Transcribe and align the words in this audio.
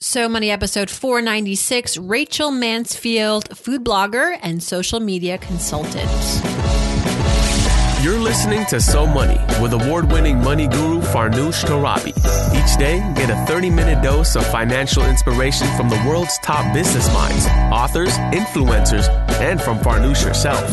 So 0.00 0.28
Money 0.28 0.50
episode 0.50 0.90
496 0.90 1.96
Rachel 1.96 2.50
Mansfield, 2.50 3.56
food 3.56 3.82
blogger 3.82 4.38
and 4.42 4.62
social 4.62 5.00
media 5.00 5.38
consultant. 5.38 6.10
You're 8.02 8.18
listening 8.18 8.66
to 8.66 8.78
So 8.78 9.06
Money 9.06 9.40
with 9.62 9.72
award 9.72 10.12
winning 10.12 10.36
money 10.42 10.68
guru 10.68 11.00
Farnoosh 11.00 11.64
Torabi. 11.64 12.10
Each 12.54 12.78
day, 12.78 12.98
get 13.16 13.30
a 13.30 13.46
30 13.46 13.70
minute 13.70 14.02
dose 14.02 14.36
of 14.36 14.46
financial 14.48 15.02
inspiration 15.06 15.66
from 15.78 15.88
the 15.88 15.96
world's 16.06 16.36
top 16.40 16.74
business 16.74 17.10
minds, 17.14 17.46
authors, 17.72 18.12
influencers, 18.36 19.08
and 19.40 19.62
from 19.62 19.78
Farnoosh 19.78 20.22
herself. 20.22 20.70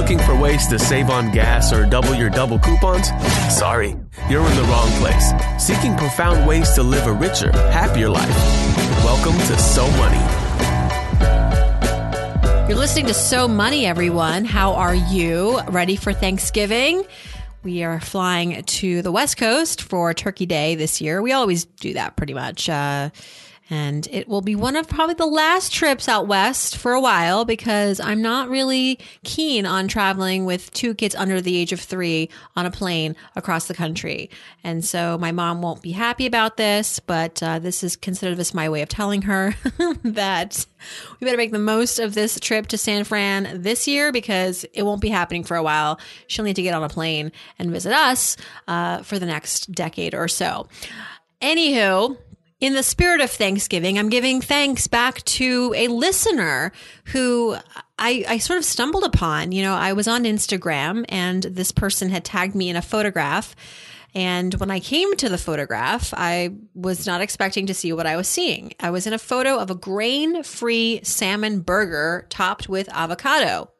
Looking 0.00 0.18
for 0.20 0.34
ways 0.34 0.66
to 0.68 0.78
save 0.78 1.10
on 1.10 1.30
gas 1.30 1.74
or 1.74 1.84
double 1.84 2.14
your 2.14 2.30
double 2.30 2.58
coupons? 2.58 3.08
Sorry, 3.54 3.94
you're 4.30 4.46
in 4.46 4.56
the 4.56 4.62
wrong 4.62 4.88
place. 4.92 5.30
Seeking 5.62 5.94
profound 5.94 6.48
ways 6.48 6.72
to 6.72 6.82
live 6.82 7.06
a 7.06 7.12
richer, 7.12 7.52
happier 7.52 8.08
life. 8.08 8.34
Welcome 9.04 9.34
to 9.34 9.58
So 9.58 9.86
Money. 9.98 10.16
You're 12.66 12.78
listening 12.78 13.08
to 13.08 13.14
So 13.14 13.46
Money, 13.46 13.84
everyone. 13.84 14.46
How 14.46 14.72
are 14.72 14.94
you? 14.94 15.60
Ready 15.68 15.96
for 15.96 16.14
Thanksgiving? 16.14 17.04
We 17.62 17.82
are 17.82 18.00
flying 18.00 18.62
to 18.62 19.02
the 19.02 19.12
West 19.12 19.36
Coast 19.36 19.82
for 19.82 20.14
Turkey 20.14 20.46
Day 20.46 20.76
this 20.76 21.02
year. 21.02 21.20
We 21.20 21.32
always 21.32 21.66
do 21.66 21.92
that 21.92 22.16
pretty 22.16 22.32
much. 22.32 22.70
Uh, 22.70 23.10
and 23.70 24.08
it 24.10 24.28
will 24.28 24.42
be 24.42 24.56
one 24.56 24.74
of 24.74 24.88
probably 24.88 25.14
the 25.14 25.26
last 25.26 25.72
trips 25.72 26.08
out 26.08 26.26
west 26.26 26.76
for 26.76 26.92
a 26.92 27.00
while 27.00 27.44
because 27.44 28.00
I'm 28.00 28.20
not 28.20 28.48
really 28.48 28.98
keen 29.22 29.64
on 29.64 29.86
traveling 29.86 30.44
with 30.44 30.72
two 30.72 30.92
kids 30.92 31.14
under 31.14 31.40
the 31.40 31.56
age 31.56 31.72
of 31.72 31.80
three 31.80 32.28
on 32.56 32.66
a 32.66 32.70
plane 32.70 33.14
across 33.36 33.68
the 33.68 33.74
country. 33.74 34.28
And 34.64 34.84
so 34.84 35.16
my 35.18 35.30
mom 35.30 35.62
won't 35.62 35.82
be 35.82 35.92
happy 35.92 36.26
about 36.26 36.56
this, 36.56 36.98
but 36.98 37.40
uh, 37.42 37.60
this 37.60 37.84
is 37.84 37.94
considered 37.94 38.36
this 38.36 38.52
my 38.52 38.68
way 38.68 38.82
of 38.82 38.88
telling 38.88 39.22
her 39.22 39.54
that 40.02 40.66
we 41.20 41.24
better 41.24 41.36
make 41.36 41.52
the 41.52 41.58
most 41.60 42.00
of 42.00 42.14
this 42.14 42.40
trip 42.40 42.66
to 42.68 42.78
San 42.78 43.04
Fran 43.04 43.62
this 43.62 43.86
year 43.86 44.10
because 44.10 44.64
it 44.74 44.82
won't 44.82 45.00
be 45.00 45.10
happening 45.10 45.44
for 45.44 45.56
a 45.56 45.62
while. 45.62 46.00
She'll 46.26 46.44
need 46.44 46.56
to 46.56 46.62
get 46.62 46.74
on 46.74 46.82
a 46.82 46.88
plane 46.88 47.30
and 47.58 47.70
visit 47.70 47.92
us 47.92 48.36
uh, 48.66 49.02
for 49.02 49.20
the 49.20 49.26
next 49.26 49.70
decade 49.72 50.14
or 50.14 50.26
so. 50.26 50.66
Anywho, 51.40 52.18
in 52.60 52.74
the 52.74 52.82
spirit 52.82 53.20
of 53.20 53.30
Thanksgiving, 53.30 53.98
I'm 53.98 54.10
giving 54.10 54.40
thanks 54.40 54.86
back 54.86 55.24
to 55.24 55.72
a 55.76 55.88
listener 55.88 56.72
who 57.06 57.56
I, 57.98 58.24
I, 58.28 58.38
sort 58.38 58.58
of 58.58 58.64
stumbled 58.64 59.04
upon. 59.04 59.52
You 59.52 59.62
know, 59.62 59.74
I 59.74 59.94
was 59.94 60.06
on 60.06 60.24
Instagram 60.24 61.06
and 61.08 61.42
this 61.42 61.72
person 61.72 62.10
had 62.10 62.24
tagged 62.24 62.54
me 62.54 62.68
in 62.68 62.76
a 62.76 62.82
photograph. 62.82 63.56
And 64.14 64.52
when 64.54 64.70
I 64.70 64.80
came 64.80 65.16
to 65.16 65.28
the 65.28 65.38
photograph, 65.38 66.12
I 66.14 66.54
was 66.74 67.06
not 67.06 67.20
expecting 67.20 67.66
to 67.66 67.74
see 67.74 67.92
what 67.92 68.06
I 68.06 68.16
was 68.16 68.28
seeing. 68.28 68.74
I 68.80 68.90
was 68.90 69.06
in 69.06 69.12
a 69.12 69.18
photo 69.18 69.58
of 69.58 69.70
a 69.70 69.74
grain 69.74 70.42
free 70.42 71.00
salmon 71.02 71.60
burger 71.60 72.26
topped 72.28 72.68
with 72.68 72.88
avocado. 72.92 73.70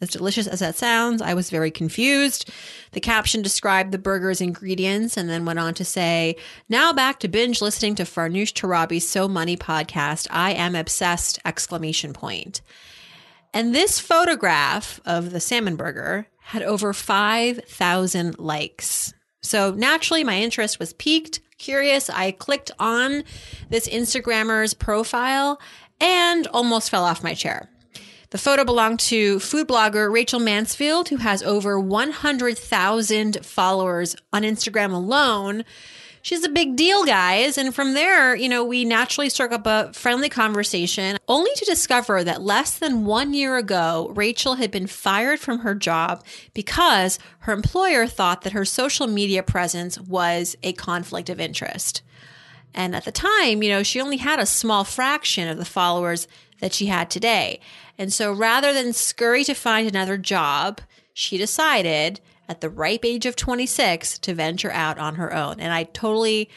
As 0.00 0.10
delicious 0.10 0.46
as 0.46 0.60
that 0.60 0.74
sounds, 0.74 1.22
I 1.22 1.34
was 1.34 1.50
very 1.50 1.70
confused. 1.70 2.50
The 2.92 3.00
caption 3.00 3.42
described 3.42 3.92
the 3.92 3.98
burger's 3.98 4.40
ingredients 4.40 5.16
and 5.16 5.30
then 5.30 5.44
went 5.44 5.58
on 5.58 5.74
to 5.74 5.84
say, 5.84 6.36
Now 6.68 6.92
back 6.92 7.20
to 7.20 7.28
binge 7.28 7.62
listening 7.62 7.94
to 7.96 8.02
Farnoosh 8.02 8.52
Torabi's 8.52 9.08
So 9.08 9.28
Money 9.28 9.56
podcast. 9.56 10.26
I 10.30 10.52
am 10.52 10.74
obsessed! 10.74 11.38
Exclamation 11.44 12.12
point. 12.12 12.60
And 13.52 13.72
this 13.72 14.00
photograph 14.00 15.00
of 15.06 15.30
the 15.30 15.40
salmon 15.40 15.76
burger 15.76 16.26
had 16.40 16.62
over 16.62 16.92
5,000 16.92 18.38
likes. 18.38 19.14
So 19.42 19.70
naturally, 19.72 20.24
my 20.24 20.38
interest 20.38 20.78
was 20.78 20.92
piqued, 20.92 21.40
curious. 21.58 22.10
I 22.10 22.32
clicked 22.32 22.72
on 22.78 23.22
this 23.70 23.88
Instagrammer's 23.88 24.74
profile 24.74 25.60
and 26.00 26.46
almost 26.48 26.90
fell 26.90 27.04
off 27.04 27.22
my 27.22 27.34
chair. 27.34 27.70
The 28.34 28.38
photo 28.38 28.64
belonged 28.64 28.98
to 28.98 29.38
food 29.38 29.68
blogger 29.68 30.12
Rachel 30.12 30.40
Mansfield, 30.40 31.08
who 31.08 31.18
has 31.18 31.40
over 31.44 31.78
100,000 31.78 33.46
followers 33.46 34.16
on 34.32 34.42
Instagram 34.42 34.92
alone. 34.92 35.64
She's 36.20 36.42
a 36.42 36.48
big 36.48 36.74
deal, 36.74 37.04
guys. 37.04 37.56
And 37.56 37.72
from 37.72 37.94
there, 37.94 38.34
you 38.34 38.48
know, 38.48 38.64
we 38.64 38.84
naturally 38.84 39.28
struck 39.30 39.52
up 39.52 39.68
a 39.68 39.92
friendly 39.92 40.28
conversation, 40.28 41.16
only 41.28 41.52
to 41.54 41.64
discover 41.64 42.24
that 42.24 42.42
less 42.42 42.76
than 42.76 43.04
one 43.04 43.34
year 43.34 43.56
ago, 43.56 44.10
Rachel 44.16 44.56
had 44.56 44.72
been 44.72 44.88
fired 44.88 45.38
from 45.38 45.60
her 45.60 45.76
job 45.76 46.24
because 46.54 47.20
her 47.38 47.52
employer 47.52 48.08
thought 48.08 48.42
that 48.42 48.52
her 48.52 48.64
social 48.64 49.06
media 49.06 49.44
presence 49.44 50.00
was 50.00 50.56
a 50.64 50.72
conflict 50.72 51.30
of 51.30 51.38
interest. 51.38 52.02
And 52.74 52.96
at 52.96 53.04
the 53.04 53.12
time, 53.12 53.62
you 53.62 53.70
know, 53.70 53.84
she 53.84 54.00
only 54.00 54.16
had 54.16 54.40
a 54.40 54.46
small 54.46 54.82
fraction 54.82 55.46
of 55.46 55.56
the 55.56 55.64
followers 55.64 56.26
that 56.58 56.72
she 56.72 56.86
had 56.86 57.10
today. 57.10 57.60
And 57.98 58.12
so 58.12 58.32
rather 58.32 58.72
than 58.72 58.92
scurry 58.92 59.44
to 59.44 59.54
find 59.54 59.88
another 59.88 60.16
job, 60.18 60.80
she 61.12 61.38
decided 61.38 62.20
at 62.48 62.60
the 62.60 62.68
ripe 62.68 63.04
age 63.04 63.26
of 63.26 63.36
26 63.36 64.18
to 64.20 64.34
venture 64.34 64.72
out 64.72 64.98
on 64.98 65.14
her 65.16 65.34
own. 65.34 65.60
And 65.60 65.72
I 65.72 65.84
totally 65.84 66.50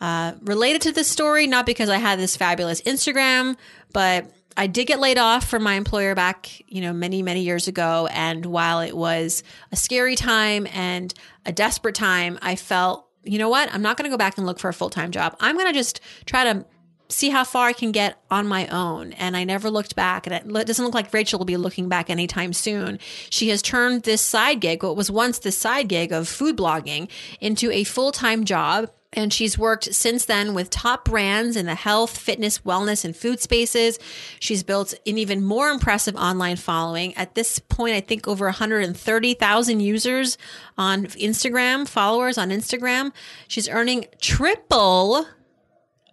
uh, 0.00 0.34
related 0.42 0.82
to 0.82 0.92
this 0.92 1.08
story, 1.08 1.46
not 1.46 1.66
because 1.66 1.88
I 1.88 1.98
had 1.98 2.18
this 2.18 2.36
fabulous 2.36 2.80
Instagram, 2.82 3.56
but 3.92 4.30
I 4.56 4.66
did 4.66 4.86
get 4.86 5.00
laid 5.00 5.18
off 5.18 5.48
from 5.48 5.62
my 5.62 5.74
employer 5.74 6.14
back, 6.14 6.62
you 6.66 6.80
know, 6.80 6.92
many, 6.92 7.22
many 7.22 7.42
years 7.42 7.68
ago. 7.68 8.08
And 8.10 8.46
while 8.46 8.80
it 8.80 8.96
was 8.96 9.42
a 9.72 9.76
scary 9.76 10.16
time 10.16 10.66
and 10.72 11.12
a 11.44 11.52
desperate 11.52 11.94
time, 11.94 12.38
I 12.40 12.56
felt, 12.56 13.06
you 13.22 13.38
know 13.38 13.50
what? 13.50 13.72
I'm 13.72 13.82
not 13.82 13.96
going 13.96 14.04
to 14.04 14.14
go 14.14 14.16
back 14.18 14.38
and 14.38 14.46
look 14.46 14.58
for 14.58 14.68
a 14.68 14.74
full 14.74 14.90
time 14.90 15.10
job. 15.10 15.36
I'm 15.40 15.56
going 15.56 15.66
to 15.66 15.74
just 15.74 16.00
try 16.24 16.44
to 16.44 16.64
see 17.08 17.30
how 17.30 17.44
far 17.44 17.68
I 17.68 17.72
can 17.72 17.92
get 17.92 18.20
on 18.30 18.46
my 18.46 18.66
own. 18.68 19.12
And 19.14 19.36
I 19.36 19.44
never 19.44 19.70
looked 19.70 19.96
back. 19.96 20.26
And 20.26 20.34
it 20.34 20.66
doesn't 20.66 20.84
look 20.84 20.94
like 20.94 21.12
Rachel 21.12 21.38
will 21.38 21.46
be 21.46 21.56
looking 21.56 21.88
back 21.88 22.10
anytime 22.10 22.52
soon. 22.52 22.98
She 23.30 23.48
has 23.50 23.62
turned 23.62 24.02
this 24.02 24.22
side 24.22 24.60
gig, 24.60 24.82
what 24.82 24.96
was 24.96 25.10
once 25.10 25.38
the 25.38 25.52
side 25.52 25.88
gig 25.88 26.12
of 26.12 26.28
food 26.28 26.56
blogging, 26.56 27.08
into 27.40 27.70
a 27.70 27.84
full 27.84 28.12
time 28.12 28.44
job. 28.44 28.90
And 29.12 29.32
she's 29.32 29.56
worked 29.56 29.94
since 29.94 30.26
then 30.26 30.52
with 30.52 30.68
top 30.68 31.06
brands 31.06 31.56
in 31.56 31.64
the 31.64 31.74
health, 31.74 32.18
fitness, 32.18 32.58
wellness, 32.58 33.02
and 33.02 33.16
food 33.16 33.40
spaces. 33.40 33.98
She's 34.40 34.62
built 34.62 34.92
an 35.06 35.16
even 35.16 35.42
more 35.42 35.70
impressive 35.70 36.16
online 36.16 36.56
following. 36.56 37.14
At 37.14 37.34
this 37.34 37.58
point, 37.58 37.94
I 37.94 38.00
think 38.00 38.28
over 38.28 38.44
130,000 38.44 39.80
users 39.80 40.36
on 40.76 41.06
Instagram, 41.06 41.88
followers 41.88 42.36
on 42.36 42.50
Instagram. 42.50 43.12
She's 43.48 43.70
earning 43.70 44.04
triple 44.20 45.26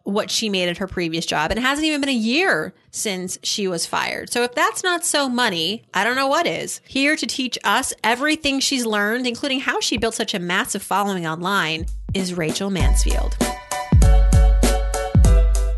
what 0.03 0.29
she 0.29 0.49
made 0.49 0.69
at 0.69 0.77
her 0.77 0.87
previous 0.87 1.25
job. 1.25 1.51
And 1.51 1.57
it 1.57 1.63
hasn't 1.63 1.85
even 1.85 2.01
been 2.01 2.09
a 2.09 2.13
year 2.13 2.73
since 2.91 3.37
she 3.43 3.67
was 3.67 3.85
fired. 3.85 4.31
So 4.31 4.43
if 4.43 4.53
that's 4.53 4.83
not 4.83 5.05
so 5.05 5.29
money, 5.29 5.83
I 5.93 6.03
don't 6.03 6.15
know 6.15 6.27
what 6.27 6.45
is. 6.45 6.81
Here 6.85 7.15
to 7.15 7.25
teach 7.25 7.57
us 7.63 7.93
everything 8.03 8.59
she's 8.59 8.85
learned, 8.85 9.27
including 9.27 9.61
how 9.61 9.79
she 9.79 9.97
built 9.97 10.15
such 10.15 10.33
a 10.33 10.39
massive 10.39 10.83
following 10.83 11.25
online, 11.25 11.85
is 12.13 12.33
Rachel 12.33 12.69
Mansfield. 12.69 13.35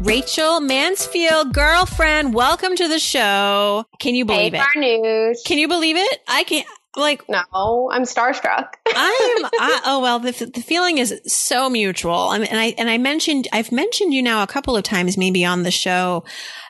Rachel 0.01 0.59
Mansfield, 0.59 1.53
girlfriend, 1.53 2.33
welcome 2.35 2.75
to 2.75 2.87
the 2.87 2.99
show. 2.99 3.85
Can 3.99 4.13
you 4.13 4.23
believe 4.23 4.53
hey, 4.53 4.59
it? 4.59 4.63
Farnoosh. 4.75 5.43
Can 5.45 5.57
you 5.57 5.67
believe 5.67 5.95
it? 5.97 6.19
I 6.27 6.43
can't 6.43 6.67
like 6.97 7.27
no 7.29 7.89
i'm 7.91 8.03
starstruck. 8.03 8.73
I 8.87 9.37
am 9.37 9.49
I, 9.59 9.81
oh 9.85 9.99
well 10.01 10.19
the, 10.19 10.31
the 10.31 10.61
feeling 10.61 10.97
is 10.97 11.21
so 11.27 11.69
mutual. 11.69 12.13
I 12.13 12.39
mean, 12.39 12.47
and 12.49 12.59
i 12.59 12.75
and 12.77 12.89
i 12.89 12.97
mentioned 12.97 13.47
i've 13.51 13.71
mentioned 13.71 14.13
you 14.13 14.21
now 14.21 14.43
a 14.43 14.47
couple 14.47 14.75
of 14.77 14.83
times 14.83 15.17
maybe 15.17 15.45
on 15.45 15.63
the 15.63 15.71
show 15.71 16.23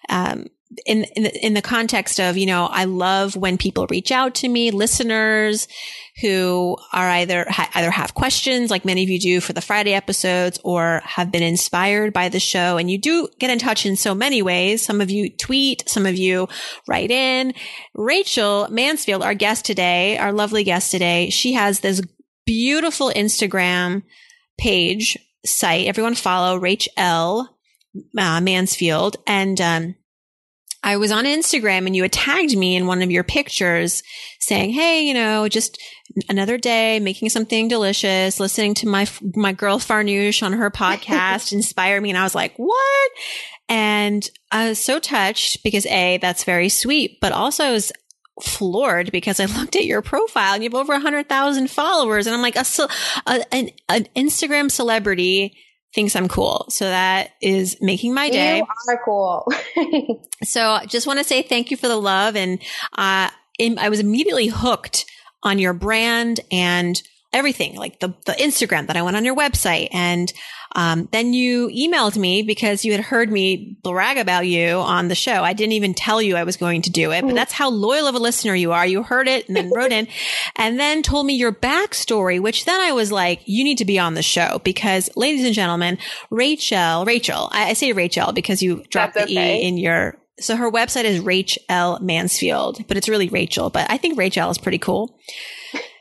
um, 0.09 0.47
in 0.85 1.03
in 1.15 1.23
the, 1.23 1.45
in 1.45 1.53
the 1.53 1.61
context 1.61 2.19
of 2.19 2.37
you 2.37 2.45
know 2.45 2.65
I 2.65 2.85
love 2.85 3.35
when 3.35 3.57
people 3.57 3.87
reach 3.89 4.11
out 4.11 4.35
to 4.35 4.47
me, 4.47 4.71
listeners 4.71 5.67
who 6.21 6.77
are 6.93 7.09
either 7.09 7.45
ha- 7.49 7.69
either 7.75 7.91
have 7.91 8.13
questions 8.13 8.71
like 8.71 8.85
many 8.85 9.03
of 9.03 9.09
you 9.09 9.19
do 9.19 9.41
for 9.41 9.51
the 9.51 9.61
Friday 9.61 9.93
episodes, 9.93 10.59
or 10.63 11.01
have 11.03 11.31
been 11.31 11.43
inspired 11.43 12.13
by 12.13 12.29
the 12.29 12.39
show. 12.39 12.77
And 12.77 12.89
you 12.89 12.97
do 12.97 13.27
get 13.39 13.49
in 13.49 13.59
touch 13.59 13.85
in 13.85 13.97
so 13.97 14.15
many 14.15 14.41
ways. 14.41 14.85
Some 14.85 15.01
of 15.01 15.09
you 15.09 15.29
tweet, 15.29 15.87
some 15.89 16.05
of 16.05 16.15
you 16.15 16.47
write 16.87 17.11
in. 17.11 17.53
Rachel 17.93 18.67
Mansfield, 18.71 19.23
our 19.23 19.33
guest 19.33 19.65
today, 19.65 20.17
our 20.17 20.31
lovely 20.31 20.63
guest 20.63 20.91
today, 20.91 21.29
she 21.29 21.53
has 21.53 21.81
this 21.81 22.01
beautiful 22.45 23.11
Instagram 23.13 24.03
page 24.57 25.17
site. 25.45 25.87
Everyone 25.87 26.15
follow 26.15 26.57
Rachel 26.57 27.49
uh, 28.17 28.41
Mansfield 28.41 29.17
and. 29.27 29.59
Um, 29.59 29.95
I 30.85 30.97
was 30.97 31.11
on 31.11 31.25
Instagram 31.25 31.87
and 31.87 31.95
you 31.95 32.03
had 32.03 32.11
tagged 32.11 32.55
me 32.55 32.75
in 32.75 32.85
one 32.85 33.01
of 33.01 33.09
your 33.09 33.23
pictures 33.23 34.03
saying, 34.39 34.69
Hey, 34.69 35.01
you 35.01 35.15
know, 35.15 35.49
just 35.49 35.81
another 36.29 36.59
day 36.59 36.99
making 36.99 37.29
something 37.29 37.67
delicious, 37.67 38.39
listening 38.39 38.75
to 38.75 38.87
my, 38.87 39.07
my 39.35 39.51
girl 39.51 39.79
Farnoosh 39.79 40.43
on 40.43 40.53
her 40.53 40.69
podcast 40.69 41.51
inspire 41.51 41.99
me. 41.99 42.11
And 42.11 42.19
I 42.19 42.23
was 42.23 42.35
like, 42.35 42.53
what? 42.57 43.11
And 43.67 44.29
I 44.51 44.69
was 44.69 44.79
so 44.79 44.99
touched 44.99 45.63
because 45.63 45.87
A, 45.87 46.19
that's 46.21 46.43
very 46.43 46.69
sweet, 46.69 47.17
but 47.19 47.31
also 47.31 47.63
I 47.63 47.71
was 47.71 47.91
floored 48.43 49.11
because 49.11 49.39
I 49.39 49.45
looked 49.59 49.75
at 49.75 49.85
your 49.85 50.03
profile 50.03 50.53
and 50.53 50.63
you 50.63 50.69
have 50.69 50.79
over 50.79 50.93
a 50.93 50.99
hundred 50.99 51.27
thousand 51.27 51.71
followers. 51.71 52.27
And 52.27 52.35
I'm 52.35 52.43
like, 52.43 52.57
a, 52.57 52.65
a, 53.25 53.43
an, 53.51 53.69
an 53.89 54.07
Instagram 54.15 54.69
celebrity 54.69 55.57
thinks 55.95 56.15
I'm 56.15 56.27
cool. 56.27 56.65
So 56.69 56.85
that 56.85 57.31
is 57.41 57.77
making 57.81 58.13
my 58.13 58.29
day. 58.29 58.57
You 58.57 58.65
are 58.89 59.01
cool. 59.03 59.47
so 60.43 60.71
I 60.71 60.85
just 60.85 61.07
want 61.07 61.19
to 61.19 61.25
say 61.25 61.41
thank 61.41 61.71
you 61.71 61.77
for 61.77 61.87
the 61.87 61.95
love. 61.95 62.35
And 62.35 62.61
uh, 62.93 63.29
in, 63.57 63.79
I 63.79 63.87
was 63.87 64.01
immediately 64.01 64.47
hooked 64.47 65.05
on 65.41 65.57
your 65.57 65.73
brand 65.73 66.41
and 66.51 67.01
everything, 67.35 67.75
like 67.75 67.99
the, 67.99 68.15
the 68.25 68.31
Instagram 68.31 68.87
that 68.87 68.95
I 68.95 69.01
went 69.01 69.17
on 69.17 69.25
your 69.25 69.35
website. 69.35 69.89
And 69.91 70.31
um, 70.75 71.07
then 71.11 71.33
you 71.33 71.67
emailed 71.67 72.17
me 72.17 72.43
because 72.43 72.83
you 72.83 72.93
had 72.93 73.01
heard 73.01 73.31
me 73.31 73.77
brag 73.83 74.17
about 74.17 74.47
you 74.47 74.77
on 74.77 75.09
the 75.09 75.15
show. 75.15 75.43
I 75.43 75.53
didn't 75.53 75.73
even 75.73 75.93
tell 75.93 76.21
you 76.21 76.35
I 76.35 76.43
was 76.43 76.57
going 76.57 76.81
to 76.83 76.89
do 76.89 77.11
it, 77.11 77.21
but 77.21 77.31
mm. 77.31 77.35
that's 77.35 77.53
how 77.53 77.69
loyal 77.69 78.07
of 78.07 78.15
a 78.15 78.19
listener 78.19 78.55
you 78.55 78.71
are. 78.71 78.85
You 78.87 79.03
heard 79.03 79.27
it 79.27 79.47
and 79.47 79.55
then 79.55 79.71
wrote 79.73 79.91
in 79.91 80.07
and 80.55 80.79
then 80.79 81.03
told 81.03 81.25
me 81.25 81.35
your 81.35 81.51
backstory, 81.51 82.41
which 82.41 82.65
then 82.65 82.79
I 82.79 82.93
was 82.93 83.11
like, 83.11 83.41
you 83.45 83.63
need 83.63 83.77
to 83.77 83.85
be 83.85 83.99
on 83.99 84.13
the 84.13 84.23
show 84.23 84.59
because 84.63 85.09
ladies 85.15 85.45
and 85.45 85.53
gentlemen, 85.53 85.97
Rachel, 86.29 87.05
Rachel, 87.05 87.49
I, 87.51 87.69
I 87.69 87.73
say 87.73 87.91
Rachel 87.91 88.31
because 88.31 88.61
you 88.61 88.83
dropped 88.89 89.15
that's 89.15 89.27
the 89.27 89.37
okay. 89.37 89.61
E 89.61 89.67
in 89.67 89.77
your 89.77 90.17
so 90.39 90.55
her 90.55 90.69
website 90.69 91.05
is 91.05 91.21
Rachl 91.21 92.01
Mansfield, 92.01 92.85
but 92.87 92.97
it's 92.97 93.07
really 93.07 93.29
Rachel. 93.29 93.69
But 93.69 93.89
I 93.89 93.97
think 93.97 94.17
Rachel 94.17 94.49
is 94.49 94.57
pretty 94.57 94.77
cool. 94.77 95.17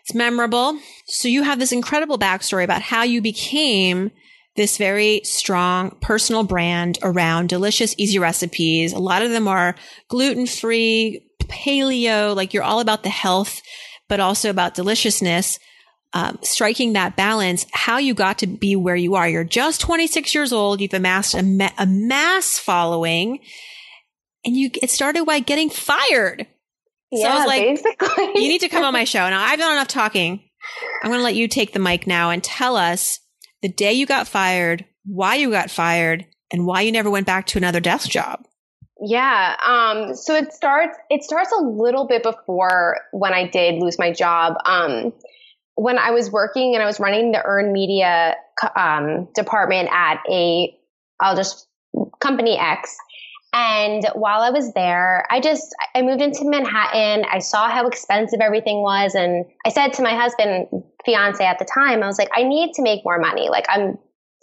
It's 0.05 0.15
memorable. 0.15 0.79
So 1.07 1.29
you 1.29 1.43
have 1.45 1.59
this 1.59 1.73
incredible 1.73 2.19
backstory 2.19 2.63
about 2.63 2.83
how 2.83 3.05
you 3.05 3.23
became 3.23 4.11
this 4.55 4.77
very 4.77 5.23
strong 5.25 5.97
personal 6.03 6.45
brand 6.45 6.99
around 7.03 7.49
delicious, 7.49 7.95
easy 7.97 8.19
recipes. 8.19 8.93
A 8.93 8.99
lot 8.99 9.23
of 9.23 9.31
them 9.31 9.49
are 9.49 9.75
gluten 10.09 10.47
free, 10.47 11.27
paleo, 11.45 12.37
like 12.37 12.53
you're 12.53 12.63
all 12.63 12.81
about 12.81 13.03
the 13.03 13.09
health, 13.09 13.63
but 14.09 14.21
also 14.21 14.51
about 14.51 14.75
deliciousness. 14.75 15.59
Um, 16.13 16.39
striking 16.43 16.93
that 16.93 17.17
balance, 17.17 17.67
how 17.73 17.99
you 17.99 18.15
got 18.15 18.39
to 18.39 18.47
be 18.47 18.77
where 18.77 18.95
you 18.95 19.17
are. 19.17 19.29
You're 19.29 19.43
just 19.43 19.81
26 19.81 20.33
years 20.33 20.53
old. 20.53 20.81
You've 20.81 20.95
amassed 20.95 21.35
a, 21.35 21.43
ma- 21.43 21.73
a 21.77 21.87
mass 21.87 22.57
following 22.57 23.41
and 24.45 24.57
you, 24.57 24.71
it 24.81 24.91
started 24.91 25.25
by 25.25 25.41
getting 25.41 25.71
fired. 25.71 26.47
So 27.15 27.21
yeah, 27.21 27.33
I 27.33 27.39
was 27.39 27.47
like, 27.47 27.63
basically. 27.63 28.43
you 28.43 28.49
need 28.49 28.61
to 28.61 28.69
come 28.69 28.85
on 28.85 28.93
my 28.93 29.05
show. 29.05 29.29
Now 29.29 29.43
I've 29.43 29.59
done 29.59 29.73
enough 29.73 29.89
talking. 29.89 30.43
I'm 31.03 31.11
going 31.11 31.21
to 31.21 31.25
let 31.25 31.35
you 31.35 31.49
take 31.49 31.73
the 31.73 31.79
mic 31.79 32.07
now 32.07 32.31
and 32.31 32.43
tell 32.43 32.77
us 32.77 33.21
the 33.63 33.69
day 33.69 33.93
you 33.93 34.07
got 34.07 34.27
fired, 34.27 34.85
why 35.05 35.35
you 35.37 35.51
got 35.51 35.71
fired, 35.71 36.27
and 36.53 36.67
why 36.67 36.83
you 36.83 36.93
never 36.93 37.11
went 37.11 37.27
back 37.27 37.47
to 37.49 37.59
another 37.59 37.81
desk 37.81 38.09
job. 38.09 38.47
Yeah. 39.01 39.57
Um, 39.67 40.15
so 40.15 40.35
it 40.35 40.53
starts, 40.53 40.97
it 41.11 41.23
starts 41.23 41.53
a 41.53 41.63
little 41.63 42.07
bit 42.07 42.23
before 42.23 42.99
when 43.13 43.35
I 43.35 43.49
did 43.49 43.83
lose 43.83 43.99
my 43.99 44.13
job. 44.13 44.55
Um, 44.65 45.13
when 45.75 45.99
I 45.99 46.13
was 46.13 46.31
working 46.31 46.75
and 46.75 46.83
I 46.83 46.87
was 46.87 47.01
running 47.01 47.33
the 47.33 47.43
earned 47.45 47.73
media 47.73 48.37
um, 48.77 49.29
department 49.35 49.89
at 49.93 50.21
a, 50.31 50.75
I'll 51.21 51.37
just 51.37 51.67
company 52.21 52.57
X, 52.59 52.97
and 53.55 54.05
while 54.15 54.41
I 54.41 54.51
was 54.51 54.73
there, 54.73 55.25
I 55.31 55.39
just, 55.39 55.77
I 55.95 56.03
moved 56.03 56.21
into 56.21 56.45
Manhattan. 56.45 57.25
I 57.31 57.39
saw 57.39 57.71
how 57.71 57.87
expensive 57.87 58.41
everything 58.41 58.83
was. 58.83 59.15
And 59.15 59.45
I 59.65 59.69
said 59.69 59.93
to 59.93 60.03
my 60.03 60.17
husband, 60.17 60.67
fiance 61.05 61.45
at 61.45 61.61
the 61.61 61.65
time, 61.65 62.03
I 62.03 62.07
was 62.09 62.19
like, 62.19 62.31
I 62.35 62.43
need 62.43 62.73
to 62.75 62.83
make 62.83 63.05
more 63.05 63.21
money. 63.21 63.49
Like 63.49 63.67
I'm 63.69 63.97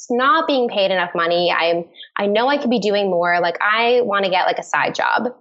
not 0.09 0.47
being 0.47 0.69
paid 0.69 0.91
enough 0.91 1.11
money. 1.13 1.51
I'm, 1.51 1.83
I 2.15 2.27
know 2.27 2.47
I 2.47 2.57
could 2.57 2.69
be 2.69 2.79
doing 2.79 3.09
more. 3.09 3.41
Like 3.41 3.57
I 3.59 3.99
want 4.05 4.23
to 4.23 4.31
get 4.31 4.45
like 4.45 4.59
a 4.59 4.63
side 4.63 4.95
job. 4.95 5.35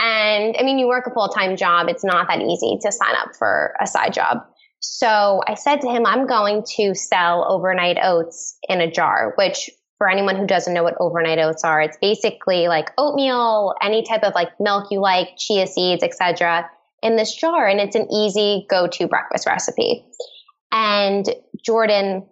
And 0.00 0.56
I 0.58 0.62
mean, 0.62 0.78
you 0.78 0.86
work 0.86 1.06
a 1.06 1.12
full 1.12 1.28
time 1.28 1.54
job. 1.58 1.88
It's 1.90 2.04
not 2.04 2.28
that 2.28 2.40
easy 2.40 2.78
to 2.80 2.90
sign 2.90 3.14
up 3.14 3.36
for 3.38 3.74
a 3.78 3.86
side 3.86 4.14
job. 4.14 4.38
So 4.80 5.42
I 5.46 5.52
said 5.52 5.82
to 5.82 5.88
him, 5.88 6.06
I'm 6.06 6.26
going 6.26 6.64
to 6.76 6.94
sell 6.94 7.44
overnight 7.46 7.98
oats 8.02 8.56
in 8.70 8.80
a 8.80 8.90
jar, 8.90 9.34
which 9.36 9.68
for 9.98 10.08
anyone 10.10 10.36
who 10.36 10.46
doesn't 10.46 10.74
know 10.74 10.82
what 10.82 10.96
overnight 11.00 11.38
oats 11.38 11.64
are, 11.64 11.80
it's 11.80 11.96
basically 12.00 12.68
like 12.68 12.90
oatmeal, 12.98 13.74
any 13.82 14.02
type 14.02 14.22
of 14.22 14.34
like 14.34 14.48
milk 14.60 14.88
you 14.90 15.00
like, 15.00 15.36
chia 15.38 15.66
seeds, 15.66 16.02
etc. 16.02 16.68
in 17.02 17.16
this 17.16 17.34
jar 17.34 17.66
and 17.66 17.80
it's 17.80 17.96
an 17.96 18.10
easy 18.10 18.66
go-to 18.68 19.06
breakfast 19.06 19.46
recipe. 19.46 20.04
And 20.72 21.26
Jordan, 21.64 22.26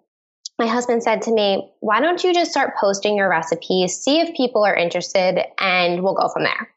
my 0.59 0.67
husband 0.67 1.03
said 1.03 1.23
to 1.23 1.33
me, 1.33 1.71
"Why 1.79 1.99
don't 1.99 2.23
you 2.23 2.33
just 2.33 2.51
start 2.51 2.75
posting 2.79 3.17
your 3.17 3.29
recipes, 3.29 4.01
see 4.01 4.19
if 4.19 4.35
people 4.35 4.63
are 4.63 4.75
interested 4.75 5.43
and 5.59 6.03
we'll 6.03 6.13
go 6.13 6.27
from 6.29 6.43
there." 6.43 6.69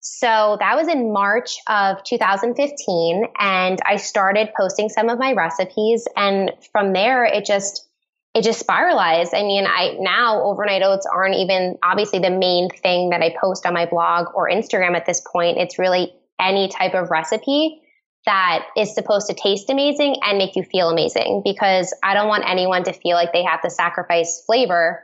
So 0.00 0.56
that 0.60 0.76
was 0.76 0.86
in 0.86 1.12
March 1.12 1.58
of 1.68 2.02
2015 2.04 3.26
and 3.40 3.80
I 3.84 3.96
started 3.96 4.50
posting 4.56 4.88
some 4.88 5.08
of 5.08 5.18
my 5.18 5.32
recipes 5.32 6.06
and 6.16 6.52
from 6.72 6.92
there 6.92 7.24
it 7.24 7.44
just 7.44 7.88
it 8.36 8.44
just 8.44 8.60
spiralized. 8.60 9.32
I 9.32 9.44
mean, 9.44 9.66
I 9.66 9.96
now 9.98 10.42
overnight 10.42 10.82
oats 10.82 11.06
aren't 11.10 11.36
even 11.36 11.78
obviously 11.82 12.18
the 12.18 12.28
main 12.28 12.68
thing 12.68 13.08
that 13.08 13.22
I 13.22 13.34
post 13.40 13.64
on 13.64 13.72
my 13.72 13.86
blog 13.86 14.26
or 14.34 14.50
Instagram 14.50 14.94
at 14.94 15.06
this 15.06 15.22
point. 15.32 15.56
It's 15.56 15.78
really 15.78 16.12
any 16.38 16.68
type 16.68 16.92
of 16.92 17.10
recipe 17.10 17.80
that 18.26 18.66
is 18.76 18.94
supposed 18.94 19.28
to 19.28 19.34
taste 19.34 19.70
amazing 19.70 20.16
and 20.22 20.36
make 20.36 20.54
you 20.54 20.64
feel 20.64 20.90
amazing 20.90 21.40
because 21.46 21.94
I 22.04 22.12
don't 22.12 22.28
want 22.28 22.44
anyone 22.46 22.84
to 22.84 22.92
feel 22.92 23.16
like 23.16 23.32
they 23.32 23.42
have 23.42 23.62
to 23.62 23.70
sacrifice 23.70 24.42
flavor 24.44 25.02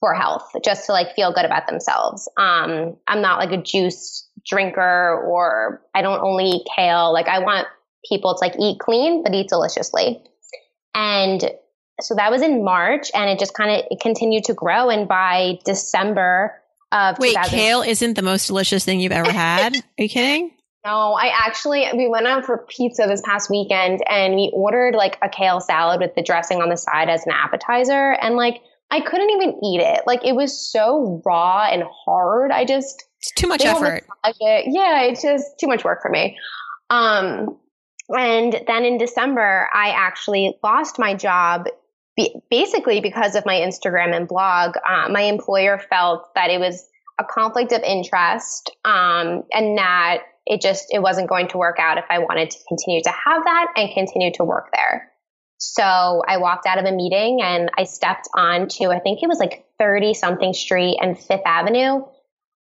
for 0.00 0.12
health 0.12 0.50
just 0.64 0.86
to 0.86 0.92
like 0.92 1.14
feel 1.14 1.32
good 1.32 1.44
about 1.44 1.68
themselves. 1.68 2.28
Um, 2.36 2.96
I'm 3.06 3.22
not 3.22 3.38
like 3.38 3.52
a 3.52 3.62
juice 3.62 4.28
drinker 4.44 5.22
or 5.24 5.82
I 5.94 6.02
don't 6.02 6.20
only 6.20 6.46
eat 6.46 6.66
kale. 6.74 7.12
Like 7.12 7.28
I 7.28 7.38
want 7.38 7.68
people 8.10 8.34
to 8.34 8.40
like 8.44 8.56
eat 8.58 8.80
clean, 8.80 9.22
but 9.22 9.32
eat 9.34 9.50
deliciously. 9.50 10.20
And 10.96 11.48
so 12.00 12.14
that 12.14 12.30
was 12.30 12.42
in 12.42 12.64
March 12.64 13.10
and 13.14 13.30
it 13.30 13.38
just 13.38 13.54
kind 13.54 13.70
of 13.70 13.98
continued 14.00 14.44
to 14.44 14.54
grow. 14.54 14.90
And 14.90 15.08
by 15.08 15.58
December 15.64 16.60
of 16.92 17.18
Wait, 17.18 17.36
kale 17.46 17.82
isn't 17.82 18.14
the 18.14 18.22
most 18.22 18.46
delicious 18.46 18.84
thing 18.84 19.00
you've 19.00 19.12
ever 19.12 19.32
had? 19.32 19.76
Are 19.98 20.02
you 20.02 20.08
kidding? 20.08 20.52
No, 20.84 21.14
I 21.14 21.32
actually, 21.34 21.88
we 21.96 22.06
went 22.06 22.26
out 22.26 22.44
for 22.44 22.58
pizza 22.68 23.06
this 23.08 23.20
past 23.22 23.50
weekend 23.50 24.02
and 24.08 24.34
we 24.34 24.50
ordered 24.54 24.94
like 24.94 25.18
a 25.20 25.28
kale 25.28 25.60
salad 25.60 26.00
with 26.00 26.14
the 26.14 26.22
dressing 26.22 26.62
on 26.62 26.68
the 26.68 26.76
side 26.76 27.08
as 27.08 27.26
an 27.26 27.32
appetizer. 27.32 28.12
And 28.12 28.36
like, 28.36 28.60
I 28.90 29.00
couldn't 29.00 29.30
even 29.30 29.58
eat 29.64 29.80
it. 29.80 30.02
Like, 30.06 30.24
it 30.24 30.36
was 30.36 30.56
so 30.56 31.20
raw 31.26 31.66
and 31.66 31.82
hard. 32.04 32.52
I 32.52 32.64
just, 32.64 33.04
it's 33.18 33.32
too 33.32 33.48
much 33.48 33.64
effort. 33.64 34.04
It. 34.24 34.66
Yeah, 34.68 35.02
it's 35.02 35.22
just 35.22 35.58
too 35.58 35.66
much 35.66 35.82
work 35.82 36.02
for 36.02 36.08
me. 36.08 36.38
Um, 36.88 37.58
and 38.10 38.62
then 38.68 38.84
in 38.84 38.98
December, 38.98 39.68
I 39.74 39.88
actually 39.88 40.56
lost 40.62 41.00
my 41.00 41.14
job 41.14 41.66
basically 42.50 43.00
because 43.00 43.34
of 43.34 43.44
my 43.44 43.54
Instagram 43.54 44.14
and 44.14 44.26
blog, 44.26 44.76
uh, 44.76 45.08
my 45.10 45.22
employer 45.22 45.78
felt 45.78 46.34
that 46.34 46.50
it 46.50 46.58
was 46.58 46.86
a 47.18 47.24
conflict 47.24 47.72
of 47.72 47.82
interest 47.82 48.70
um, 48.84 49.44
and 49.52 49.78
that 49.78 50.22
it 50.46 50.60
just 50.60 50.86
it 50.90 51.00
wasn't 51.00 51.28
going 51.28 51.48
to 51.48 51.58
work 51.58 51.76
out 51.78 51.98
if 51.98 52.04
I 52.08 52.20
wanted 52.20 52.50
to 52.50 52.58
continue 52.68 53.02
to 53.02 53.10
have 53.10 53.44
that 53.44 53.72
and 53.76 53.92
continue 53.92 54.32
to 54.34 54.44
work 54.44 54.70
there. 54.72 55.10
So 55.58 55.82
I 55.82 56.36
walked 56.36 56.66
out 56.66 56.78
of 56.78 56.84
a 56.84 56.92
meeting 56.92 57.40
and 57.42 57.70
I 57.76 57.84
stepped 57.84 58.28
on 58.34 58.68
to 58.68 58.86
I 58.90 59.00
think 59.00 59.22
it 59.22 59.28
was 59.28 59.38
like 59.38 59.66
30 59.78 60.14
something 60.14 60.52
street 60.52 60.98
and 61.00 61.16
5th 61.16 61.42
Avenue 61.44 62.04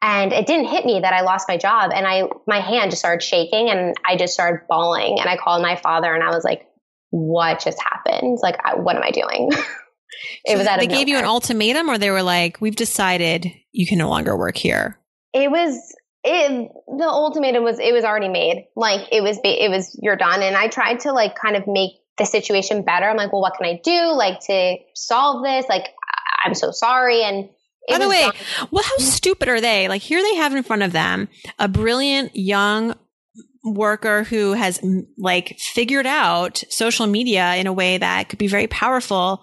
and 0.02 0.33
it 0.33 0.47
didn't 0.47 0.66
hit 0.66 0.85
me 0.85 1.00
that 1.00 1.12
I 1.12 1.23
lost 1.23 1.49
my 1.49 1.57
job 1.57 1.90
and 1.95 2.07
I 2.07 2.25
my 2.47 2.61
hand 2.61 2.90
just 2.90 3.00
started 3.00 3.25
shaking 3.25 3.71
and 3.71 3.95
I 4.07 4.16
just 4.16 4.35
started 4.35 4.66
bawling 4.69 5.19
and 5.21 5.28
I 5.28 5.37
called 5.37 5.62
my 5.62 5.76
father 5.76 6.14
and 6.14 6.23
I 6.23 6.31
was 6.31 6.45
like 6.45 6.69
what 7.10 7.60
just 7.60 7.78
happened? 7.80 8.38
Like, 8.42 8.56
what 8.76 8.96
am 8.96 9.02
I 9.02 9.10
doing? 9.10 9.50
it 10.44 10.52
so 10.52 10.58
was 10.58 10.66
out 10.66 10.80
They 10.80 10.86
gave 10.86 11.08
you 11.08 11.18
an 11.18 11.25
ultimatum, 11.25 11.88
or 11.88 11.98
they 11.98 12.10
were 12.10 12.22
like, 12.22 12.60
"We've 12.60 12.76
decided 12.76 13.50
you 13.72 13.86
can 13.86 13.98
no 13.98 14.08
longer 14.08 14.36
work 14.36 14.56
here." 14.56 14.98
It 15.32 15.50
was 15.50 15.94
it. 16.25 16.70
The 16.86 17.04
ultimatum 17.04 17.64
was 17.64 17.78
it 17.78 17.92
was 17.92 18.04
already 18.04 18.28
made. 18.28 18.66
Like 18.76 19.08
it 19.12 19.22
was 19.22 19.38
it 19.44 19.70
was 19.70 19.98
you're 20.02 20.16
done. 20.16 20.42
And 20.42 20.56
I 20.56 20.68
tried 20.68 21.00
to 21.00 21.12
like 21.12 21.34
kind 21.36 21.56
of 21.56 21.66
make 21.66 21.92
the 22.18 22.25
situation 22.25 22.82
better. 22.82 23.06
I'm 23.06 23.16
like, 23.16 23.32
well, 23.32 23.42
what 23.42 23.54
can 23.54 23.66
I 23.66 23.80
do 23.82 24.12
like 24.12 24.40
to 24.46 24.76
solve 24.94 25.44
this? 25.44 25.66
Like, 25.68 25.88
I'm 26.44 26.54
so 26.54 26.70
sorry. 26.70 27.22
And 27.22 27.48
by 27.88 27.98
the 27.98 28.08
way, 28.08 28.28
well, 28.70 28.82
how 28.82 28.96
mm-hmm. 28.96 29.02
stupid 29.02 29.48
are 29.48 29.60
they? 29.60 29.88
Like 29.88 30.02
here 30.02 30.20
they 30.20 30.36
have 30.36 30.54
in 30.54 30.62
front 30.62 30.82
of 30.82 30.92
them 30.92 31.28
a 31.58 31.68
brilliant 31.68 32.34
young 32.34 32.94
worker 33.75 34.25
who 34.25 34.52
has 34.52 34.80
like 35.18 35.58
figured 35.58 36.06
out 36.06 36.62
social 36.70 37.06
media 37.06 37.54
in 37.56 37.66
a 37.66 37.73
way 37.73 37.99
that 37.99 38.28
could 38.28 38.38
be 38.38 38.46
very 38.46 38.66
powerful, 38.66 39.42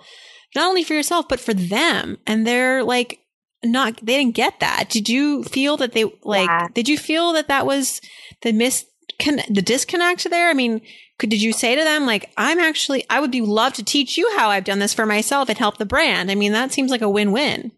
not 0.55 0.67
only 0.67 0.83
for 0.83 0.93
yourself, 0.93 1.27
but 1.27 1.39
for 1.39 1.53
them. 1.53 2.17
And 2.25 2.45
they're 2.45 2.83
like, 2.83 3.19
not, 3.63 3.97
they 3.97 4.17
didn't 4.17 4.35
get 4.35 4.59
that. 4.59 4.89
Did 4.89 5.07
you 5.07 5.43
feel 5.43 5.77
that 5.77 5.93
they 5.93 6.05
like, 6.23 6.49
yeah. 6.49 6.67
did 6.73 6.89
you 6.89 6.97
feel 6.97 7.33
that 7.33 7.47
that 7.47 7.65
was 7.65 8.01
the 8.41 8.51
miss, 8.51 8.85
the 9.19 9.63
disconnect 9.63 10.29
there? 10.29 10.49
I 10.49 10.53
mean, 10.53 10.81
could, 11.17 11.29
did 11.29 11.41
you 11.41 11.53
say 11.53 11.75
to 11.75 11.83
them, 11.83 12.05
like, 12.05 12.31
I'm 12.37 12.59
actually, 12.59 13.05
I 13.09 13.19
would 13.19 13.31
be 13.31 13.41
love 13.41 13.73
to 13.73 13.83
teach 13.83 14.17
you 14.17 14.29
how 14.35 14.49
I've 14.49 14.65
done 14.65 14.79
this 14.79 14.93
for 14.93 15.05
myself 15.05 15.47
and 15.47 15.57
help 15.57 15.77
the 15.77 15.85
brand? 15.85 16.29
I 16.29 16.35
mean, 16.35 16.51
that 16.51 16.73
seems 16.73 16.91
like 16.91 17.01
a 17.01 17.09
win 17.09 17.31
win. 17.31 17.71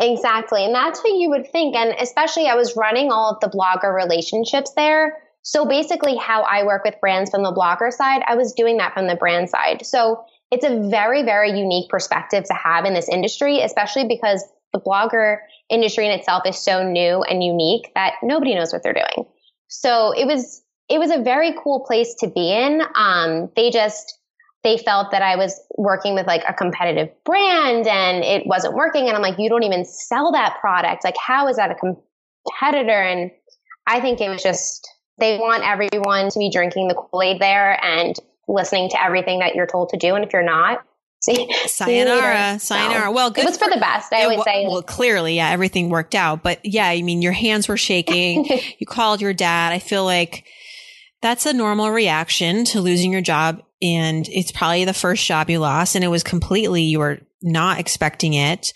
Exactly. 0.00 0.64
And 0.64 0.74
that's 0.74 1.00
what 1.00 1.12
you 1.12 1.28
would 1.30 1.50
think. 1.50 1.74
And 1.74 1.94
especially 2.00 2.46
I 2.46 2.54
was 2.54 2.76
running 2.76 3.10
all 3.10 3.30
of 3.30 3.40
the 3.40 3.48
blogger 3.48 3.94
relationships 3.94 4.72
there. 4.74 5.22
So 5.48 5.64
basically 5.64 6.14
how 6.14 6.42
I 6.42 6.62
work 6.62 6.84
with 6.84 7.00
brands 7.00 7.30
from 7.30 7.42
the 7.42 7.54
blogger 7.54 7.90
side, 7.90 8.20
I 8.26 8.34
was 8.34 8.52
doing 8.52 8.76
that 8.76 8.92
from 8.92 9.06
the 9.06 9.16
brand 9.16 9.48
side. 9.48 9.86
So 9.86 10.22
it's 10.50 10.62
a 10.62 10.90
very, 10.90 11.22
very 11.22 11.58
unique 11.58 11.88
perspective 11.88 12.44
to 12.44 12.52
have 12.52 12.84
in 12.84 12.92
this 12.92 13.08
industry, 13.08 13.62
especially 13.62 14.06
because 14.06 14.44
the 14.74 14.78
blogger 14.78 15.38
industry 15.70 16.04
in 16.04 16.12
itself 16.12 16.42
is 16.44 16.62
so 16.62 16.86
new 16.86 17.22
and 17.22 17.42
unique 17.42 17.90
that 17.94 18.16
nobody 18.22 18.54
knows 18.54 18.74
what 18.74 18.82
they're 18.82 18.92
doing. 18.92 19.26
So 19.68 20.12
it 20.12 20.26
was, 20.26 20.62
it 20.90 20.98
was 20.98 21.10
a 21.10 21.22
very 21.22 21.54
cool 21.64 21.82
place 21.86 22.14
to 22.16 22.28
be 22.28 22.52
in. 22.52 22.82
Um, 22.94 23.48
they 23.56 23.70
just, 23.70 24.18
they 24.64 24.76
felt 24.76 25.12
that 25.12 25.22
I 25.22 25.36
was 25.36 25.58
working 25.78 26.14
with 26.14 26.26
like 26.26 26.42
a 26.46 26.52
competitive 26.52 27.08
brand 27.24 27.86
and 27.86 28.22
it 28.22 28.46
wasn't 28.46 28.74
working. 28.74 29.06
And 29.06 29.16
I'm 29.16 29.22
like, 29.22 29.38
you 29.38 29.48
don't 29.48 29.62
even 29.62 29.86
sell 29.86 30.30
that 30.32 30.58
product. 30.60 31.04
Like, 31.04 31.16
how 31.16 31.48
is 31.48 31.56
that 31.56 31.70
a 31.70 31.74
competitor? 31.74 33.00
And 33.00 33.30
I 33.86 34.02
think 34.02 34.20
it 34.20 34.28
was 34.28 34.42
just, 34.42 34.86
they 35.18 35.38
want 35.38 35.64
everyone 35.64 36.30
to 36.30 36.38
be 36.38 36.50
drinking 36.50 36.88
the 36.88 36.94
Kool 36.94 37.22
Aid 37.22 37.40
there 37.40 37.82
and 37.84 38.16
listening 38.46 38.88
to 38.90 39.02
everything 39.02 39.40
that 39.40 39.54
you're 39.54 39.66
told 39.66 39.90
to 39.90 39.96
do. 39.96 40.14
And 40.14 40.24
if 40.24 40.32
you're 40.32 40.42
not, 40.42 40.84
see, 41.20 41.52
sayonara, 41.66 42.58
sayonara. 42.60 43.10
Well, 43.10 43.30
good. 43.30 43.44
It 43.44 43.48
was 43.48 43.58
for, 43.58 43.64
for 43.64 43.74
the 43.74 43.80
best. 43.80 44.12
I 44.12 44.22
always 44.22 44.36
well, 44.36 44.44
say. 44.44 44.66
Well, 44.66 44.82
clearly, 44.82 45.36
yeah, 45.36 45.50
everything 45.50 45.90
worked 45.90 46.14
out. 46.14 46.42
But 46.42 46.64
yeah, 46.64 46.86
I 46.86 47.02
mean, 47.02 47.22
your 47.22 47.32
hands 47.32 47.68
were 47.68 47.76
shaking. 47.76 48.44
you 48.78 48.86
called 48.86 49.20
your 49.20 49.34
dad. 49.34 49.72
I 49.72 49.80
feel 49.80 50.04
like 50.04 50.46
that's 51.20 51.46
a 51.46 51.52
normal 51.52 51.90
reaction 51.90 52.64
to 52.66 52.80
losing 52.80 53.12
your 53.12 53.20
job. 53.20 53.62
And 53.82 54.28
it's 54.28 54.52
probably 54.52 54.84
the 54.84 54.94
first 54.94 55.24
job 55.24 55.50
you 55.50 55.58
lost. 55.58 55.94
And 55.94 56.04
it 56.04 56.08
was 56.08 56.22
completely, 56.22 56.82
you 56.82 57.00
were 57.00 57.20
not 57.42 57.78
expecting 57.78 58.34
it. 58.34 58.72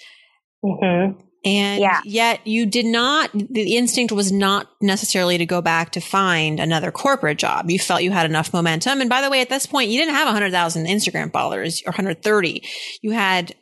Mm-hmm. 0.64 1.20
And 1.44 1.80
yeah. 1.80 2.00
yet 2.04 2.46
you 2.46 2.66
did 2.66 2.86
not, 2.86 3.30
the 3.32 3.76
instinct 3.76 4.12
was 4.12 4.30
not 4.30 4.70
necessarily 4.80 5.38
to 5.38 5.46
go 5.46 5.60
back 5.60 5.90
to 5.92 6.00
find 6.00 6.60
another 6.60 6.92
corporate 6.92 7.38
job. 7.38 7.68
You 7.68 7.80
felt 7.80 8.02
you 8.02 8.12
had 8.12 8.26
enough 8.26 8.52
momentum. 8.52 9.00
And 9.00 9.10
by 9.10 9.22
the 9.22 9.30
way, 9.30 9.40
at 9.40 9.48
this 9.48 9.66
point, 9.66 9.90
you 9.90 9.98
didn't 9.98 10.14
have 10.14 10.26
100,000 10.26 10.86
Instagram 10.86 11.32
followers 11.32 11.82
or 11.82 11.90
130. 11.90 12.62
You 13.00 13.10
had 13.10 13.56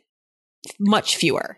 much 0.79 1.15
fewer. 1.15 1.57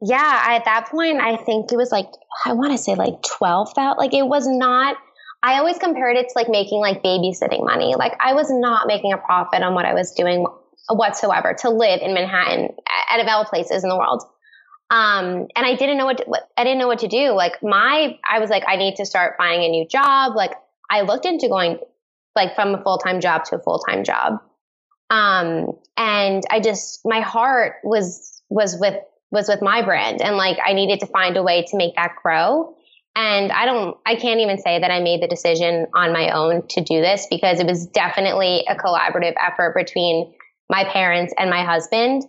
Yeah. 0.00 0.44
At 0.46 0.64
that 0.66 0.88
point, 0.90 1.20
I 1.20 1.36
think 1.36 1.72
it 1.72 1.76
was 1.76 1.90
like, 1.90 2.06
I 2.44 2.52
want 2.52 2.70
to 2.70 2.78
say 2.78 2.94
like 2.94 3.22
12,000. 3.38 3.96
Like 3.98 4.14
it 4.14 4.26
was 4.26 4.46
not, 4.46 4.96
I 5.42 5.58
always 5.58 5.78
compared 5.78 6.16
it 6.16 6.28
to 6.28 6.32
like 6.36 6.48
making 6.48 6.78
like 6.78 7.02
babysitting 7.02 7.64
money. 7.64 7.96
Like 7.96 8.12
I 8.20 8.34
was 8.34 8.48
not 8.48 8.86
making 8.86 9.12
a 9.12 9.18
profit 9.18 9.62
on 9.62 9.74
what 9.74 9.86
I 9.86 9.94
was 9.94 10.12
doing 10.12 10.46
whatsoever 10.88 11.54
to 11.60 11.70
live 11.70 12.00
in 12.00 12.14
Manhattan 12.14 12.68
out 13.10 13.20
of 13.20 13.26
all 13.26 13.44
places 13.44 13.82
in 13.82 13.88
the 13.88 13.96
world. 13.96 14.22
Um, 14.90 15.48
and 15.56 15.66
I 15.66 15.74
didn't 15.74 15.96
know 15.96 16.04
what, 16.04 16.18
to, 16.18 16.24
what 16.24 16.48
I 16.56 16.64
didn't 16.64 16.78
know 16.78 16.86
what 16.86 17.00
to 17.00 17.08
do. 17.08 17.32
Like 17.32 17.62
my, 17.62 18.18
I 18.28 18.38
was 18.38 18.50
like, 18.50 18.64
I 18.66 18.76
need 18.76 18.96
to 18.96 19.06
start 19.06 19.34
finding 19.38 19.64
a 19.64 19.68
new 19.68 19.86
job. 19.88 20.36
Like 20.36 20.52
I 20.90 21.02
looked 21.02 21.24
into 21.24 21.48
going 21.48 21.78
like 22.36 22.54
from 22.54 22.74
a 22.74 22.82
full 22.82 22.98
time 22.98 23.20
job 23.20 23.44
to 23.46 23.56
a 23.56 23.58
full 23.58 23.78
time 23.78 24.04
job. 24.04 24.40
Um, 25.10 25.72
and 25.96 26.42
I 26.50 26.60
just, 26.60 27.00
my 27.04 27.20
heart 27.20 27.76
was, 27.82 28.42
was 28.48 28.76
with, 28.78 28.94
was 29.30 29.48
with 29.48 29.62
my 29.62 29.82
brand 29.82 30.22
and 30.22 30.36
like 30.36 30.58
I 30.64 30.72
needed 30.72 31.00
to 31.00 31.06
find 31.06 31.36
a 31.36 31.42
way 31.42 31.64
to 31.68 31.76
make 31.76 31.94
that 31.96 32.12
grow. 32.22 32.74
And 33.16 33.52
I 33.52 33.64
don't, 33.64 33.96
I 34.04 34.16
can't 34.16 34.40
even 34.40 34.58
say 34.58 34.80
that 34.80 34.90
I 34.90 35.00
made 35.00 35.22
the 35.22 35.28
decision 35.28 35.86
on 35.94 36.12
my 36.12 36.30
own 36.30 36.66
to 36.68 36.80
do 36.80 37.00
this 37.00 37.26
because 37.30 37.60
it 37.60 37.66
was 37.66 37.86
definitely 37.86 38.64
a 38.68 38.74
collaborative 38.74 39.34
effort 39.40 39.74
between 39.76 40.34
my 40.68 40.84
parents 40.84 41.32
and 41.38 41.48
my 41.48 41.62
husband 41.64 42.24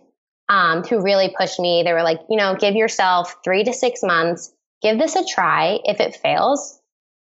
um, 0.48 0.82
who 0.84 1.02
really 1.02 1.34
pushed 1.36 1.58
me. 1.58 1.82
They 1.84 1.92
were 1.92 2.02
like, 2.02 2.20
you 2.28 2.36
know, 2.36 2.54
give 2.54 2.74
yourself 2.74 3.36
three 3.44 3.64
to 3.64 3.72
six 3.72 4.00
months, 4.02 4.52
give 4.82 4.98
this 4.98 5.16
a 5.16 5.24
try. 5.24 5.78
If 5.84 6.00
it 6.00 6.16
fails, 6.16 6.80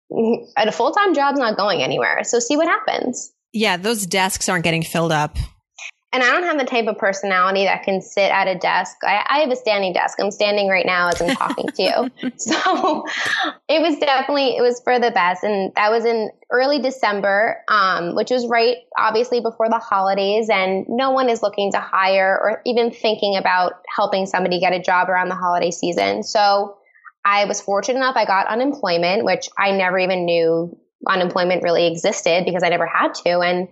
a 0.11 0.73
full 0.73 0.93
time 0.93 1.15
job's 1.15 1.39
not 1.39 1.57
going 1.57 1.83
anywhere. 1.83 2.25
So 2.25 2.39
see 2.39 2.57
what 2.57 2.67
happens. 2.67 3.33
Yeah, 3.53 3.77
those 3.77 4.07
desks 4.07 4.49
aren't 4.49 4.65
getting 4.65 4.83
filled 4.83 5.13
up. 5.13 5.37
And 6.13 6.23
I 6.23 6.31
don't 6.31 6.45
have 6.45 6.59
the 6.59 6.65
type 6.65 6.87
of 6.87 6.97
personality 6.97 7.65
that 7.65 7.83
can 7.83 8.01
sit 8.01 8.31
at 8.31 8.47
a 8.47 8.55
desk. 8.55 8.97
I, 9.03 9.25
I 9.29 9.39
have 9.41 9.51
a 9.51 9.57
standing 9.57 9.93
desk. 9.93 10.19
I'm 10.21 10.31
standing 10.31 10.69
right 10.69 10.87
now 10.87 11.09
as 11.09 11.21
I'm 11.21 11.37
talking 11.37 11.67
to 11.69 11.83
you. 11.83 12.31
So 12.39 13.05
it 13.69 13.83
was 13.83 13.99
definitely, 13.99 14.57
it 14.57 14.63
was 14.63 14.81
for 14.83 14.99
the 14.99 15.11
best. 15.11 15.43
And 15.43 15.73
that 15.75 15.91
was 15.91 16.05
in 16.05 16.31
early 16.51 16.81
December, 16.81 17.59
um, 17.69 18.15
which 18.15 18.31
was 18.31 18.47
right, 18.47 18.77
obviously 18.97 19.41
before 19.41 19.69
the 19.69 19.79
holidays. 19.79 20.49
And 20.49 20.87
no 20.89 21.11
one 21.11 21.29
is 21.29 21.43
looking 21.43 21.73
to 21.73 21.81
hire 21.81 22.39
or 22.41 22.63
even 22.65 22.91
thinking 22.91 23.37
about 23.37 23.75
helping 23.95 24.27
somebody 24.27 24.61
get 24.61 24.73
a 24.73 24.81
job 24.81 25.11
around 25.11 25.29
the 25.29 25.35
holiday 25.35 25.71
season. 25.71 26.23
So 26.23 26.79
I 27.25 27.45
was 27.47 27.61
fortunate 27.61 27.99
enough. 27.99 28.17
I 28.17 28.25
got 28.25 28.47
unemployment, 28.47 29.25
which 29.25 29.49
I 29.59 29.73
never 29.73 29.99
even 29.99 30.25
knew 30.25 30.79
unemployment 31.09 31.63
really 31.63 31.87
existed 31.87 32.45
because 32.45 32.63
I 32.63 32.69
never 32.69 32.87
had 32.87 33.15
to. 33.27 33.41
And 33.41 33.69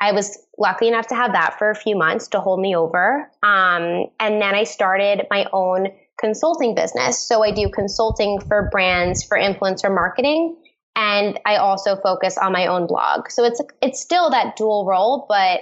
I 0.00 0.12
was 0.12 0.38
lucky 0.58 0.88
enough 0.88 1.06
to 1.08 1.14
have 1.14 1.32
that 1.32 1.58
for 1.58 1.70
a 1.70 1.74
few 1.74 1.96
months 1.96 2.28
to 2.28 2.40
hold 2.40 2.60
me 2.60 2.76
over. 2.76 3.30
Um, 3.42 4.06
and 4.20 4.40
then 4.42 4.54
I 4.54 4.64
started 4.64 5.26
my 5.30 5.46
own 5.52 5.88
consulting 6.18 6.74
business. 6.74 7.18
So 7.26 7.42
I 7.42 7.50
do 7.50 7.68
consulting 7.68 8.40
for 8.40 8.68
brands 8.70 9.22
for 9.22 9.38
influencer 9.38 9.94
marketing. 9.94 10.56
And 10.94 11.38
I 11.44 11.56
also 11.56 11.96
focus 11.96 12.38
on 12.38 12.52
my 12.52 12.66
own 12.66 12.86
blog. 12.86 13.30
So 13.30 13.44
it's, 13.44 13.60
it's 13.82 14.00
still 14.00 14.30
that 14.30 14.56
dual 14.56 14.86
role, 14.86 15.26
but 15.28 15.60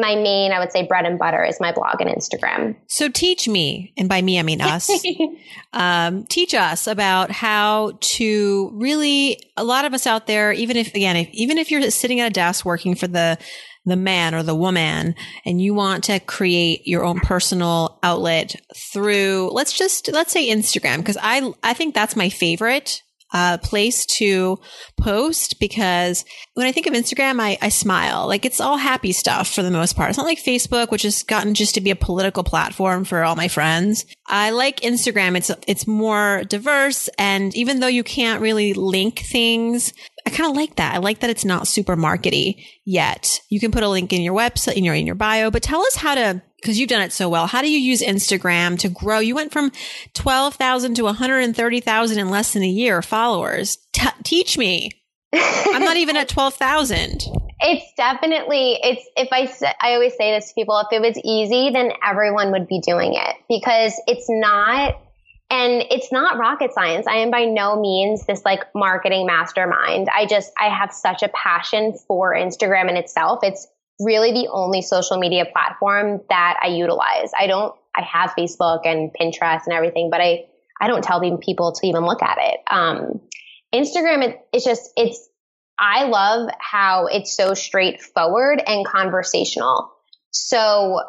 my 0.00 0.14
main, 0.16 0.52
I 0.52 0.58
would 0.58 0.72
say, 0.72 0.86
bread 0.86 1.06
and 1.06 1.18
butter 1.18 1.44
is 1.44 1.60
my 1.60 1.72
blog 1.72 2.00
and 2.00 2.10
Instagram. 2.10 2.76
So 2.88 3.08
teach 3.08 3.48
me, 3.48 3.92
and 3.96 4.08
by 4.08 4.22
me, 4.22 4.38
I 4.38 4.42
mean 4.42 4.60
us, 4.60 4.90
um, 5.72 6.24
teach 6.24 6.54
us 6.54 6.86
about 6.86 7.30
how 7.30 7.98
to 8.00 8.70
really, 8.74 9.40
a 9.56 9.64
lot 9.64 9.84
of 9.84 9.94
us 9.94 10.06
out 10.06 10.26
there, 10.26 10.52
even 10.52 10.76
if, 10.76 10.88
again, 10.94 11.16
if, 11.16 11.28
even 11.32 11.58
if 11.58 11.70
you're 11.70 11.90
sitting 11.90 12.20
at 12.20 12.26
a 12.26 12.32
desk 12.32 12.64
working 12.64 12.94
for 12.94 13.06
the, 13.06 13.38
the 13.86 13.96
man 13.96 14.34
or 14.34 14.42
the 14.42 14.54
woman 14.54 15.14
and 15.44 15.60
you 15.60 15.74
want 15.74 16.04
to 16.04 16.20
create 16.20 16.86
your 16.86 17.04
own 17.04 17.18
personal 17.20 17.98
outlet 18.02 18.54
through 18.92 19.50
let's 19.52 19.72
just 19.72 20.12
let's 20.12 20.32
say 20.32 20.50
Instagram 20.50 20.98
because 20.98 21.16
I 21.20 21.50
I 21.62 21.72
think 21.72 21.94
that's 21.94 22.14
my 22.14 22.28
favorite 22.28 23.02
uh, 23.32 23.58
place 23.58 24.04
to 24.06 24.58
post 24.98 25.60
because 25.60 26.24
when 26.54 26.66
I 26.66 26.72
think 26.72 26.86
of 26.86 26.94
Instagram, 26.94 27.40
I, 27.40 27.58
I 27.60 27.68
smile. 27.68 28.26
Like 28.26 28.44
it's 28.44 28.60
all 28.60 28.76
happy 28.76 29.12
stuff 29.12 29.52
for 29.52 29.62
the 29.62 29.70
most 29.70 29.96
part. 29.96 30.10
It's 30.10 30.18
not 30.18 30.26
like 30.26 30.42
Facebook, 30.42 30.90
which 30.90 31.02
has 31.02 31.22
gotten 31.22 31.54
just 31.54 31.74
to 31.74 31.80
be 31.80 31.90
a 31.90 31.96
political 31.96 32.42
platform 32.42 33.04
for 33.04 33.22
all 33.24 33.36
my 33.36 33.48
friends. 33.48 34.04
I 34.26 34.50
like 34.50 34.80
Instagram. 34.80 35.36
It's, 35.36 35.50
it's 35.66 35.86
more 35.86 36.42
diverse. 36.48 37.08
And 37.18 37.54
even 37.54 37.80
though 37.80 37.86
you 37.86 38.04
can't 38.04 38.42
really 38.42 38.74
link 38.74 39.20
things, 39.20 39.92
I 40.26 40.30
kind 40.30 40.50
of 40.50 40.56
like 40.56 40.76
that. 40.76 40.94
I 40.94 40.98
like 40.98 41.20
that 41.20 41.30
it's 41.30 41.44
not 41.44 41.68
super 41.68 41.96
markety 41.96 42.64
yet. 42.84 43.40
You 43.48 43.60
can 43.60 43.72
put 43.72 43.82
a 43.82 43.88
link 43.88 44.12
in 44.12 44.22
your 44.22 44.34
website, 44.34 44.74
in 44.74 44.84
your, 44.84 44.94
in 44.94 45.06
your 45.06 45.14
bio, 45.14 45.50
but 45.50 45.62
tell 45.62 45.82
us 45.82 45.96
how 45.96 46.14
to 46.14 46.42
because 46.60 46.78
you've 46.78 46.88
done 46.88 47.02
it 47.02 47.12
so 47.12 47.28
well. 47.28 47.46
How 47.46 47.62
do 47.62 47.70
you 47.70 47.78
use 47.78 48.02
Instagram 48.02 48.78
to 48.80 48.88
grow? 48.88 49.18
You 49.18 49.34
went 49.34 49.52
from 49.52 49.72
12,000 50.14 50.94
to 50.94 51.04
130,000 51.04 52.18
in 52.18 52.30
less 52.30 52.52
than 52.52 52.62
a 52.62 52.68
year 52.68 53.02
followers. 53.02 53.78
T- 53.92 54.08
teach 54.24 54.58
me. 54.58 54.90
I'm 55.32 55.84
not 55.84 55.96
even 55.96 56.16
at 56.16 56.28
12,000. 56.30 57.24
It's 57.62 57.92
definitely, 57.96 58.78
it's, 58.82 59.06
if 59.16 59.28
I, 59.32 59.52
I 59.80 59.92
always 59.94 60.14
say 60.16 60.34
this 60.34 60.48
to 60.48 60.54
people, 60.54 60.78
if 60.78 60.86
it 60.92 61.00
was 61.00 61.18
easy, 61.24 61.70
then 61.70 61.92
everyone 62.06 62.52
would 62.52 62.66
be 62.66 62.80
doing 62.80 63.14
it 63.14 63.36
because 63.48 64.00
it's 64.06 64.26
not, 64.28 64.94
and 65.50 65.84
it's 65.90 66.10
not 66.10 66.38
rocket 66.38 66.72
science. 66.72 67.06
I 67.06 67.16
am 67.16 67.30
by 67.30 67.44
no 67.44 67.78
means 67.78 68.24
this 68.26 68.44
like 68.44 68.60
marketing 68.74 69.26
mastermind. 69.26 70.08
I 70.14 70.26
just, 70.26 70.52
I 70.58 70.68
have 70.68 70.92
such 70.92 71.22
a 71.22 71.28
passion 71.28 71.94
for 72.08 72.34
Instagram 72.34 72.88
in 72.88 72.96
itself. 72.96 73.40
It's 73.42 73.66
really 74.00 74.32
the 74.32 74.48
only 74.50 74.82
social 74.82 75.18
media 75.18 75.44
platform 75.44 76.20
that 76.28 76.58
I 76.62 76.68
utilize. 76.68 77.30
I 77.38 77.46
don't, 77.46 77.74
I 77.94 78.02
have 78.02 78.30
Facebook 78.38 78.80
and 78.84 79.10
Pinterest 79.12 79.62
and 79.66 79.74
everything, 79.74 80.08
but 80.10 80.20
I, 80.20 80.46
I 80.80 80.88
don't 80.88 81.04
tell 81.04 81.20
people 81.38 81.72
to 81.72 81.86
even 81.86 82.04
look 82.04 82.22
at 82.22 82.38
it. 82.40 82.60
Um, 82.70 83.20
Instagram, 83.74 84.24
it, 84.24 84.40
it's 84.52 84.64
just, 84.64 84.90
it's, 84.96 85.28
I 85.78 86.04
love 86.04 86.50
how 86.58 87.06
it's 87.06 87.34
so 87.34 87.54
straightforward 87.54 88.62
and 88.66 88.86
conversational. 88.86 89.92
So 90.30 91.00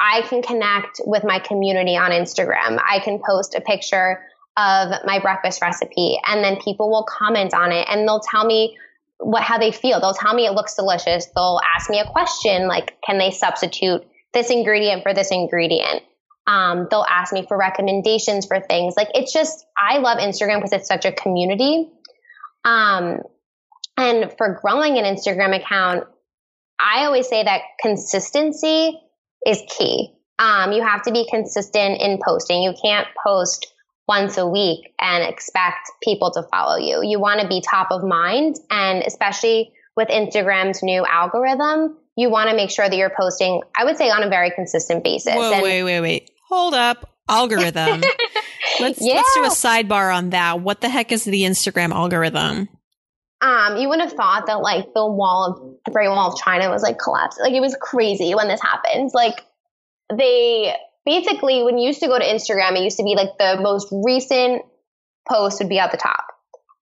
I 0.00 0.22
can 0.22 0.42
connect 0.42 1.00
with 1.04 1.24
my 1.24 1.38
community 1.38 1.96
on 1.96 2.10
Instagram. 2.10 2.80
I 2.84 3.00
can 3.00 3.20
post 3.24 3.54
a 3.54 3.60
picture 3.60 4.20
of 4.56 4.92
my 5.04 5.18
breakfast 5.18 5.60
recipe 5.62 6.18
and 6.26 6.44
then 6.44 6.60
people 6.60 6.90
will 6.90 7.04
comment 7.04 7.54
on 7.54 7.72
it 7.72 7.86
and 7.90 8.06
they'll 8.06 8.20
tell 8.20 8.44
me 8.44 8.76
what 9.24 9.42
how 9.42 9.58
they 9.58 9.72
feel. 9.72 10.00
They'll 10.00 10.14
tell 10.14 10.34
me 10.34 10.46
it 10.46 10.52
looks 10.52 10.74
delicious. 10.74 11.26
They'll 11.34 11.60
ask 11.74 11.90
me 11.90 12.00
a 12.00 12.06
question 12.06 12.68
like, 12.68 12.96
can 13.06 13.18
they 13.18 13.30
substitute 13.30 14.06
this 14.32 14.50
ingredient 14.50 15.02
for 15.02 15.14
this 15.14 15.30
ingredient? 15.30 16.02
Um, 16.46 16.88
they'll 16.90 17.06
ask 17.08 17.32
me 17.32 17.46
for 17.46 17.56
recommendations 17.56 18.46
for 18.46 18.60
things. 18.60 18.94
Like 18.96 19.08
it's 19.14 19.32
just 19.32 19.64
I 19.78 19.98
love 19.98 20.18
Instagram 20.18 20.56
because 20.56 20.72
it's 20.72 20.88
such 20.88 21.04
a 21.04 21.12
community. 21.12 21.88
Um, 22.64 23.20
and 23.96 24.32
for 24.36 24.60
growing 24.60 24.98
an 24.98 25.04
Instagram 25.04 25.56
account, 25.56 26.04
I 26.78 27.04
always 27.04 27.28
say 27.28 27.42
that 27.42 27.62
consistency 27.80 29.00
is 29.46 29.62
key. 29.68 30.14
Um, 30.38 30.72
you 30.72 30.82
have 30.82 31.02
to 31.02 31.12
be 31.12 31.26
consistent 31.30 32.00
in 32.00 32.18
posting. 32.24 32.62
You 32.62 32.74
can't 32.82 33.06
post 33.24 33.73
once 34.06 34.36
a 34.36 34.46
week 34.46 34.92
and 35.00 35.24
expect 35.24 35.90
people 36.02 36.30
to 36.32 36.42
follow 36.44 36.76
you. 36.76 37.00
You 37.02 37.18
want 37.20 37.40
to 37.40 37.48
be 37.48 37.60
top 37.62 37.88
of 37.90 38.02
mind. 38.04 38.56
And 38.70 39.02
especially 39.02 39.72
with 39.96 40.08
Instagram's 40.08 40.82
new 40.82 41.04
algorithm, 41.06 41.96
you 42.16 42.28
want 42.30 42.50
to 42.50 42.56
make 42.56 42.70
sure 42.70 42.88
that 42.88 42.96
you're 42.96 43.12
posting, 43.16 43.62
I 43.76 43.84
would 43.84 43.96
say, 43.96 44.10
on 44.10 44.22
a 44.22 44.28
very 44.28 44.50
consistent 44.50 45.02
basis. 45.04 45.34
Whoa, 45.34 45.52
And- 45.54 45.62
wait, 45.62 45.82
wait, 45.84 46.00
wait. 46.00 46.30
Hold 46.48 46.74
up. 46.74 47.10
Algorithm. 47.28 48.02
let's 48.80 48.98
Yeah. 49.00 49.14
let's 49.14 49.34
do 49.34 49.44
a 49.44 49.48
sidebar 49.48 50.14
on 50.14 50.30
that. 50.30 50.60
What 50.60 50.82
the 50.82 50.90
heck 50.90 51.10
is 51.10 51.24
the 51.24 51.42
Instagram 51.42 51.90
algorithm? 51.92 52.68
um, 53.40 53.76
you 53.76 53.88
would 53.90 54.00
have 54.00 54.12
thought 54.12 54.46
that 54.46 54.60
like 54.62 54.92
the 54.94 55.06
wall 55.06 55.46
of 55.50 55.76
the 55.84 55.90
Great 55.90 56.08
Wall 56.08 56.32
of 56.32 56.38
China 56.38 56.70
was 56.70 56.82
like 56.82 56.98
collapsed. 56.98 57.38
Like 57.40 57.52
it 57.52 57.60
was 57.60 57.76
crazy 57.80 58.34
when 58.34 58.48
this 58.48 58.60
happened. 58.62 59.10
Like 59.14 59.42
they 60.14 60.74
basically, 61.04 61.62
when 61.62 61.78
you 61.78 61.86
used 61.86 62.00
to 62.00 62.08
go 62.08 62.18
to 62.18 62.24
Instagram, 62.24 62.76
it 62.76 62.82
used 62.82 62.98
to 62.98 63.04
be 63.04 63.14
like 63.14 63.38
the 63.38 63.60
most 63.60 63.88
recent 63.90 64.62
post 65.28 65.60
would 65.60 65.68
be 65.68 65.78
at 65.78 65.90
the 65.90 65.96
top. 65.96 66.26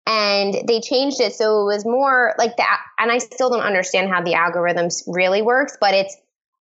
And 0.08 0.56
they 0.68 0.82
changed 0.82 1.22
it 1.22 1.34
so 1.34 1.62
it 1.62 1.66
was 1.66 1.86
more 1.86 2.34
like 2.40 2.58
that. 2.58 2.82
And 2.98 3.12
I 3.12 3.20
still 3.20 3.50
don't 3.50 3.62
understand 3.62 4.10
how 4.10 4.24
the 4.24 4.34
algorithms 4.34 5.04
really 5.06 5.44
works, 5.44 5.78
but 5.80 5.94
it's 5.94 6.18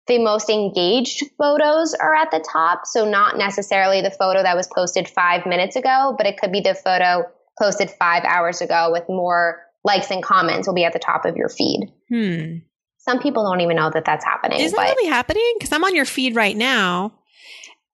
the 0.08 0.20
most 0.20 0.50
engaged 0.50 1.24
photos 1.38 1.94
are 1.94 2.16
at 2.16 2.32
the 2.32 2.40
top. 2.40 2.86
So 2.86 3.10
not 3.10 3.38
necessarily 3.38 4.02
the 4.02 4.12
photo 4.12 4.44
that 4.44 4.56
was 4.56 4.68
posted 4.74 5.10
five 5.10 5.46
minutes 5.46 5.76
ago, 5.76 6.16
but 6.18 6.26
it 6.26 6.38
could 6.38 6.52
be 6.52 6.62
the 6.62 6.74
photo 6.74 7.24
posted 7.60 7.92
five 7.92 8.24
hours 8.24 8.62
ago 8.62 8.90
with 8.92 9.04
more 9.10 9.62
likes 9.84 10.10
and 10.10 10.24
comments 10.24 10.68
will 10.68 10.76
be 10.76 10.86
at 10.86 10.94
the 10.94 11.00
top 11.00 11.26
of 11.26 11.36
your 11.36 11.50
feed. 11.50 11.92
Hmm. 12.10 12.58
Some 13.00 13.20
people 13.20 13.44
don't 13.44 13.60
even 13.60 13.76
know 13.76 13.92
that 13.94 14.06
that's 14.06 14.24
happening. 14.24 14.62
Is 14.62 14.72
that 14.72 14.96
really 14.96 15.10
happening? 15.10 15.54
Because 15.58 15.74
I'm 15.74 15.84
on 15.84 15.94
your 15.94 16.06
feed 16.06 16.36
right 16.36 16.56
now. 16.56 17.12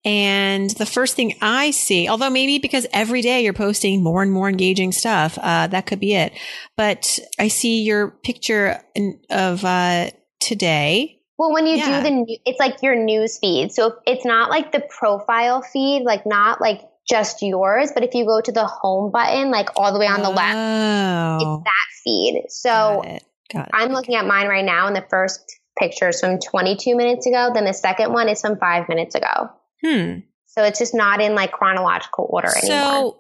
And 0.06 0.70
the 0.72 0.86
first 0.86 1.16
thing 1.16 1.36
I 1.42 1.72
see, 1.72 2.08
although 2.08 2.30
maybe 2.30 2.58
because 2.60 2.88
every 2.94 3.22
day 3.22 3.44
you're 3.44 3.54
posting 3.54 4.02
more 4.02 4.22
and 4.24 4.32
more 4.32 4.48
engaging 4.50 4.92
stuff, 4.94 5.38
uh, 5.42 5.68
that 5.68 5.86
could 5.88 6.00
be 6.00 6.14
it. 6.16 6.32
But 6.78 7.20
I 7.38 7.50
see 7.50 7.82
your 7.84 8.10
picture 8.10 8.82
in, 8.96 9.20
of 9.30 9.66
uh, 9.66 10.12
today. 10.40 11.20
well, 11.38 11.52
when 11.54 11.66
you 11.68 11.76
Yeah. 11.78 11.98
do 11.98 12.04
the, 12.04 12.12
new- 12.12 12.38
it's 12.46 12.60
like 12.60 12.82
your 12.82 12.96
news 12.96 13.40
feed. 13.40 13.72
So 13.74 13.96
it's 14.08 14.26
not 14.26 14.50
like 14.50 14.72
the 14.72 14.82
profile 14.82 15.62
feed, 15.62 16.04
like 16.04 16.26
not 16.26 16.62
like 16.62 16.82
just 17.10 17.42
yours, 17.42 17.92
but 17.94 18.04
if 18.04 18.14
you 18.14 18.26
go 18.26 18.40
to 18.40 18.52
the 18.52 18.66
home 18.66 19.12
button, 19.12 19.50
like 19.52 19.70
all 19.76 19.92
the 19.92 20.00
way 20.00 20.06
on 20.08 20.22
the 20.22 20.30
left, 20.30 20.56
Oh, 20.58 21.38
it's 21.42 21.64
that 21.66 22.04
feed. 22.04 22.44
So 22.50 22.70
got 22.70 23.06
it. 23.06 23.24
Got 23.52 23.66
it. 23.68 23.72
I'm 23.74 23.92
looking 23.92 24.16
at 24.16 24.26
mine 24.26 24.48
right 24.48 24.64
now, 24.66 24.88
and 24.88 24.96
the 24.96 25.06
first 25.10 25.42
picture 25.78 26.10
is 26.10 26.20
from 26.20 26.40
22 26.40 26.96
minutes 26.96 27.26
ago. 27.26 27.50
Then 27.54 27.66
the 27.66 27.74
second 27.74 28.14
one 28.14 28.30
is 28.30 28.40
from 28.42 28.58
five 28.60 28.88
minutes 28.88 29.16
ago. 29.16 29.50
Hmm. 29.84 30.20
So 30.48 30.64
it's 30.64 30.80
just 30.80 30.94
not 30.94 31.22
in 31.22 31.36
like 31.36 31.52
chronological 31.52 32.28
order 32.30 32.50
anymore. 32.50 32.68
So, 32.68 33.20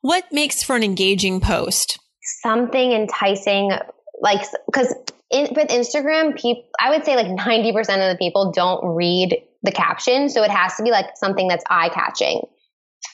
what 0.00 0.24
makes 0.32 0.62
for 0.62 0.76
an 0.76 0.82
engaging 0.82 1.40
post? 1.40 1.98
Something 2.42 2.92
enticing, 2.92 3.72
like 4.20 4.46
because 4.66 4.94
with 5.30 5.68
Instagram, 5.68 6.38
people, 6.38 6.64
I 6.80 6.90
would 6.90 7.04
say 7.04 7.16
like 7.16 7.26
90% 7.26 7.78
of 7.78 7.86
the 7.86 8.16
people 8.18 8.52
don't 8.52 8.94
read 8.94 9.42
the 9.62 9.72
caption, 9.72 10.28
so 10.28 10.42
it 10.42 10.50
has 10.50 10.76
to 10.76 10.82
be 10.82 10.90
like 10.90 11.16
something 11.16 11.48
that's 11.48 11.64
eye 11.68 11.88
catching. 11.88 12.42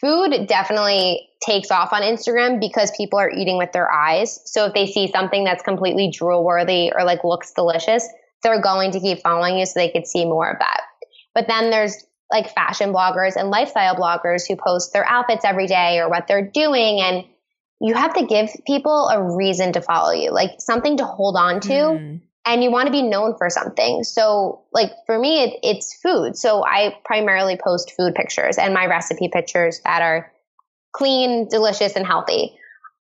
Food 0.00 0.46
definitely 0.46 1.28
takes 1.44 1.70
off 1.70 1.92
on 1.92 2.02
Instagram 2.02 2.60
because 2.60 2.92
people 2.96 3.18
are 3.18 3.30
eating 3.30 3.58
with 3.58 3.72
their 3.72 3.90
eyes. 3.90 4.40
So 4.44 4.66
if 4.66 4.74
they 4.74 4.86
see 4.86 5.10
something 5.10 5.44
that's 5.44 5.62
completely 5.62 6.10
drool 6.10 6.44
worthy 6.44 6.92
or 6.94 7.04
like 7.04 7.24
looks 7.24 7.52
delicious, 7.52 8.06
they're 8.42 8.60
going 8.60 8.92
to 8.92 9.00
keep 9.00 9.20
following 9.20 9.58
you 9.58 9.66
so 9.66 9.72
they 9.76 9.90
could 9.90 10.06
see 10.06 10.24
more 10.24 10.50
of 10.50 10.58
that. 10.58 10.82
But 11.34 11.46
then 11.48 11.70
there's 11.70 12.04
like 12.30 12.54
fashion 12.54 12.92
bloggers 12.92 13.36
and 13.36 13.50
lifestyle 13.50 13.96
bloggers 13.96 14.46
who 14.46 14.56
post 14.56 14.92
their 14.92 15.04
outfits 15.04 15.44
every 15.44 15.66
day 15.66 15.98
or 15.98 16.08
what 16.08 16.26
they're 16.26 16.46
doing. 16.46 17.00
And 17.00 17.24
you 17.80 17.94
have 17.94 18.14
to 18.14 18.26
give 18.26 18.50
people 18.66 19.08
a 19.08 19.36
reason 19.36 19.72
to 19.72 19.80
follow 19.80 20.12
you, 20.12 20.30
like 20.30 20.52
something 20.58 20.98
to 20.98 21.04
hold 21.04 21.36
on 21.36 21.60
to 21.60 21.98
Hmm. 21.98 22.16
and 22.46 22.62
you 22.62 22.70
want 22.70 22.86
to 22.86 22.92
be 22.92 23.02
known 23.02 23.36
for 23.36 23.50
something. 23.50 24.04
So, 24.04 24.62
like 24.72 24.92
for 25.06 25.18
me, 25.18 25.44
it, 25.44 25.60
it's 25.62 25.98
food. 26.02 26.36
So 26.36 26.64
I 26.64 26.96
primarily 27.04 27.58
post 27.62 27.92
food 27.96 28.14
pictures 28.14 28.58
and 28.58 28.74
my 28.74 28.86
recipe 28.86 29.28
pictures 29.32 29.80
that 29.84 30.02
are 30.02 30.30
clean, 30.92 31.48
delicious, 31.48 31.96
and 31.96 32.06
healthy. 32.06 32.56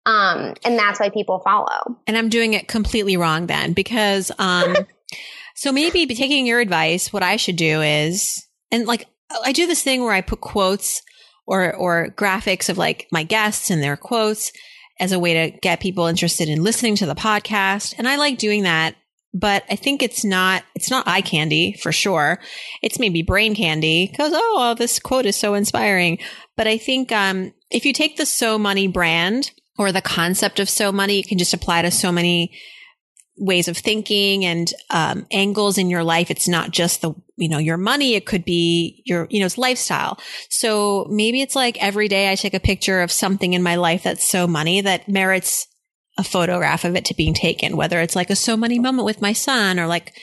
Um, 0.05 0.53
and 0.63 0.79
that's 0.79 0.99
why 0.99 1.09
people 1.09 1.39
follow. 1.39 1.97
And 2.07 2.17
I'm 2.17 2.29
doing 2.29 2.53
it 2.53 2.67
completely 2.67 3.17
wrong 3.17 3.47
then 3.47 3.73
because, 3.73 4.31
um, 4.39 4.75
so 5.55 5.71
maybe 5.71 6.05
taking 6.07 6.45
your 6.45 6.59
advice, 6.59 7.11
what 7.11 7.23
I 7.23 7.35
should 7.35 7.57
do 7.57 7.81
is, 7.81 8.47
and 8.71 8.85
like, 8.85 9.05
I 9.43 9.51
do 9.51 9.67
this 9.67 9.83
thing 9.83 10.03
where 10.03 10.13
I 10.13 10.21
put 10.21 10.41
quotes 10.41 11.01
or, 11.45 11.73
or 11.75 12.09
graphics 12.15 12.69
of 12.69 12.77
like 12.77 13.07
my 13.11 13.23
guests 13.23 13.69
and 13.69 13.81
their 13.81 13.97
quotes 13.97 14.51
as 14.99 15.11
a 15.11 15.19
way 15.19 15.33
to 15.33 15.57
get 15.59 15.79
people 15.79 16.07
interested 16.07 16.49
in 16.49 16.63
listening 16.63 16.95
to 16.97 17.05
the 17.05 17.15
podcast. 17.15 17.93
And 17.97 18.07
I 18.07 18.15
like 18.15 18.37
doing 18.37 18.63
that. 18.63 18.95
But 19.33 19.65
I 19.69 19.75
think 19.75 20.01
it's 20.01 20.23
not, 20.23 20.63
it's 20.73 20.89
not 20.89 21.07
eye 21.07 21.21
candy 21.21 21.73
for 21.73 21.91
sure. 21.91 22.39
It's 22.81 22.97
maybe 22.97 23.21
brain 23.21 23.53
candy 23.53 24.07
because, 24.07 24.31
oh, 24.33 24.55
well, 24.57 24.73
this 24.73 24.99
quote 24.99 25.25
is 25.25 25.35
so 25.35 25.53
inspiring. 25.53 26.17
But 26.55 26.65
I 26.65 26.77
think, 26.77 27.11
um, 27.11 27.53
if 27.69 27.85
you 27.85 27.93
take 27.93 28.17
the 28.17 28.25
So 28.25 28.57
Money 28.57 28.87
brand 28.87 29.51
or 29.77 29.91
the 29.91 30.01
concept 30.01 30.59
of 30.59 30.69
so 30.69 30.91
money, 30.91 31.19
it 31.19 31.27
can 31.27 31.37
just 31.37 31.53
apply 31.53 31.83
to 31.83 31.91
so 31.91 32.11
many 32.11 32.57
ways 33.37 33.67
of 33.67 33.77
thinking 33.77 34.43
and 34.45 34.73
um, 34.89 35.27
angles 35.29 35.77
in 35.77 35.89
your 35.89 36.03
life. 36.03 36.31
It's 36.31 36.47
not 36.47 36.71
just 36.71 37.01
the, 37.01 37.13
you 37.37 37.47
know, 37.47 37.59
your 37.59 37.77
money. 37.77 38.15
It 38.15 38.25
could 38.25 38.43
be 38.43 39.03
your, 39.05 39.27
you 39.29 39.39
know, 39.39 39.45
it's 39.45 39.57
lifestyle. 39.57 40.19
So 40.49 41.05
maybe 41.09 41.41
it's 41.41 41.55
like 41.55 41.81
every 41.81 42.07
day 42.07 42.31
I 42.31 42.35
take 42.35 42.55
a 42.55 42.59
picture 42.59 43.01
of 43.01 43.11
something 43.11 43.53
in 43.53 43.63
my 43.63 43.75
life 43.75 44.03
that's 44.03 44.27
so 44.27 44.47
money 44.47 44.81
that 44.81 45.07
merits 45.07 45.67
a 46.17 46.23
photograph 46.23 46.83
of 46.83 46.95
it 46.95 47.05
to 47.05 47.13
being 47.13 47.35
taken, 47.35 47.77
whether 47.77 48.01
it's 48.01 48.15
like 48.15 48.31
a 48.31 48.35
so 48.35 48.57
money 48.57 48.79
moment 48.79 49.05
with 49.05 49.21
my 49.21 49.33
son 49.33 49.79
or 49.79 49.85
like, 49.85 50.13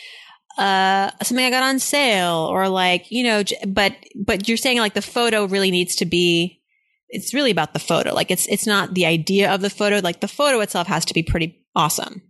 uh, 0.58 1.10
something 1.22 1.44
I 1.44 1.50
got 1.50 1.62
on 1.62 1.78
sale 1.78 2.48
or 2.50 2.68
like, 2.68 3.10
you 3.10 3.24
know, 3.24 3.42
but, 3.66 3.94
but 4.14 4.48
you're 4.48 4.56
saying 4.56 4.78
like 4.78 4.94
the 4.94 5.02
photo 5.02 5.46
really 5.46 5.70
needs 5.70 5.96
to 5.96 6.06
be, 6.06 6.60
it's 7.08 7.32
really 7.32 7.52
about 7.52 7.72
the 7.72 7.78
photo. 7.78 8.12
Like 8.12 8.32
it's, 8.32 8.46
it's 8.48 8.66
not 8.66 8.94
the 8.94 9.06
idea 9.06 9.52
of 9.52 9.60
the 9.60 9.70
photo. 9.70 10.00
Like 10.00 10.20
the 10.20 10.28
photo 10.28 10.60
itself 10.60 10.88
has 10.88 11.04
to 11.06 11.14
be 11.14 11.22
pretty 11.22 11.64
awesome. 11.76 12.22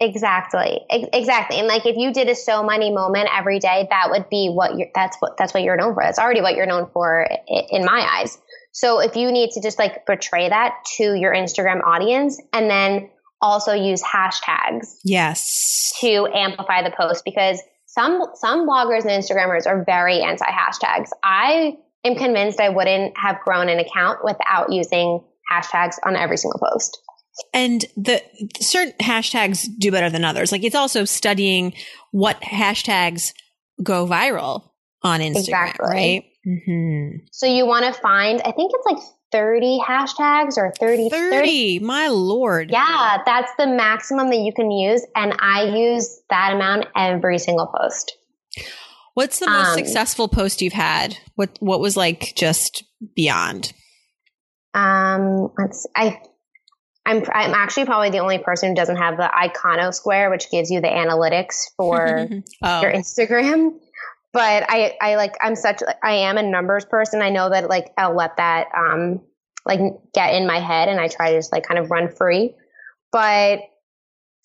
Exactly. 0.00 0.80
Ex- 0.90 1.08
Exactly. 1.12 1.58
And 1.58 1.66
like 1.66 1.86
if 1.86 1.96
you 1.96 2.12
did 2.12 2.28
a 2.28 2.34
so 2.34 2.62
money 2.62 2.92
moment 2.92 3.28
every 3.36 3.58
day, 3.58 3.86
that 3.90 4.10
would 4.10 4.28
be 4.28 4.48
what 4.48 4.76
you're, 4.78 4.88
that's 4.94 5.16
what, 5.18 5.36
that's 5.36 5.52
what 5.52 5.62
you're 5.62 5.76
known 5.76 5.94
for. 5.94 6.02
That's 6.02 6.18
already 6.18 6.40
what 6.40 6.54
you're 6.54 6.66
known 6.66 6.88
for 6.92 7.28
in 7.48 7.84
my 7.84 8.06
eyes. 8.20 8.38
So 8.72 9.00
if 9.00 9.16
you 9.16 9.32
need 9.32 9.50
to 9.52 9.60
just 9.62 9.78
like 9.78 10.06
portray 10.06 10.48
that 10.48 10.74
to 10.98 11.14
your 11.14 11.34
Instagram 11.34 11.82
audience 11.84 12.40
and 12.52 12.70
then 12.70 13.10
also 13.40 13.72
use 13.72 14.02
hashtags 14.02 14.94
Yes. 15.04 15.92
to 16.00 16.28
amplify 16.32 16.82
the 16.82 16.94
post 16.96 17.24
because 17.24 17.60
some 17.86 18.22
some 18.34 18.68
bloggers 18.68 19.00
and 19.02 19.10
Instagrammers 19.10 19.66
are 19.66 19.82
very 19.84 20.20
anti 20.20 20.44
hashtags. 20.46 21.08
I 21.24 21.76
am 22.04 22.14
convinced 22.14 22.60
I 22.60 22.68
wouldn't 22.68 23.16
have 23.16 23.40
grown 23.40 23.68
an 23.68 23.78
account 23.80 24.20
without 24.22 24.72
using 24.72 25.24
hashtags 25.50 25.94
on 26.04 26.14
every 26.14 26.36
single 26.36 26.60
post. 26.60 27.00
And 27.54 27.84
the 27.96 28.22
certain 28.60 28.94
hashtags 29.00 29.66
do 29.78 29.90
better 29.90 30.10
than 30.10 30.24
others. 30.24 30.52
Like 30.52 30.64
it's 30.64 30.74
also 30.74 31.04
studying 31.04 31.72
what 32.10 32.40
hashtags 32.40 33.32
go 33.82 34.06
viral 34.06 34.70
on 35.02 35.20
Instagram, 35.20 35.38
Exactly. 35.38 35.86
right? 35.88 36.24
Mm-hmm. 36.46 37.16
So 37.32 37.46
you 37.46 37.66
want 37.66 37.84
to 37.92 38.00
find 38.00 38.40
I 38.40 38.52
think 38.52 38.72
it's 38.74 38.86
like 38.86 39.02
30 39.32 39.78
hashtags 39.86 40.56
or 40.56 40.72
30 40.80 41.10
30 41.10 41.30
30, 41.36 41.78
my 41.80 42.08
lord. 42.08 42.70
Yeah, 42.70 43.18
that's 43.26 43.52
the 43.58 43.66
maximum 43.66 44.30
that 44.30 44.38
you 44.38 44.52
can 44.54 44.70
use 44.70 45.04
and 45.14 45.34
I 45.38 45.64
use 45.76 46.20
that 46.30 46.54
amount 46.54 46.86
every 46.96 47.38
single 47.38 47.66
post. 47.66 48.12
What's 49.14 49.38
the 49.40 49.50
most 49.50 49.68
Um, 49.70 49.74
successful 49.74 50.28
post 50.28 50.62
you've 50.62 50.72
had? 50.72 51.18
What 51.34 51.56
what 51.60 51.80
was 51.80 51.96
like 51.96 52.32
just 52.36 52.84
beyond? 53.14 53.72
Um, 54.74 55.50
let's. 55.58 55.86
I. 55.96 56.20
I'm. 57.08 57.24
I'm 57.32 57.54
actually 57.54 57.86
probably 57.86 58.10
the 58.10 58.18
only 58.18 58.38
person 58.38 58.68
who 58.68 58.74
doesn't 58.74 58.96
have 58.96 59.16
the 59.16 59.30
Iconosquare, 59.34 60.30
which 60.30 60.50
gives 60.50 60.70
you 60.70 60.80
the 60.80 60.88
analytics 60.88 61.70
for 61.76 62.28
oh, 62.62 62.80
your 62.82 62.92
Instagram. 62.92 63.78
But 64.32 64.64
I. 64.68 64.94
I 65.00 65.16
like. 65.16 65.34
I'm 65.40 65.56
such. 65.56 65.80
I 66.02 66.12
am 66.12 66.36
a 66.36 66.42
numbers 66.42 66.84
person. 66.84 67.22
I 67.22 67.30
know 67.30 67.48
that 67.48 67.70
like 67.70 67.92
I'll 67.96 68.14
let 68.14 68.36
that 68.36 68.66
um 68.76 69.20
like 69.64 69.80
get 70.12 70.34
in 70.34 70.46
my 70.46 70.60
head, 70.60 70.88
and 70.88 71.00
I 71.00 71.08
try 71.08 71.30
to 71.30 71.38
just 71.38 71.50
like 71.50 71.66
kind 71.66 71.80
of 71.80 71.90
run 71.90 72.10
free. 72.10 72.54
But 73.10 73.60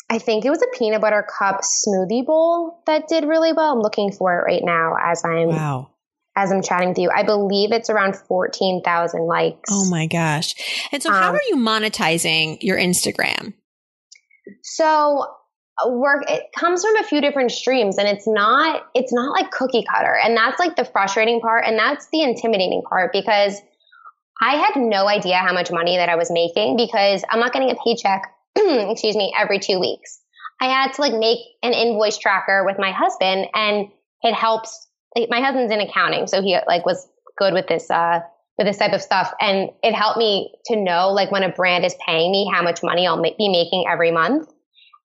I 0.10 0.20
think 0.20 0.46
it 0.46 0.50
was 0.50 0.62
a 0.62 0.78
peanut 0.78 1.02
butter 1.02 1.26
cup 1.38 1.62
smoothie 1.62 2.26
bowl 2.26 2.82
that 2.86 3.10
did 3.10 3.26
really 3.26 3.52
well. 3.52 3.74
I'm 3.74 3.82
looking 3.82 4.12
for 4.12 4.40
it 4.40 4.44
right 4.44 4.64
now 4.64 4.96
as 5.04 5.24
I'm 5.26 5.50
wow. 5.50 5.90
As 6.36 6.52
I'm 6.52 6.62
chatting 6.62 6.90
with 6.90 6.98
you. 6.98 7.12
I 7.16 7.24
believe 7.24 7.72
it's 7.72 7.90
around 7.90 8.16
fourteen 8.16 8.82
thousand 8.84 9.26
likes. 9.28 9.70
Oh 9.70 9.90
my 9.90 10.08
gosh. 10.08 10.56
And 10.92 11.02
so 11.02 11.12
how 11.12 11.30
Um, 11.30 11.36
are 11.36 11.42
you 11.48 11.56
monetizing 11.58 12.58
your 12.62 12.78
Instagram? 12.78 13.54
So 14.62 15.26
uh, 15.84 15.90
work 15.90 16.24
it 16.30 16.44
comes 16.58 16.84
from 16.84 16.96
a 16.98 17.04
few 17.04 17.22
different 17.22 17.52
streams 17.52 17.98
and 17.98 18.08
it's 18.08 18.28
not 18.28 18.84
it's 18.94 19.14
not 19.14 19.32
like 19.32 19.52
cookie 19.52 19.84
cutter 19.92 20.16
and 20.24 20.36
that's 20.38 20.60
like 20.60 20.76
the 20.76 20.86
frustrating 20.86 21.40
part 21.42 21.64
and 21.66 21.78
that's 21.78 22.08
the 22.12 22.22
intimidating 22.22 22.82
part 22.88 23.12
because 23.12 23.60
I 24.42 24.56
had 24.58 24.76
no 24.76 25.08
idea 25.08 25.38
how 25.38 25.54
much 25.54 25.72
money 25.72 25.98
that 25.98 26.10
I 26.10 26.16
was 26.16 26.30
making 26.30 26.76
because 26.76 27.24
I'm 27.30 27.40
not 27.40 27.54
getting 27.54 27.72
a 27.72 27.76
paycheck 27.84 28.24
excuse 28.56 29.16
me 29.16 29.34
every 29.38 29.60
2 29.60 29.80
weeks. 29.80 30.20
I 30.62 30.66
had 30.66 30.94
to 30.94 31.02
like 31.02 31.14
make 31.14 31.40
an 31.64 31.74
invoice 31.74 32.18
tracker 32.18 32.64
with 32.66 32.78
my 32.78 32.92
husband 32.92 33.48
and 33.54 33.88
it 34.22 34.34
helps 34.34 34.88
my 35.30 35.42
husband's 35.42 35.72
in 35.72 35.80
accounting, 35.80 36.28
so 36.28 36.42
he 36.42 36.58
like 36.68 36.86
was 36.86 37.08
good 37.38 37.54
with 37.54 37.68
this 37.68 37.90
uh 37.90 38.20
with 38.58 38.68
this 38.68 38.78
type 38.78 38.94
of 38.94 39.02
stuff 39.02 39.34
and 39.42 39.70
it 39.82 39.96
helped 39.96 40.18
me 40.18 40.54
to 40.66 40.76
know 40.76 41.10
like 41.10 41.32
when 41.32 41.42
a 41.44 41.50
brand 41.50 41.84
is 41.84 41.96
paying 42.06 42.32
me 42.32 42.50
how 42.54 42.62
much 42.62 42.84
money 42.84 43.08
I'll 43.08 43.18
ma- 43.18 43.30
be 43.38 43.50
making 43.50 43.86
every 43.90 44.12
month. 44.12 44.48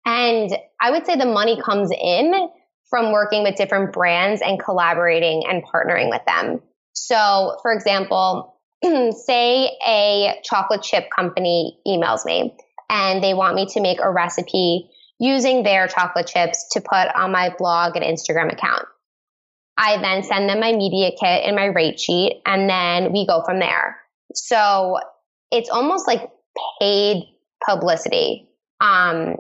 And 0.04 0.50
I 0.80 0.90
would 0.90 1.06
say 1.06 1.16
the 1.16 1.26
money 1.26 1.60
comes 1.60 1.90
in 1.90 2.48
from 2.90 3.12
working 3.12 3.42
with 3.42 3.56
different 3.56 3.92
brands 3.92 4.42
and 4.42 4.62
collaborating 4.62 5.44
and 5.48 5.62
partnering 5.64 6.10
with 6.10 6.22
them. 6.26 6.60
So, 6.92 7.58
for 7.62 7.72
example, 7.72 8.54
say 8.84 9.76
a 9.86 10.34
chocolate 10.44 10.82
chip 10.82 11.08
company 11.14 11.78
emails 11.86 12.24
me 12.24 12.56
and 12.90 13.22
they 13.22 13.34
want 13.34 13.54
me 13.54 13.66
to 13.66 13.80
make 13.80 13.98
a 14.00 14.10
recipe 14.10 14.90
using 15.18 15.62
their 15.62 15.88
chocolate 15.88 16.26
chips 16.26 16.66
to 16.72 16.80
put 16.80 17.08
on 17.14 17.32
my 17.32 17.54
blog 17.58 17.96
and 17.96 18.04
Instagram 18.04 18.52
account. 18.52 18.84
I 19.80 19.96
then 19.98 20.24
send 20.24 20.48
them 20.48 20.58
my 20.58 20.72
media 20.72 21.12
kit 21.12 21.44
and 21.44 21.54
my 21.54 21.66
rate 21.66 22.00
sheet, 22.00 22.42
and 22.44 22.68
then 22.68 23.12
we 23.12 23.24
go 23.24 23.44
from 23.46 23.60
there. 23.60 23.96
So 24.34 24.98
it's 25.52 25.70
almost 25.70 26.08
like 26.08 26.28
paid 26.80 27.22
publicity, 27.64 28.48
um, 28.80 29.36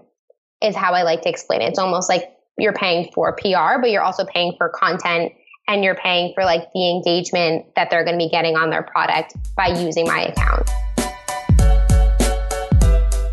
is 0.62 0.76
how 0.76 0.92
I 0.92 1.02
like 1.02 1.22
to 1.22 1.28
explain 1.28 1.60
it. 1.60 1.70
It's 1.70 1.78
almost 1.78 2.08
like 2.08 2.30
you're 2.56 2.72
paying 2.72 3.10
for 3.12 3.34
PR, 3.34 3.80
but 3.80 3.90
you're 3.90 4.02
also 4.02 4.24
paying 4.24 4.54
for 4.56 4.68
content 4.68 5.32
and 5.66 5.82
you're 5.82 5.96
paying 5.96 6.32
for 6.34 6.44
like 6.44 6.72
the 6.72 6.88
engagement 6.88 7.74
that 7.74 7.90
they're 7.90 8.04
going 8.04 8.18
to 8.18 8.24
be 8.24 8.30
getting 8.30 8.56
on 8.56 8.70
their 8.70 8.82
product 8.82 9.34
by 9.56 9.66
using 9.66 10.06
my 10.06 10.22
account. 10.22 10.70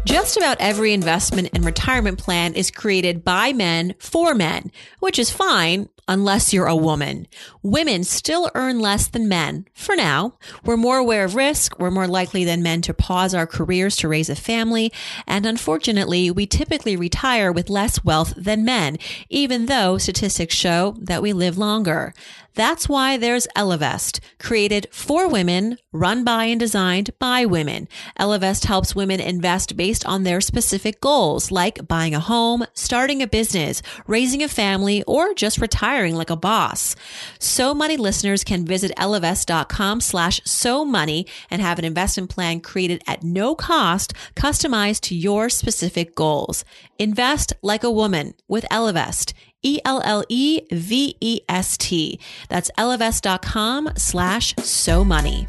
Just 0.06 0.38
about 0.38 0.58
every 0.60 0.94
investment 0.94 1.50
and 1.54 1.66
retirement 1.66 2.18
plan 2.18 2.56
is 2.56 2.72
created 2.72 3.24
by 3.24 3.54
men 3.54 3.94
for 4.00 4.34
men, 4.34 4.72
which 5.00 5.20
is 5.20 5.30
fine 5.30 5.90
unless 6.08 6.54
you're 6.54 6.68
a 6.68 6.76
woman. 6.76 7.28
Women 7.64 8.04
still 8.04 8.52
earn 8.54 8.80
less 8.80 9.08
than 9.08 9.28
men 9.28 9.68
for 9.74 9.96
now. 9.96 10.38
We're 10.64 10.78
more 10.78 10.98
aware 10.98 11.26
of 11.26 11.36
risk. 11.36 11.80
We're 11.80 11.92
more 11.92 12.08
likely 12.08 12.44
than 12.44 12.62
men 12.62 12.82
to 12.84 12.94
pause 12.94 13.34
our 13.34 13.48
careers 13.48 13.96
to 13.98 14.08
raise 14.08 14.30
a 14.30 14.36
family. 14.36 14.92
And 15.26 15.46
unfortunately, 15.46 16.30
we 16.30 16.46
typically 16.46 16.96
retire 16.96 17.52
with 17.52 17.70
less 17.70 18.04
wealth 18.04 18.34
than 18.38 18.66
men, 18.66 18.98
even 19.30 19.66
though 19.66 19.98
statistics 19.98 20.56
show 20.56 20.96
that 21.00 21.22
we 21.22 21.34
live 21.34 21.58
longer. 21.58 22.14
That's 22.54 22.88
why 22.88 23.18
there's 23.18 23.50
Ellevest, 23.54 24.22
created 24.40 24.88
for 24.90 25.28
women, 25.28 25.78
run 25.92 26.24
by 26.24 26.46
and 26.46 26.60
designed 26.60 27.10
by 27.20 27.46
women. 27.46 27.90
Ellevest 28.18 28.64
helps 28.64 28.96
women 28.96 29.20
invest 29.20 29.76
based 29.76 30.06
on 30.06 30.24
their 30.24 30.40
specific 30.40 31.02
goals, 31.02 31.52
like 31.52 31.86
buying 31.86 32.16
a 32.16 32.22
home, 32.22 32.66
starting 32.74 33.22
a 33.22 33.28
business, 33.28 33.82
raising 34.08 34.42
a 34.42 34.48
family, 34.48 35.04
or 35.04 35.34
just 35.34 35.60
retiring 35.60 35.95
like 35.96 36.30
a 36.30 36.36
boss. 36.36 36.96
So 37.40 37.74
Money 37.74 37.98
listeners 37.98 38.44
can 38.44 38.66
visit 38.66 38.92
ellevest.com 38.98 40.02
slash 40.02 40.42
so 40.44 40.84
money 40.84 41.26
and 41.50 41.62
have 41.62 41.80
an 41.80 41.86
investment 41.86 42.30
plan 42.30 42.60
created 42.60 43.02
at 43.08 43.24
no 43.24 43.56
cost, 43.56 44.14
customized 44.36 45.02
to 45.02 45.16
your 45.16 45.50
specific 45.50 46.16
goals. 46.16 46.66
Invest 47.00 47.54
like 47.62 47.84
a 47.84 47.92
woman 47.92 48.34
with 48.48 48.66
Ellevest. 48.72 49.34
E 49.64 49.80
L 49.84 50.02
L 50.06 50.24
E 50.30 50.62
V 50.72 51.18
E 51.20 51.42
S 51.50 51.78
T. 51.78 52.20
That's 52.50 52.70
ellevest.com 52.78 53.90
slash 53.98 54.54
so 54.58 55.04
money. 55.04 55.48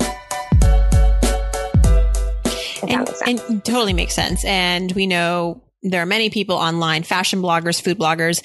And, 2.88 3.08
and 3.26 3.64
totally 3.64 3.92
makes 3.92 4.14
sense. 4.14 4.44
And 4.44 4.92
we 4.92 5.06
know 5.06 5.62
there 5.82 6.00
are 6.00 6.06
many 6.06 6.30
people 6.30 6.56
online, 6.56 7.02
fashion 7.02 7.42
bloggers, 7.42 7.82
food 7.82 7.98
bloggers, 7.98 8.42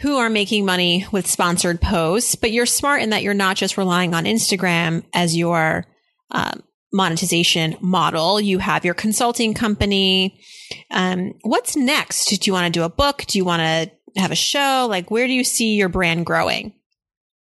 who 0.00 0.16
are 0.16 0.30
making 0.30 0.64
money 0.64 1.06
with 1.12 1.26
sponsored 1.26 1.80
posts, 1.80 2.34
but 2.34 2.52
you're 2.52 2.66
smart 2.66 3.02
in 3.02 3.10
that 3.10 3.22
you're 3.22 3.34
not 3.34 3.56
just 3.56 3.76
relying 3.76 4.14
on 4.14 4.24
Instagram 4.24 5.04
as 5.12 5.36
your 5.36 5.86
um, 6.30 6.62
monetization 6.92 7.76
model. 7.80 8.40
You 8.40 8.58
have 8.58 8.84
your 8.84 8.94
consulting 8.94 9.54
company. 9.54 10.40
Um, 10.90 11.34
what's 11.42 11.76
next? 11.76 12.26
Do 12.26 12.38
you 12.42 12.52
want 12.52 12.72
to 12.72 12.78
do 12.78 12.84
a 12.84 12.88
book? 12.88 13.24
Do 13.26 13.38
you 13.38 13.44
want 13.44 13.60
to 13.60 14.20
have 14.20 14.30
a 14.30 14.36
show? 14.36 14.86
Like, 14.88 15.10
where 15.10 15.26
do 15.26 15.32
you 15.32 15.44
see 15.44 15.74
your 15.74 15.88
brand 15.88 16.24
growing? 16.24 16.72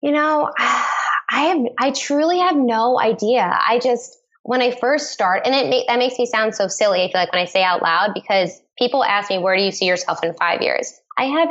You 0.01 0.13
know, 0.13 0.51
I 0.59 1.41
have, 1.43 1.59
I 1.79 1.91
truly 1.91 2.39
have 2.39 2.57
no 2.57 2.99
idea. 2.99 3.43
I 3.43 3.81
just, 3.83 4.17
when 4.45 4.63
I 4.63 4.71
first 4.71 5.11
start, 5.11 5.43
and 5.45 5.55
it 5.55 5.85
that 5.89 5.99
makes 5.99 6.19
me 6.19 6.27
sound 6.27 6.55
so 6.55 6.69
silly. 6.69 7.03
I 7.03 7.11
feel 7.11 7.21
like 7.21 7.33
when 7.33 7.43
I 7.43 7.47
say 7.47 7.63
out 7.63 7.83
loud 7.83 8.13
because 8.15 8.63
people 8.79 9.03
ask 9.03 9.29
me, 9.29 9.39
"Where 9.39 9.57
do 9.57 9.63
you 9.63 9.73
see 9.73 9.87
yourself 9.87 10.23
in 10.23 10.35
five 10.35 10.63
years?" 10.63 10.93
I 11.19 11.25
have 11.25 11.49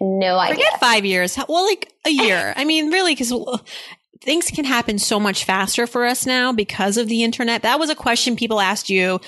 no 0.00 0.38
idea. 0.38 0.56
Forget 0.56 0.80
five 0.80 1.04
years. 1.04 1.38
Well, 1.48 1.64
like 1.66 1.92
a 2.04 2.10
year. 2.10 2.52
I 2.56 2.64
mean, 2.64 2.90
really, 2.90 3.14
because 3.14 3.32
things 4.22 4.50
can 4.50 4.64
happen 4.64 4.98
so 4.98 5.20
much 5.20 5.44
faster 5.44 5.86
for 5.86 6.04
us 6.04 6.26
now 6.26 6.52
because 6.52 6.96
of 6.96 7.08
the 7.08 7.22
internet. 7.22 7.62
That 7.62 7.78
was 7.78 7.90
a 7.90 7.94
question 7.94 8.36
people 8.36 8.60
asked 8.60 8.90
you 8.90 9.20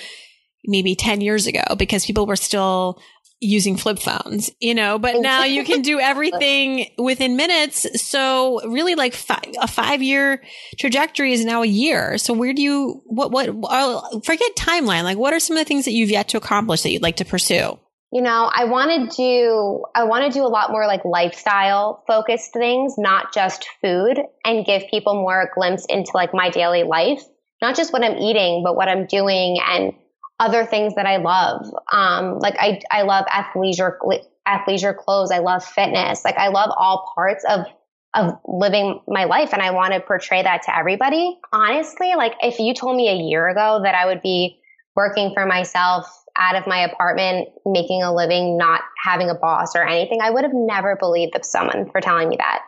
maybe 0.65 0.95
10 0.95 1.21
years 1.21 1.47
ago 1.47 1.63
because 1.77 2.05
people 2.05 2.27
were 2.27 2.37
still 2.37 3.01
using 3.41 3.77
flip 3.77 4.01
phones, 4.01 4.51
you 4.59 4.75
know, 4.75 4.99
but 4.99 5.21
now 5.21 5.45
you 5.45 5.65
can 5.65 5.81
do 5.83 6.01
everything 6.01 6.91
within 6.99 7.37
minutes. 7.37 7.87
So 8.03 8.61
really 8.69 8.97
like 8.97 9.15
five, 9.15 9.55
a 9.61 9.69
five 9.69 10.03
year 10.03 10.43
trajectory 10.79 11.33
is 11.33 11.45
now 11.45 11.63
a 11.63 11.67
year. 11.67 12.19
So 12.19 12.35
where 12.35 12.53
do 12.53 12.61
you, 12.61 13.01
what, 13.07 13.31
what, 13.31 13.49
uh, 13.49 14.21
forget 14.21 14.57
timeline. 14.57 15.05
Like 15.05 15.19
what 15.19 15.33
are 15.33 15.41
some 15.41 15.57
of 15.57 15.61
the 15.61 15.69
things 15.69 15.85
that 15.85 15.93
you've 15.93 16.11
yet 16.11 16.29
to 16.31 16.37
accomplish 16.37 16.83
that 16.83 16.91
you'd 16.91 17.03
like 17.03 17.17
to 17.17 17.25
pursue? 17.25 17.79
You 18.11 18.23
know, 18.23 18.51
I 18.53 18.65
want 18.65 19.11
to 19.11 19.17
do, 19.17 19.85
I 19.95 20.05
want 20.05 20.25
to 20.25 20.31
do 20.31 20.45
a 20.45 20.49
lot 20.49 20.71
more 20.71 20.87
like 20.87 21.05
lifestyle 21.05 22.05
focused 22.07 22.55
things, 22.55 22.95
not 22.97 23.35
just 23.35 23.69
food 23.83 24.19
and 24.45 24.65
give 24.65 24.85
people 24.91 25.15
more 25.15 25.43
a 25.43 25.55
glimpse 25.55 25.85
into 25.89 26.13
like 26.15 26.33
my 26.33 26.49
daily 26.49 26.85
life, 26.85 27.23
not 27.61 27.77
just 27.77 27.93
what 27.93 28.03
I'm 28.03 28.17
eating, 28.17 28.63
but 28.65 28.77
what 28.77 28.89
I'm 28.89 29.05
doing 29.07 29.59
and 29.63 29.93
other 30.41 30.65
things 30.65 30.95
that 30.95 31.05
I 31.05 31.19
love. 31.19 31.67
Um, 31.93 32.39
like 32.39 32.55
I, 32.59 32.81
I 32.91 33.03
love 33.03 33.27
athleisure, 33.27 33.99
athleisure 34.47 34.97
clothes. 34.97 35.31
I 35.31 35.41
love 35.41 35.63
fitness. 35.63 36.25
Like 36.25 36.39
I 36.39 36.49
love 36.49 36.71
all 36.75 37.13
parts 37.15 37.45
of, 37.47 37.67
of 38.15 38.39
living 38.47 39.01
my 39.07 39.25
life. 39.25 39.53
And 39.53 39.61
I 39.61 39.73
want 39.73 39.93
to 39.93 40.01
portray 40.01 40.43
that 40.43 40.63
to 40.63 40.75
everybody. 40.75 41.39
Honestly, 41.53 42.15
like 42.17 42.37
if 42.43 42.59
you 42.59 42.73
told 42.73 42.97
me 42.97 43.11
a 43.11 43.29
year 43.29 43.49
ago 43.49 43.81
that 43.83 43.95
I 43.95 44.07
would 44.07 44.23
be 44.23 44.61
working 44.97 45.35
for 45.35 45.45
myself 45.45 46.25
out 46.39 46.57
of 46.57 46.67
my 46.67 46.79
apartment, 46.81 47.49
making 47.67 48.03
a 48.03 48.15
living, 48.15 48.57
not 48.57 48.83
having 49.05 49.29
a 49.29 49.35
boss 49.35 49.75
or 49.75 49.87
anything, 49.87 50.21
I 50.23 50.31
would 50.31 50.45
have 50.45 50.55
never 50.55 50.97
believed 50.97 51.37
someone 51.43 51.91
for 51.91 52.01
telling 52.01 52.29
me 52.29 52.37
that. 52.39 52.63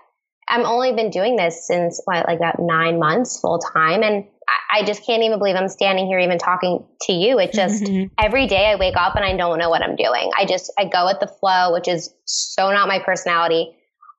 I've 0.48 0.66
only 0.66 0.92
been 0.92 1.10
doing 1.10 1.36
this 1.36 1.66
since 1.66 2.02
what, 2.04 2.26
like 2.26 2.38
about 2.38 2.56
nine 2.58 2.98
months 2.98 3.38
full 3.40 3.60
time. 3.60 4.02
And 4.02 4.24
I 4.72 4.84
just 4.84 5.06
can't 5.06 5.22
even 5.22 5.38
believe 5.38 5.54
I'm 5.54 5.68
standing 5.68 6.06
here 6.06 6.18
even 6.18 6.38
talking 6.38 6.84
to 7.02 7.12
you. 7.12 7.38
It's 7.38 7.56
just 7.56 7.84
mm-hmm. 7.84 8.12
every 8.18 8.48
day 8.48 8.66
I 8.66 8.74
wake 8.74 8.96
up 8.96 9.14
and 9.14 9.24
I 9.24 9.36
don't 9.36 9.58
know 9.58 9.70
what 9.70 9.82
I'm 9.82 9.94
doing. 9.94 10.30
I 10.36 10.46
just, 10.46 10.72
I 10.76 10.86
go 10.86 11.06
with 11.06 11.20
the 11.20 11.28
flow, 11.28 11.72
which 11.72 11.86
is 11.86 12.12
so 12.24 12.72
not 12.72 12.88
my 12.88 12.98
personality. 12.98 13.76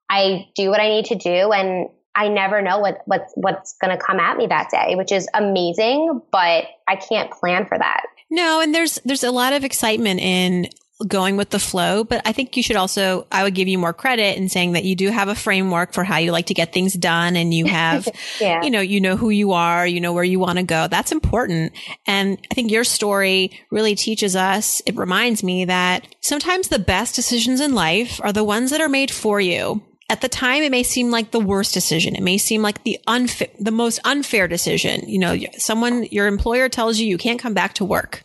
I 0.10 0.48
do 0.56 0.70
what 0.70 0.80
I 0.80 0.88
need 0.88 1.06
to 1.06 1.16
do 1.16 1.52
and 1.52 1.90
I 2.16 2.28
never 2.28 2.62
know 2.62 2.80
what, 2.80 3.02
what 3.06 3.28
what's 3.36 3.76
going 3.78 3.98
to 3.98 4.04
come 4.04 4.20
at 4.20 4.38
me 4.38 4.48
that 4.48 4.70
day, 4.70 4.96
which 4.96 5.12
is 5.12 5.28
amazing, 5.34 6.22
but 6.32 6.66
I 6.88 6.96
can't 6.96 7.32
plan 7.32 7.66
for 7.66 7.78
that. 7.78 8.04
No, 8.30 8.62
and 8.62 8.74
there's 8.74 9.00
there's 9.06 9.24
a 9.24 9.32
lot 9.32 9.54
of 9.54 9.64
excitement 9.64 10.20
in 10.20 10.70
going 11.08 11.38
with 11.38 11.50
the 11.50 11.60
flow, 11.60 12.04
but 12.04 12.22
I 12.26 12.32
think 12.32 12.56
you 12.56 12.64
should 12.64 12.76
also, 12.76 13.28
I 13.32 13.44
would 13.44 13.56
give 13.56 13.68
you 13.68 13.78
more 13.78 13.94
credit 13.94 14.38
in 14.38 14.50
saying 14.50 14.74
that 14.74 14.84
you 14.84 14.96
do 14.96 15.10
have 15.10 15.28
a 15.28 15.36
framework 15.36 15.94
for 15.94 16.04
how 16.04 16.18
you 16.18 16.32
like 16.32 16.48
to 16.48 16.54
get 16.54 16.74
things 16.74 16.94
done 16.94 17.36
and 17.36 17.54
you 17.54 17.66
have, 17.66 18.08
yeah. 18.40 18.62
you 18.64 18.70
know, 18.70 18.82
you 18.82 19.02
know 19.02 19.18
who 19.18 19.30
you 19.30 19.52
are, 19.54 19.86
you 19.86 20.00
know 20.00 20.14
where 20.14 20.24
you 20.24 20.40
want 20.40 20.58
to 20.58 20.64
go. 20.64 20.88
That's 20.88 21.12
important. 21.12 21.74
And 22.06 22.38
I 22.52 22.56
think 22.56 22.72
your 22.72 22.84
story 22.84 23.52
really 23.72 23.96
teaches 23.96 24.36
us, 24.36 24.82
it 24.86 24.96
reminds 24.96 25.44
me 25.44 25.66
that 25.66 26.08
sometimes 26.22 26.68
the 26.68 26.80
best 26.80 27.16
decisions 27.16 27.60
in 27.60 27.74
life 27.74 28.20
are 28.24 28.34
the 28.34 28.44
ones 28.44 28.72
that 28.72 28.82
are 28.82 28.90
made 28.90 29.12
for 29.12 29.42
you. 29.42 29.84
At 30.12 30.22
the 30.22 30.30
time, 30.30 30.62
it 30.62 30.72
may 30.72 30.84
seem 30.84 31.10
like 31.10 31.32
the 31.32 31.40
worst 31.40 31.74
decision. 31.74 32.16
It 32.16 32.22
may 32.22 32.38
seem 32.38 32.62
like 32.62 32.84
the 32.84 33.00
unfair, 33.08 33.48
the 33.60 33.72
most 33.72 34.00
unfair 34.04 34.48
decision. 34.48 35.08
You 35.08 35.20
know, 35.20 35.38
someone, 35.58 36.04
your 36.12 36.28
employer 36.28 36.68
tells 36.68 37.00
you 37.00 37.08
you 37.08 37.18
can't 37.18 37.40
come 37.40 37.54
back 37.54 37.74
to 37.76 37.86
work 37.86 38.24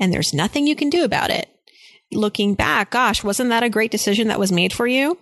and 0.00 0.12
there's 0.12 0.32
nothing 0.32 0.66
you 0.66 0.74
can 0.74 0.88
do 0.88 1.04
about 1.04 1.30
it 1.30 1.48
looking 2.12 2.54
back, 2.54 2.90
gosh, 2.90 3.22
wasn't 3.22 3.50
that 3.50 3.62
a 3.62 3.68
great 3.68 3.90
decision 3.90 4.28
that 4.28 4.38
was 4.38 4.52
made 4.52 4.72
for 4.72 4.86
you? 4.86 5.18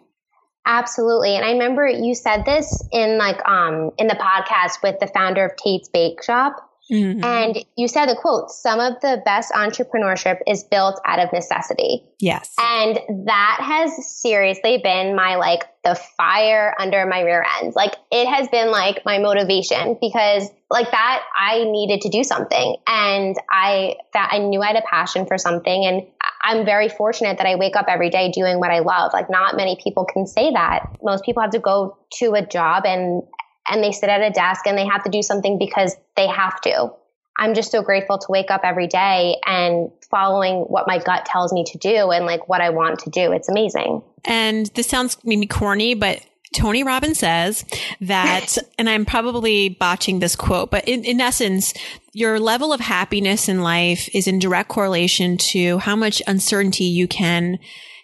Absolutely. 0.67 1.35
And 1.37 1.45
I 1.45 1.53
remember 1.53 1.87
you 1.87 2.15
said 2.15 2.45
this 2.45 2.83
in 2.93 3.17
like 3.17 3.41
um 3.49 3.91
in 3.97 4.07
the 4.07 4.15
podcast 4.15 4.83
with 4.83 5.01
the 5.01 5.07
founder 5.07 5.47
of 5.47 5.57
Tate's 5.57 5.89
Bake 5.89 6.23
Shop. 6.23 6.68
Mm-hmm. 6.91 7.25
And 7.25 7.65
you 7.77 7.89
said 7.89 8.07
the 8.07 8.17
quote, 8.17 8.51
some 8.51 8.81
of 8.81 9.01
the 9.01 9.21
best 9.25 9.53
entrepreneurship 9.53 10.39
is 10.47 10.65
built 10.65 11.01
out 11.05 11.19
of 11.19 11.33
necessity. 11.33 12.05
Yes. 12.19 12.55
And 12.59 12.99
that 13.27 13.59
has 13.61 14.21
seriously 14.21 14.81
been 14.83 15.15
my 15.15 15.37
like 15.37 15.65
the 15.85 15.95
fire 15.95 16.75
under 16.79 17.07
my 17.07 17.21
rear 17.21 17.45
end. 17.61 17.75
Like 17.75 17.95
it 18.11 18.27
has 18.27 18.49
been 18.49 18.71
like 18.71 19.05
my 19.05 19.19
motivation 19.19 19.97
because 20.01 20.49
like 20.71 20.91
that 20.91 21.23
I 21.37 21.65
needed 21.65 22.03
to 22.03 22.09
do 22.09 22.25
something 22.25 22.77
and 22.87 23.37
I 23.51 23.97
that 24.13 24.31
I 24.33 24.39
knew 24.39 24.61
I 24.61 24.69
had 24.69 24.77
a 24.77 24.83
passion 24.83 25.27
for 25.27 25.39
something 25.39 25.85
and 25.87 26.07
I'm 26.43 26.65
very 26.65 26.89
fortunate 26.89 27.39
that 27.39 27.47
I 27.47 27.57
wake 27.57 27.77
up 27.77 27.87
every 27.89 28.11
day 28.11 28.31
doing 28.31 28.59
what 28.59 28.71
I 28.71 28.81
love. 28.81 29.13
Like 29.13 29.31
not 29.31 29.57
many 29.57 29.79
people 29.83 30.05
can 30.05 30.27
say 30.27 30.53
that. 30.53 30.87
Most 31.03 31.25
people 31.25 31.43
have 31.43 31.53
to 31.53 31.59
go 31.59 31.99
to 32.15 32.35
a 32.35 32.45
job 32.45 32.85
and 32.87 33.23
and 33.71 33.83
they 33.83 33.93
sit 33.93 34.09
at 34.09 34.21
a 34.21 34.31
desk 34.31 34.67
and 34.67 34.77
they 34.77 34.87
have 34.87 35.05
to 35.05 35.11
do 35.11 35.23
something 35.23 35.59
because 35.59 35.97
they 36.17 36.27
have 36.27 36.61
to. 36.63 36.91
I'm 37.39 37.55
just 37.55 37.71
so 37.71 37.83
grateful 37.83 38.19
to 38.19 38.27
wake 38.29 38.51
up 38.51 38.63
every 38.65 38.89
day 38.89 39.37
and 39.47 39.91
following 40.11 40.63
what 40.63 40.89
my 40.89 40.99
gut 40.99 41.25
tells 41.25 41.53
me 41.53 41.65
to 41.65 41.79
do 41.79 42.11
and 42.11 42.27
like 42.27 42.49
what 42.49 42.61
I 42.61 42.71
want 42.71 42.99
to 43.01 43.11
do. 43.11 43.33
It's 43.33 43.49
amazing. 43.49 44.03
And 44.25 44.67
this 44.75 44.89
sounds 44.89 45.17
maybe 45.25 45.47
corny, 45.47 45.95
but 45.95 46.21
Tony 46.55 46.83
Robbins 46.83 47.19
says 47.19 47.65
that, 48.01 48.57
and 48.79 48.89
I'm 48.89 49.05
probably 49.05 49.69
botching 49.69 50.19
this 50.19 50.35
quote, 50.35 50.71
but 50.71 50.87
in, 50.89 51.05
in 51.05 51.21
essence, 51.21 51.75
your 52.13 52.41
level 52.41 52.73
of 52.73 52.81
happiness 52.81 53.49
in 53.49 53.63
life 53.63 54.09
is 54.13 54.27
in 54.27 54.41
direct 54.41 54.69
correlation 54.69 55.37
to 55.37 55.79
how 55.79 55.95
much 55.95 56.21
uncertainty 56.27 56.85
you 56.85 57.07
can 57.07 57.59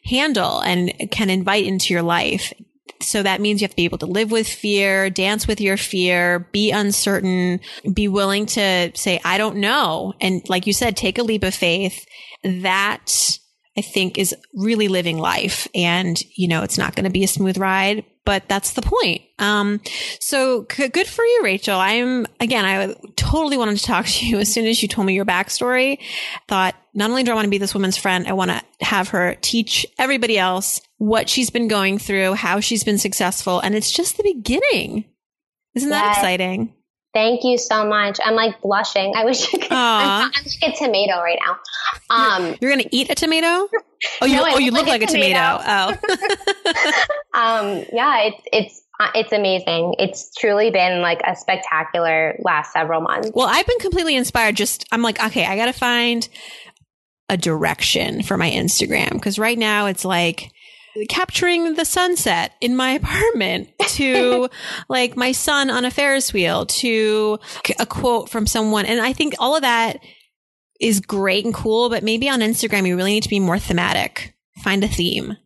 handle 0.05 0.61
and 0.61 0.93
can 1.11 1.31
invite 1.31 1.65
into 1.65 1.93
your 1.93 2.03
life. 2.03 2.53
So 3.05 3.23
that 3.23 3.41
means 3.41 3.61
you 3.61 3.65
have 3.65 3.73
to 3.73 3.77
be 3.77 3.85
able 3.85 3.99
to 3.99 4.07
live 4.07 4.31
with 4.31 4.49
fear, 4.49 5.11
dance 5.11 5.47
with 5.47 5.61
your 5.61 5.77
fear, 5.77 6.49
be 6.53 6.71
uncertain, 6.71 7.61
be 7.93 8.09
willing 8.09 8.47
to 8.47 8.91
say, 8.95 9.21
I 9.25 9.39
don't 9.39 9.57
know. 9.57 10.15
And 10.21 10.43
like 10.49 10.67
you 10.67 10.73
said, 10.73 10.97
take 10.97 11.19
a 11.19 11.23
leap 11.23 11.43
of 11.45 11.55
faith. 11.55 12.07
That 12.43 13.39
I 13.77 13.81
think 13.81 14.19
is 14.19 14.35
really 14.55 14.89
living 14.89 15.19
life. 15.19 15.67
And, 15.75 16.21
you 16.37 16.47
know, 16.47 16.63
it's 16.63 16.79
not 16.79 16.95
going 16.95 17.05
to 17.05 17.11
be 17.11 17.25
a 17.25 17.29
smooth 17.29 17.59
ride, 17.59 18.05
but 18.25 18.49
that's 18.49 18.73
the 18.73 18.83
point. 18.83 19.23
Um, 19.39 19.81
so 20.21 20.65
c- 20.71 20.89
good 20.89 21.09
for 21.09 21.25
you, 21.25 21.41
Rachel. 21.43 21.79
I'm, 21.79 22.27
again, 22.39 22.65
I 22.65 22.95
totally 23.17 23.57
wanted 23.57 23.79
to 23.79 23.85
talk 23.85 24.07
to 24.07 24.27
you 24.27 24.39
as 24.39 24.53
soon 24.53 24.67
as 24.67 24.81
you 24.81 24.89
told 24.89 25.07
me 25.07 25.15
your 25.15 25.25
backstory. 25.25 25.99
Thought 26.47 26.77
not 26.95 27.11
only 27.11 27.25
do 27.25 27.33
I 27.33 27.35
want 27.35 27.47
to 27.47 27.51
be 27.51 27.59
this 27.59 27.75
woman's 27.75 27.97
friend, 27.97 28.29
I 28.29 28.33
want 28.35 28.53
to 28.53 28.63
have 28.81 29.09
her 29.09 29.37
teach 29.41 29.87
everybody 29.99 30.39
else 30.39 30.81
what 31.05 31.29
she's 31.29 31.51
been 31.51 31.69
going 31.69 31.99
through, 31.99 32.35
how 32.35 32.61
she's 32.61 32.83
been 32.83 32.99
successful. 32.99 33.61
And 33.61 33.75
it's 33.75 33.93
just 33.93 34.17
the 34.17 34.23
beginning. 34.23 35.05
Isn't 35.75 35.91
that 35.91 36.17
exciting? 36.17 36.73
Thank 37.13 37.45
you 37.45 37.59
so 37.59 37.87
much. 37.87 38.19
I'm 38.25 38.35
like 38.35 38.61
blushing. 38.61 39.13
I 39.15 39.25
wish 39.25 39.53
you 39.53 39.59
could. 39.59 39.71
I'm, 39.71 40.33
I'm, 40.35 40.45
like 40.63 40.75
a 40.75 40.77
tomato 40.77 41.21
right 41.21 41.39
now. 41.47 41.59
Um, 42.11 42.57
you're, 42.61 42.71
gonna 42.71 42.89
eat 42.91 43.11
a 43.11 43.15
tomato? 43.15 43.69
Oh, 44.21 44.27
you, 44.27 44.37
no, 44.37 44.45
oh, 44.47 44.59
you 44.59 44.73
look 44.73 44.87
like, 44.87 45.01
like 45.01 45.11
a 45.11 45.13
tomato. 45.13 45.59
tomato. 45.63 46.01
Oh. 46.09 47.35
um, 47.35 47.85
yeah, 47.93 48.23
it's 48.23 48.43
it's 48.53 48.83
uh, 48.99 49.11
it's 49.15 49.33
amazing. 49.33 49.95
It's 49.99 50.35
truly 50.35 50.71
been 50.71 51.03
like 51.03 51.21
a 51.25 51.37
spectacular 51.37 52.37
last 52.41 52.73
several 52.73 53.01
months. 53.01 53.31
Well, 53.33 53.47
I've 53.49 53.67
been 53.67 53.79
completely 53.79 54.17
inspired. 54.17 54.57
Just 54.57 54.85
I'm 54.91 55.03
like, 55.03 55.23
okay, 55.23 55.45
I 55.45 55.57
got 55.57 55.67
to 55.67 55.73
find 55.73 56.29
a 57.29 57.37
direction 57.37 58.23
for 58.23 58.37
my 58.37 58.51
Instagram 58.51 59.13
because 59.13 59.39
right 59.39 59.59
now 59.59 59.87
it's 59.87 60.05
like 60.05 60.51
capturing 61.09 61.75
the 61.75 61.85
sunset 61.85 62.53
in 62.61 62.77
my 62.77 62.91
apartment 63.03 63.71
to 63.89 64.49
like 64.89 65.17
my 65.17 65.33
son 65.33 65.71
on 65.71 65.85
a 65.85 65.91
Ferris 65.91 66.33
wheel 66.33 66.67
to 66.67 67.39
a 67.79 67.87
quote 67.87 68.29
from 68.29 68.47
someone. 68.47 68.87
And 68.87 69.01
I 69.01 69.13
think 69.13 69.35
all 69.39 69.57
of 69.57 69.63
that 69.63 70.01
is 70.81 71.01
great 71.01 71.45
and 71.45 71.55
cool, 71.55 71.89
but 71.89 72.03
maybe 72.03 72.29
on 72.29 72.41
Instagram, 72.41 72.87
you 72.87 72.97
really 72.97 73.13
need 73.13 73.23
to 73.23 73.29
be 73.29 73.41
more 73.41 73.59
thematic. 73.59 74.35
Find 74.63 74.83
a 74.85 74.89
theme. 74.89 75.37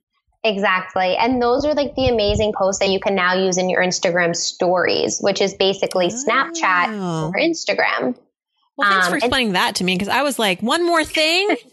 Exactly. 0.45 1.17
And 1.17 1.43
those 1.43 1.65
are 1.65 1.75
like 1.75 1.95
the 1.95 2.09
amazing 2.09 2.53
posts 2.57 2.81
that 2.81 2.91
you 2.91 3.01
can 3.01 3.15
now 3.15 3.35
use 3.35 3.59
in 3.59 3.69
your 3.69 3.83
Instagram 3.83 4.35
stories, 4.35 5.19
which 5.21 5.41
is 5.41 5.55
basically 5.55 6.09
Snapchat 6.09 6.89
oh. 6.89 7.29
or 7.29 7.33
Instagram. 7.35 8.17
Well, 8.77 8.91
thanks 8.91 9.07
um, 9.07 9.11
for 9.11 9.17
explaining 9.17 9.53
that 9.53 9.77
to 9.77 9.85
me 9.85 9.97
because 9.97 10.09
I 10.09 10.23
was 10.23 10.39
like, 10.39 10.63
one 10.63 10.85
more 10.85 11.05
thing. 11.05 11.57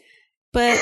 But 0.54 0.80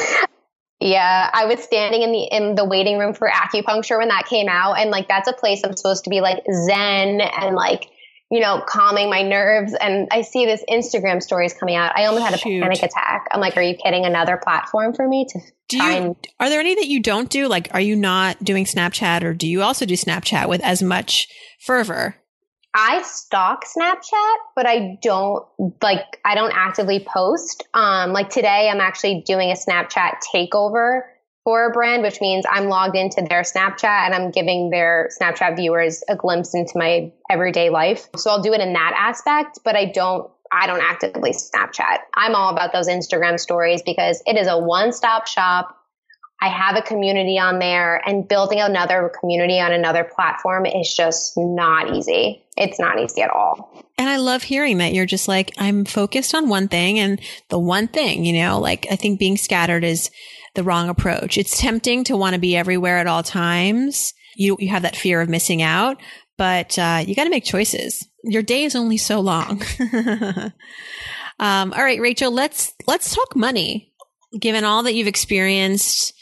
yeah, 0.84 1.30
I 1.34 1.46
was 1.46 1.64
standing 1.64 2.02
in 2.02 2.12
the 2.12 2.24
in 2.24 2.56
the 2.56 2.66
waiting 2.66 2.98
room 2.98 3.14
for 3.14 3.30
acupuncture 3.30 3.98
when 3.98 4.10
that 4.10 4.26
came 4.26 4.50
out, 4.50 4.74
and 4.74 4.90
like 4.90 5.08
that's 5.08 5.30
a 5.30 5.34
place 5.34 5.62
I'm 5.64 5.78
supposed 5.78 6.04
to 6.04 6.10
be 6.10 6.20
like 6.20 6.44
zen 6.66 7.22
and 7.22 7.56
like 7.56 7.88
you 8.30 8.42
know 8.42 8.62
calming 8.68 9.10
my 9.10 9.22
nerves. 9.22 9.74
And 9.80 10.10
I 10.12 10.24
see 10.24 10.46
this 10.46 10.62
Instagram 10.70 11.24
stories 11.24 11.54
coming 11.54 11.76
out. 11.76 11.98
I 11.98 12.06
almost 12.06 12.26
had 12.26 12.34
a 12.34 12.38
Shoot. 12.38 12.62
panic 12.62 12.84
attack. 12.84 13.28
I'm 13.32 13.40
like, 13.40 13.56
are 13.56 13.62
you 13.62 13.76
kidding? 13.82 14.04
Another 14.06 14.38
platform 14.44 14.94
for 14.94 15.08
me 15.08 15.26
to 15.30 15.40
do 15.70 15.78
you, 15.78 15.84
and- 15.84 16.16
are 16.42 16.50
there 16.50 16.60
any 16.60 16.76
that 16.76 16.88
you 16.88 17.02
don't 17.02 17.30
do? 17.30 17.48
Like, 17.48 17.70
are 17.74 17.82
you 17.82 17.96
not 17.96 18.44
doing 18.44 18.66
Snapchat, 18.66 19.24
or 19.24 19.34
do 19.34 19.48
you 19.48 19.62
also 19.62 19.86
do 19.86 19.94
Snapchat 19.96 20.50
with 20.50 20.62
as 20.66 20.84
much 20.84 21.30
fervor? 21.62 22.18
I 22.74 23.04
stalk 23.04 23.66
Snapchat, 23.66 24.36
but 24.56 24.66
I 24.66 24.98
don't 25.02 25.46
like 25.82 26.20
I 26.26 26.36
don't 26.36 26.54
actively 26.56 27.06
post. 27.06 27.68
Um, 27.74 28.14
like 28.14 28.30
today, 28.30 28.70
I'm 28.72 28.80
actually 28.80 29.24
doing 29.26 29.52
a 29.52 29.56
Snapchat 29.56 30.18
takeover 30.34 31.02
for 31.44 31.70
a 31.70 31.72
brand, 31.72 32.04
which 32.04 32.22
means 32.22 32.46
I'm 32.50 32.70
logged 32.70 32.96
into 32.96 33.22
their 33.22 33.42
Snapchat 33.42 33.84
and 33.84 34.16
I'm 34.16 34.32
giving 34.32 34.70
their 34.70 35.10
Snapchat 35.20 35.58
viewers 35.58 36.04
a 36.10 36.16
glimpse 36.16 36.56
into 36.56 36.78
my 36.78 37.12
everyday 37.30 37.70
life. 37.70 38.08
So 38.16 38.32
I'll 38.32 38.42
do 38.42 38.54
it 38.54 38.62
in 38.62 38.74
that 38.74 38.94
aspect, 38.98 39.60
but 39.64 39.76
I 39.76 39.86
don't 39.86 40.30
I 40.52 40.68
don't 40.68 40.82
actively 40.82 41.32
Snapchat. 41.32 41.98
I'm 42.16 42.36
all 42.36 42.52
about 42.52 42.74
those 42.74 42.88
Instagram 42.88 43.40
stories 43.40 43.82
because 43.82 44.22
it 44.26 44.38
is 44.38 44.48
a 44.48 44.58
one-stop 44.58 45.28
shop 45.28 45.78
I 46.42 46.50
have 46.50 46.76
a 46.76 46.82
community 46.82 47.40
on 47.40 47.60
there 47.60 48.02
and 48.06 48.28
building 48.28 48.60
another 48.60 49.12
community 49.18 49.62
on 49.62 49.72
another 49.72 50.04
platform 50.04 50.66
is 50.66 50.94
just 50.94 51.38
not 51.38 51.96
easy. 51.96 52.44
It's 52.58 52.80
not 52.80 53.00
easy 53.00 53.22
at 53.22 53.30
all. 53.30 53.86
And 53.98 54.10
I 54.10 54.18
love 54.18 54.44
hearing 54.44 54.80
that 54.80 54.94
you're 54.94 55.06
just 55.06 55.30
like, 55.30 55.54
I'm 55.58 55.86
focused 55.86 56.36
on 56.36 56.50
one 56.50 56.68
thing 56.68 57.00
and 57.00 57.22
the 57.48 57.60
one 57.60 57.88
thing, 57.88 58.26
you 58.26 58.34
know, 58.34 58.60
like 58.60 58.86
I 58.92 58.98
think 58.98 59.20
being 59.20 59.38
scattered 59.38 59.86
is 59.86 60.12
the 60.56 60.64
wrong 60.64 60.90
approach. 60.90 61.38
It's 61.38 61.60
tempting 61.60 62.04
to 62.06 62.18
want 62.18 62.34
to 62.34 62.42
be 62.42 62.58
everywhere 62.58 62.98
at 62.98 63.08
all 63.08 63.24
times. 63.24 64.14
You, 64.36 64.58
you 64.60 64.68
have 64.70 64.82
that 64.82 64.98
fear 64.98 65.22
of 65.22 65.30
missing 65.30 65.62
out, 65.62 65.98
but 66.38 66.78
uh, 66.78 67.04
you 67.06 67.16
got 67.16 67.24
to 67.24 67.30
make 67.30 67.46
choices. 67.46 68.06
Your 68.24 68.44
day 68.44 68.64
is 68.64 68.76
only 68.76 68.98
so 68.98 69.22
long. 69.22 69.62
um, 71.40 71.72
all 71.72 71.84
right, 71.84 72.02
Rachel, 72.02 72.32
let's, 72.32 72.74
let's 72.86 73.16
talk 73.16 73.36
money. 73.36 73.94
Given 74.38 74.64
all 74.64 74.84
that 74.84 74.96
you've 74.96 75.08
experienced, 75.08 76.14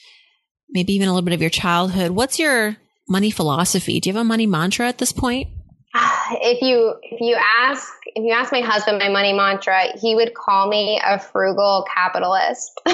maybe 0.72 0.94
even 0.94 1.08
a 1.08 1.12
little 1.12 1.26
bit 1.26 1.34
of 1.34 1.42
your 1.42 1.50
childhood. 1.50 2.12
What's 2.12 2.40
your 2.40 2.78
money 3.08 3.32
philosophy? 3.32 4.00
Do 4.00 4.10
you 4.10 4.16
have 4.16 4.22
a 4.22 4.26
money 4.26 4.48
mantra 4.48 4.88
at 4.88 4.98
this 4.98 5.12
point? 5.12 5.50
If 6.34 6.62
you 6.62 6.94
if 7.02 7.20
you 7.20 7.36
ask 7.38 7.92
if 8.06 8.24
you 8.24 8.32
ask 8.32 8.54
my 8.54 8.62
husband 8.62 9.00
my 9.00 9.10
money 9.10 9.34
mantra, 9.34 9.98
he 10.00 10.16
would 10.16 10.34
call 10.34 10.70
me 10.70 11.02
a 11.04 11.20
frugal 11.20 11.86
capitalist. 11.94 12.72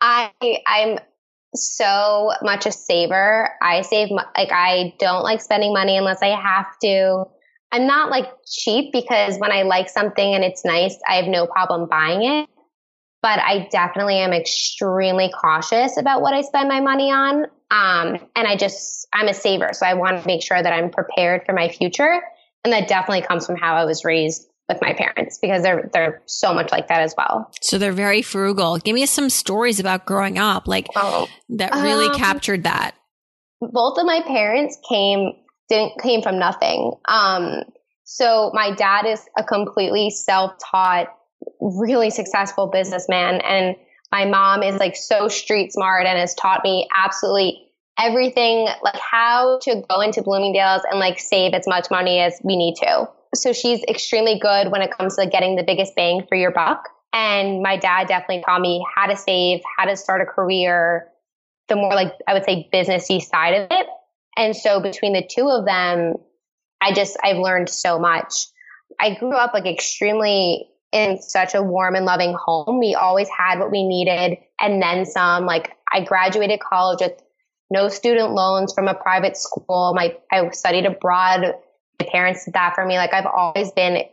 I 0.00 0.30
I'm 0.64 1.00
so 1.52 2.30
much 2.42 2.66
a 2.66 2.70
saver. 2.70 3.50
I 3.60 3.82
save 3.82 4.10
like 4.12 4.52
I 4.52 4.94
don't 5.00 5.24
like 5.24 5.40
spending 5.40 5.72
money 5.72 5.96
unless 5.96 6.22
I 6.22 6.28
have 6.28 6.78
to. 6.82 7.24
I'm 7.72 7.88
not 7.88 8.10
like 8.10 8.26
cheap 8.46 8.92
because 8.92 9.36
when 9.38 9.50
I 9.50 9.62
like 9.62 9.88
something 9.88 10.34
and 10.34 10.44
it's 10.44 10.64
nice, 10.64 10.96
I 11.08 11.16
have 11.16 11.26
no 11.26 11.48
problem 11.48 11.88
buying 11.88 12.22
it 12.22 12.48
but 13.24 13.38
I 13.38 13.66
definitely 13.70 14.18
am 14.18 14.34
extremely 14.34 15.30
cautious 15.30 15.96
about 15.96 16.20
what 16.20 16.34
I 16.34 16.42
spend 16.42 16.68
my 16.68 16.80
money 16.80 17.10
on. 17.10 17.46
Um, 17.70 18.18
and 18.36 18.46
I 18.46 18.54
just, 18.54 19.08
I'm 19.14 19.28
a 19.28 19.32
saver. 19.32 19.70
So 19.72 19.86
I 19.86 19.94
want 19.94 20.20
to 20.20 20.26
make 20.26 20.42
sure 20.42 20.62
that 20.62 20.70
I'm 20.70 20.90
prepared 20.90 21.46
for 21.46 21.54
my 21.54 21.70
future. 21.70 22.20
And 22.64 22.72
that 22.74 22.86
definitely 22.86 23.22
comes 23.22 23.46
from 23.46 23.56
how 23.56 23.76
I 23.76 23.86
was 23.86 24.04
raised 24.04 24.46
with 24.68 24.76
my 24.82 24.92
parents 24.92 25.38
because 25.40 25.62
they're, 25.62 25.88
they're 25.94 26.20
so 26.26 26.52
much 26.52 26.70
like 26.70 26.88
that 26.88 27.00
as 27.00 27.14
well. 27.16 27.50
So 27.62 27.78
they're 27.78 27.92
very 27.92 28.20
frugal. 28.20 28.76
Give 28.76 28.94
me 28.94 29.06
some 29.06 29.30
stories 29.30 29.80
about 29.80 30.04
growing 30.04 30.38
up, 30.38 30.68
like 30.68 30.88
oh, 30.94 31.26
that 31.48 31.72
really 31.76 32.08
um, 32.08 32.16
captured 32.16 32.64
that. 32.64 32.94
Both 33.62 33.98
of 33.98 34.04
my 34.04 34.20
parents 34.26 34.76
came, 34.86 35.32
didn't, 35.70 35.98
came 36.02 36.20
from 36.20 36.38
nothing. 36.38 36.92
Um, 37.08 37.62
so 38.04 38.50
my 38.52 38.74
dad 38.74 39.06
is 39.06 39.22
a 39.38 39.42
completely 39.42 40.10
self-taught 40.10 41.08
really 41.60 42.10
successful 42.10 42.66
businessman. 42.66 43.40
And 43.40 43.76
my 44.12 44.24
mom 44.24 44.62
is 44.62 44.78
like 44.78 44.96
so 44.96 45.28
street 45.28 45.72
smart 45.72 46.06
and 46.06 46.18
has 46.18 46.34
taught 46.34 46.62
me 46.62 46.88
absolutely 46.94 47.68
everything, 47.98 48.68
like 48.82 48.98
how 48.98 49.58
to 49.62 49.82
go 49.88 50.00
into 50.00 50.22
Bloomingdale's 50.22 50.82
and 50.90 50.98
like 50.98 51.18
save 51.18 51.54
as 51.54 51.66
much 51.66 51.90
money 51.90 52.20
as 52.20 52.40
we 52.42 52.56
need 52.56 52.76
to. 52.76 53.08
So 53.34 53.52
she's 53.52 53.82
extremely 53.88 54.38
good 54.38 54.70
when 54.70 54.82
it 54.82 54.90
comes 54.96 55.16
to 55.16 55.26
getting 55.26 55.56
the 55.56 55.64
biggest 55.64 55.94
bang 55.96 56.24
for 56.28 56.36
your 56.36 56.52
buck. 56.52 56.88
And 57.12 57.62
my 57.62 57.76
dad 57.76 58.08
definitely 58.08 58.42
taught 58.44 58.60
me 58.60 58.84
how 58.94 59.06
to 59.06 59.16
save, 59.16 59.60
how 59.78 59.84
to 59.86 59.96
start 59.96 60.20
a 60.20 60.26
career, 60.26 61.08
the 61.68 61.76
more 61.76 61.94
like 61.94 62.12
I 62.26 62.34
would 62.34 62.44
say 62.44 62.68
businessy 62.72 63.22
side 63.22 63.54
of 63.54 63.68
it. 63.70 63.86
And 64.36 64.56
so 64.56 64.80
between 64.80 65.12
the 65.12 65.24
two 65.28 65.48
of 65.48 65.64
them, 65.64 66.14
I 66.80 66.92
just 66.92 67.16
I've 67.22 67.38
learned 67.38 67.68
so 67.68 67.98
much. 67.98 68.46
I 69.00 69.14
grew 69.14 69.34
up 69.34 69.54
like 69.54 69.66
extremely 69.66 70.68
in 70.94 71.20
such 71.20 71.54
a 71.54 71.62
warm 71.62 71.96
and 71.96 72.06
loving 72.06 72.34
home. 72.34 72.78
We 72.78 72.94
always 72.94 73.28
had 73.28 73.58
what 73.58 73.72
we 73.72 73.82
needed 73.86 74.38
and 74.60 74.80
then 74.80 75.04
some. 75.04 75.44
Like 75.44 75.72
I 75.92 76.00
graduated 76.02 76.60
college 76.60 77.00
with 77.00 77.20
no 77.70 77.88
student 77.88 78.30
loans 78.30 78.72
from 78.72 78.86
a 78.86 78.94
private 78.94 79.36
school. 79.36 79.92
My 79.94 80.16
I 80.30 80.48
studied 80.50 80.86
abroad. 80.86 81.54
My 82.00 82.06
parents 82.10 82.44
did 82.44 82.54
that 82.54 82.74
for 82.76 82.86
me. 82.86 82.96
Like 82.96 83.12
I've 83.12 83.26
always 83.26 83.72
been, 83.72 84.04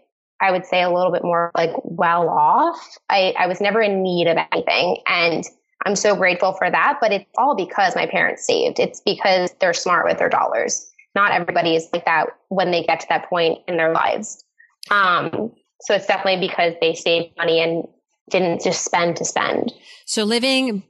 I 0.41 0.51
would 0.51 0.65
say, 0.65 0.81
a 0.81 0.89
little 0.89 1.11
bit 1.11 1.23
more 1.23 1.51
like 1.55 1.71
well 1.83 2.27
off. 2.27 2.97
I, 3.09 3.35
I 3.37 3.45
was 3.45 3.61
never 3.61 3.79
in 3.79 4.01
need 4.01 4.27
of 4.27 4.37
anything. 4.51 4.97
And 5.07 5.43
I'm 5.85 5.95
so 5.95 6.15
grateful 6.15 6.53
for 6.53 6.69
that. 6.69 6.97
But 6.99 7.11
it's 7.11 7.29
all 7.37 7.55
because 7.55 7.95
my 7.95 8.07
parents 8.07 8.45
saved. 8.45 8.79
It's 8.79 9.01
because 9.01 9.53
they're 9.59 9.73
smart 9.73 10.07
with 10.07 10.17
their 10.17 10.29
dollars. 10.29 10.87
Not 11.13 11.31
everybody 11.31 11.75
is 11.75 11.87
like 11.93 12.05
that 12.05 12.29
when 12.49 12.71
they 12.71 12.83
get 12.83 13.01
to 13.01 13.07
that 13.09 13.29
point 13.29 13.59
in 13.67 13.77
their 13.77 13.91
lives. 13.91 14.43
Um, 14.89 15.51
so 15.81 15.93
it's 15.93 16.07
definitely 16.07 16.47
because 16.47 16.73
they 16.81 16.93
saved 16.93 17.35
money 17.37 17.61
and 17.61 17.87
didn't 18.29 18.63
just 18.63 18.85
spend 18.85 19.17
to 19.17 19.25
spend. 19.25 19.73
So 20.05 20.23
living 20.23 20.83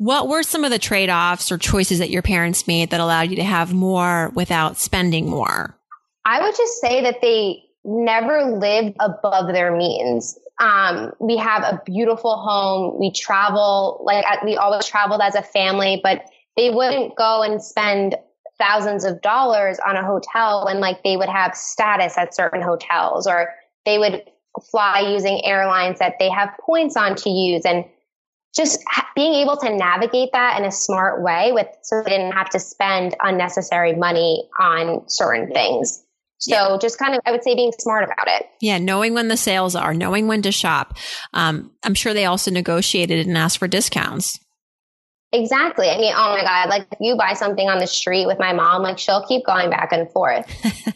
what 0.00 0.28
were 0.28 0.42
some 0.42 0.64
of 0.64 0.70
the 0.70 0.78
trade 0.78 1.10
offs 1.10 1.52
or 1.52 1.58
choices 1.58 1.98
that 1.98 2.08
your 2.08 2.22
parents 2.22 2.66
made 2.66 2.88
that 2.88 3.00
allowed 3.00 3.28
you 3.28 3.36
to 3.36 3.44
have 3.44 3.74
more 3.74 4.32
without 4.34 4.78
spending 4.78 5.28
more? 5.28 5.76
I 6.24 6.40
would 6.40 6.56
just 6.56 6.80
say 6.80 7.02
that 7.02 7.20
they 7.20 7.62
never 7.84 8.56
lived 8.58 8.96
above 8.98 9.52
their 9.52 9.76
means. 9.76 10.38
Um, 10.58 11.12
we 11.20 11.36
have 11.36 11.64
a 11.64 11.82
beautiful 11.84 12.38
home. 12.38 12.98
We 12.98 13.12
travel, 13.12 14.02
like 14.02 14.24
we 14.42 14.56
always 14.56 14.86
traveled 14.86 15.20
as 15.20 15.34
a 15.34 15.42
family, 15.42 16.00
but 16.02 16.24
they 16.56 16.70
wouldn't 16.70 17.14
go 17.14 17.42
and 17.42 17.62
spend 17.62 18.16
thousands 18.58 19.04
of 19.04 19.20
dollars 19.20 19.78
on 19.86 19.96
a 19.96 20.04
hotel 20.04 20.64
when 20.64 20.80
like 20.80 21.02
they 21.04 21.18
would 21.18 21.28
have 21.28 21.54
status 21.54 22.16
at 22.16 22.34
certain 22.34 22.62
hotels 22.62 23.26
or 23.26 23.50
they 23.84 23.98
would 23.98 24.22
fly 24.70 25.00
using 25.12 25.44
airlines 25.44 25.98
that 25.98 26.14
they 26.18 26.28
have 26.28 26.50
points 26.64 26.96
on 26.96 27.14
to 27.16 27.30
use. 27.30 27.64
And 27.64 27.84
just 28.54 28.80
being 29.14 29.34
able 29.34 29.56
to 29.58 29.74
navigate 29.74 30.30
that 30.32 30.58
in 30.58 30.64
a 30.64 30.72
smart 30.72 31.22
way 31.22 31.52
with 31.52 31.68
so 31.82 32.02
they 32.02 32.10
didn't 32.10 32.32
have 32.32 32.50
to 32.50 32.58
spend 32.58 33.14
unnecessary 33.20 33.94
money 33.94 34.48
on 34.58 35.08
certain 35.08 35.52
things. 35.52 36.02
So 36.38 36.54
yeah. 36.54 36.78
just 36.80 36.98
kind 36.98 37.14
of, 37.14 37.20
I 37.26 37.32
would 37.32 37.44
say 37.44 37.54
being 37.54 37.72
smart 37.78 38.02
about 38.02 38.26
it. 38.26 38.46
Yeah. 38.60 38.78
Knowing 38.78 39.14
when 39.14 39.28
the 39.28 39.36
sales 39.36 39.76
are, 39.76 39.92
knowing 39.92 40.26
when 40.26 40.42
to 40.42 40.52
shop. 40.52 40.96
Um, 41.34 41.70
I'm 41.84 41.94
sure 41.94 42.14
they 42.14 42.24
also 42.24 42.50
negotiated 42.50 43.26
and 43.26 43.36
asked 43.36 43.58
for 43.58 43.68
discounts. 43.68 44.38
Exactly. 45.32 45.88
I 45.88 45.96
mean, 45.96 46.12
oh 46.16 46.34
my 46.34 46.42
God, 46.42 46.68
like 46.68 46.86
if 46.90 46.98
you 47.00 47.16
buy 47.16 47.34
something 47.34 47.68
on 47.68 47.78
the 47.78 47.86
street 47.86 48.26
with 48.26 48.40
my 48.40 48.52
mom, 48.52 48.82
like 48.82 48.98
she'll 48.98 49.24
keep 49.24 49.46
going 49.46 49.70
back 49.70 49.92
and 49.92 50.10
forth. 50.10 50.44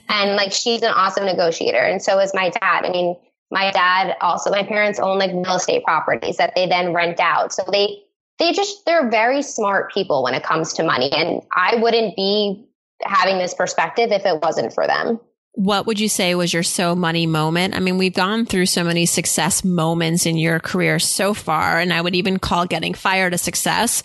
and 0.08 0.34
like 0.34 0.52
she's 0.52 0.82
an 0.82 0.92
awesome 0.92 1.24
negotiator. 1.24 1.78
And 1.78 2.02
so 2.02 2.18
is 2.18 2.32
my 2.34 2.50
dad. 2.50 2.84
I 2.84 2.90
mean, 2.90 3.16
my 3.52 3.70
dad 3.70 4.16
also, 4.20 4.50
my 4.50 4.64
parents 4.64 4.98
own 4.98 5.18
like 5.18 5.30
real 5.32 5.56
estate 5.56 5.84
properties 5.84 6.36
that 6.38 6.52
they 6.56 6.66
then 6.66 6.92
rent 6.92 7.20
out. 7.20 7.52
So 7.52 7.62
they, 7.70 8.02
they 8.40 8.52
just, 8.52 8.84
they're 8.86 9.08
very 9.08 9.40
smart 9.40 9.92
people 9.92 10.24
when 10.24 10.34
it 10.34 10.42
comes 10.42 10.72
to 10.74 10.82
money. 10.82 11.12
And 11.12 11.40
I 11.54 11.76
wouldn't 11.76 12.16
be 12.16 12.66
having 13.02 13.38
this 13.38 13.54
perspective 13.54 14.10
if 14.10 14.26
it 14.26 14.42
wasn't 14.42 14.72
for 14.72 14.88
them. 14.88 15.20
What 15.56 15.86
would 15.86 16.00
you 16.00 16.08
say 16.08 16.34
was 16.34 16.52
your 16.52 16.64
so 16.64 16.96
money 16.96 17.26
moment? 17.26 17.76
I 17.76 17.80
mean, 17.80 17.96
we've 17.96 18.12
gone 18.12 18.44
through 18.44 18.66
so 18.66 18.82
many 18.82 19.06
success 19.06 19.62
moments 19.62 20.26
in 20.26 20.36
your 20.36 20.58
career 20.58 20.98
so 20.98 21.32
far, 21.32 21.78
and 21.78 21.92
I 21.92 22.00
would 22.00 22.16
even 22.16 22.40
call 22.40 22.66
getting 22.66 22.92
fired 22.92 23.34
a 23.34 23.38
success. 23.38 24.02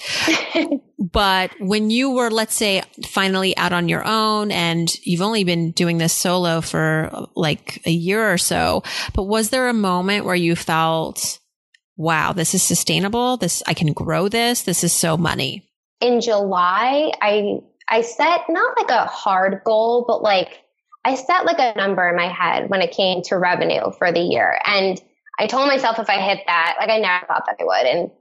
but 0.99 1.49
when 1.59 1.89
you 1.89 2.11
were, 2.11 2.29
let's 2.29 2.53
say, 2.53 2.83
finally 3.03 3.57
out 3.57 3.73
on 3.73 3.89
your 3.89 4.05
own 4.05 4.51
and 4.51 4.93
you've 5.03 5.23
only 5.23 5.43
been 5.43 5.71
doing 5.71 5.97
this 5.97 6.13
solo 6.13 6.61
for 6.61 7.27
like 7.35 7.81
a 7.87 7.91
year 7.91 8.31
or 8.31 8.37
so, 8.37 8.83
but 9.15 9.23
was 9.23 9.49
there 9.49 9.69
a 9.69 9.73
moment 9.73 10.25
where 10.25 10.35
you 10.35 10.55
felt, 10.55 11.39
wow, 11.97 12.31
this 12.31 12.53
is 12.53 12.61
sustainable? 12.61 13.37
This, 13.37 13.63
I 13.65 13.73
can 13.73 13.91
grow 13.93 14.27
this. 14.27 14.61
This 14.61 14.83
is 14.83 14.93
so 14.93 15.17
money. 15.17 15.67
In 15.99 16.21
July, 16.21 17.11
I, 17.23 17.61
I 17.89 18.01
set 18.01 18.41
not 18.49 18.77
like 18.77 18.91
a 18.91 19.05
hard 19.07 19.61
goal, 19.65 20.05
but 20.07 20.21
like, 20.21 20.59
I 21.05 21.15
set 21.15 21.45
like 21.45 21.59
a 21.59 21.77
number 21.77 22.07
in 22.09 22.15
my 22.15 22.27
head 22.27 22.69
when 22.69 22.81
it 22.81 22.91
came 22.91 23.21
to 23.23 23.37
revenue 23.37 23.91
for 23.97 24.11
the 24.11 24.19
year. 24.19 24.59
And 24.65 25.01
I 25.39 25.47
told 25.47 25.67
myself 25.67 25.99
if 25.99 26.09
I 26.09 26.19
hit 26.19 26.41
that, 26.45 26.75
like 26.79 26.89
I 26.89 26.99
never 26.99 27.25
thought 27.25 27.45
that 27.45 27.57
I 27.59 27.63
would. 27.63 27.85
And 27.85 28.11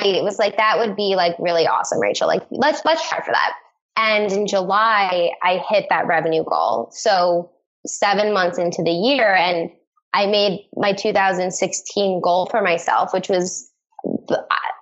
it 0.00 0.24
was 0.24 0.38
like, 0.38 0.56
that 0.56 0.78
would 0.78 0.96
be 0.96 1.14
like 1.14 1.36
really 1.38 1.66
awesome, 1.66 2.00
Rachel. 2.00 2.26
Like 2.26 2.42
let's, 2.50 2.84
let's 2.84 3.08
try 3.08 3.20
for 3.20 3.32
that. 3.32 3.54
And 3.96 4.32
in 4.32 4.46
July, 4.46 5.30
I 5.42 5.62
hit 5.68 5.86
that 5.90 6.06
revenue 6.06 6.44
goal. 6.44 6.88
So 6.92 7.50
seven 7.86 8.32
months 8.32 8.58
into 8.58 8.82
the 8.82 8.90
year 8.90 9.34
and 9.34 9.70
I 10.12 10.26
made 10.26 10.66
my 10.74 10.92
2016 10.92 12.20
goal 12.20 12.46
for 12.46 12.62
myself, 12.62 13.12
which 13.12 13.28
was, 13.28 13.70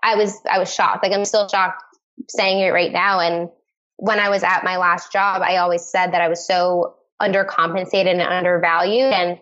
I 0.02 0.16
was, 0.16 0.38
I 0.50 0.58
was 0.58 0.72
shocked. 0.72 1.02
Like 1.02 1.12
I'm 1.12 1.24
still 1.24 1.48
shocked 1.48 1.82
saying 2.28 2.60
it 2.60 2.70
right 2.70 2.92
now. 2.92 3.20
And 3.20 3.50
when 3.96 4.20
I 4.20 4.30
was 4.30 4.42
at 4.42 4.64
my 4.64 4.76
last 4.76 5.12
job, 5.12 5.42
I 5.42 5.56
always 5.56 5.84
said 5.84 6.12
that 6.12 6.20
I 6.20 6.28
was 6.28 6.46
so 6.46 6.96
undercompensated 7.20 8.06
and 8.06 8.20
undervalued. 8.22 9.12
And, 9.12 9.38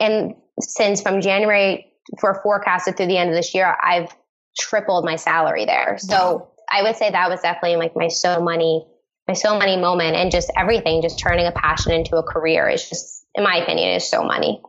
and 0.00 0.34
since 0.60 1.02
from 1.02 1.20
January 1.20 1.92
for 2.20 2.40
forecasted 2.42 2.96
through 2.96 3.06
the 3.06 3.18
end 3.18 3.30
of 3.30 3.36
this 3.36 3.54
year, 3.54 3.76
I've 3.82 4.14
tripled 4.58 5.04
my 5.04 5.16
salary 5.16 5.64
there. 5.64 5.98
So. 5.98 6.52
I 6.68 6.82
would 6.82 6.96
say 6.96 7.12
that 7.12 7.30
was 7.30 7.42
definitely 7.42 7.76
like 7.76 7.92
my 7.94 8.08
so 8.08 8.42
money, 8.42 8.84
my 9.28 9.34
so 9.34 9.56
money 9.56 9.76
moment 9.76 10.16
and 10.16 10.32
just 10.32 10.50
everything, 10.56 11.00
just 11.00 11.16
turning 11.16 11.46
a 11.46 11.52
passion 11.52 11.92
into 11.92 12.16
a 12.16 12.24
career 12.24 12.68
is 12.68 12.88
just, 12.88 13.24
in 13.36 13.44
my 13.44 13.58
opinion, 13.58 13.90
is 13.90 14.10
so 14.10 14.24
money. 14.24 14.60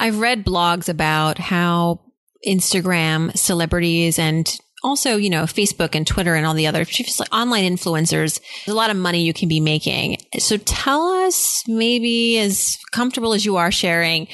I've 0.00 0.18
read 0.18 0.44
blogs 0.44 0.88
about 0.88 1.38
how 1.38 2.00
Instagram 2.44 3.36
celebrities 3.38 4.18
and 4.18 4.44
also, 4.82 5.16
you 5.16 5.30
know, 5.30 5.44
Facebook 5.44 5.94
and 5.94 6.06
Twitter 6.06 6.34
and 6.34 6.46
all 6.46 6.54
the 6.54 6.66
other 6.66 6.84
just 6.84 7.20
like 7.20 7.32
online 7.32 7.64
influencers, 7.64 8.40
there's 8.40 8.68
a 8.68 8.74
lot 8.74 8.90
of 8.90 8.96
money 8.96 9.22
you 9.22 9.32
can 9.32 9.48
be 9.48 9.60
making. 9.60 10.18
So 10.38 10.56
tell 10.56 11.08
us 11.24 11.62
maybe 11.66 12.38
as 12.38 12.78
comfortable 12.92 13.32
as 13.32 13.44
you 13.44 13.56
are 13.56 13.70
sharing, 13.70 14.28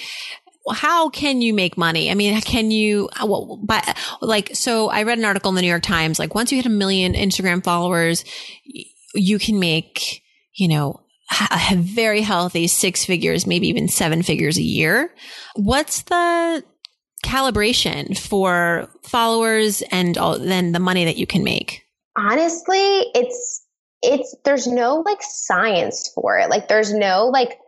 how 0.72 1.08
can 1.08 1.42
you 1.42 1.54
make 1.54 1.76
money? 1.76 2.10
I 2.10 2.14
mean, 2.14 2.40
can 2.40 2.70
you, 2.70 3.08
uh, 3.20 3.26
well, 3.26 3.60
but 3.62 3.96
like, 4.20 4.54
so 4.54 4.88
I 4.88 5.04
read 5.04 5.18
an 5.18 5.24
article 5.24 5.48
in 5.50 5.54
the 5.54 5.62
New 5.62 5.68
York 5.68 5.82
Times, 5.82 6.18
like 6.18 6.34
once 6.34 6.50
you 6.50 6.56
hit 6.56 6.66
a 6.66 6.70
million 6.70 7.14
Instagram 7.14 7.62
followers, 7.62 8.24
you 9.14 9.38
can 9.38 9.58
make, 9.58 10.22
you 10.54 10.68
know, 10.68 11.00
a 11.50 11.74
very 11.76 12.20
healthy 12.20 12.68
six 12.68 13.04
figures, 13.04 13.46
maybe 13.46 13.68
even 13.68 13.88
seven 13.88 14.22
figures 14.22 14.58
a 14.58 14.62
year. 14.62 15.12
What's 15.56 16.02
the 16.02 16.62
calibration 17.26 18.16
for 18.16 18.88
followers 19.02 19.82
and 19.90 20.16
all, 20.16 20.38
then 20.38 20.72
the 20.72 20.78
money 20.78 21.04
that 21.04 21.16
you 21.16 21.26
can 21.26 21.42
make? 21.42 21.84
Honestly, 22.16 23.10
it's 23.14 23.66
it's 24.02 24.34
there's 24.44 24.66
no 24.66 25.02
like 25.04 25.18
science 25.20 26.10
for 26.14 26.38
it. 26.38 26.48
Like 26.48 26.68
there's 26.68 26.92
no 26.92 27.26
like 27.26 27.58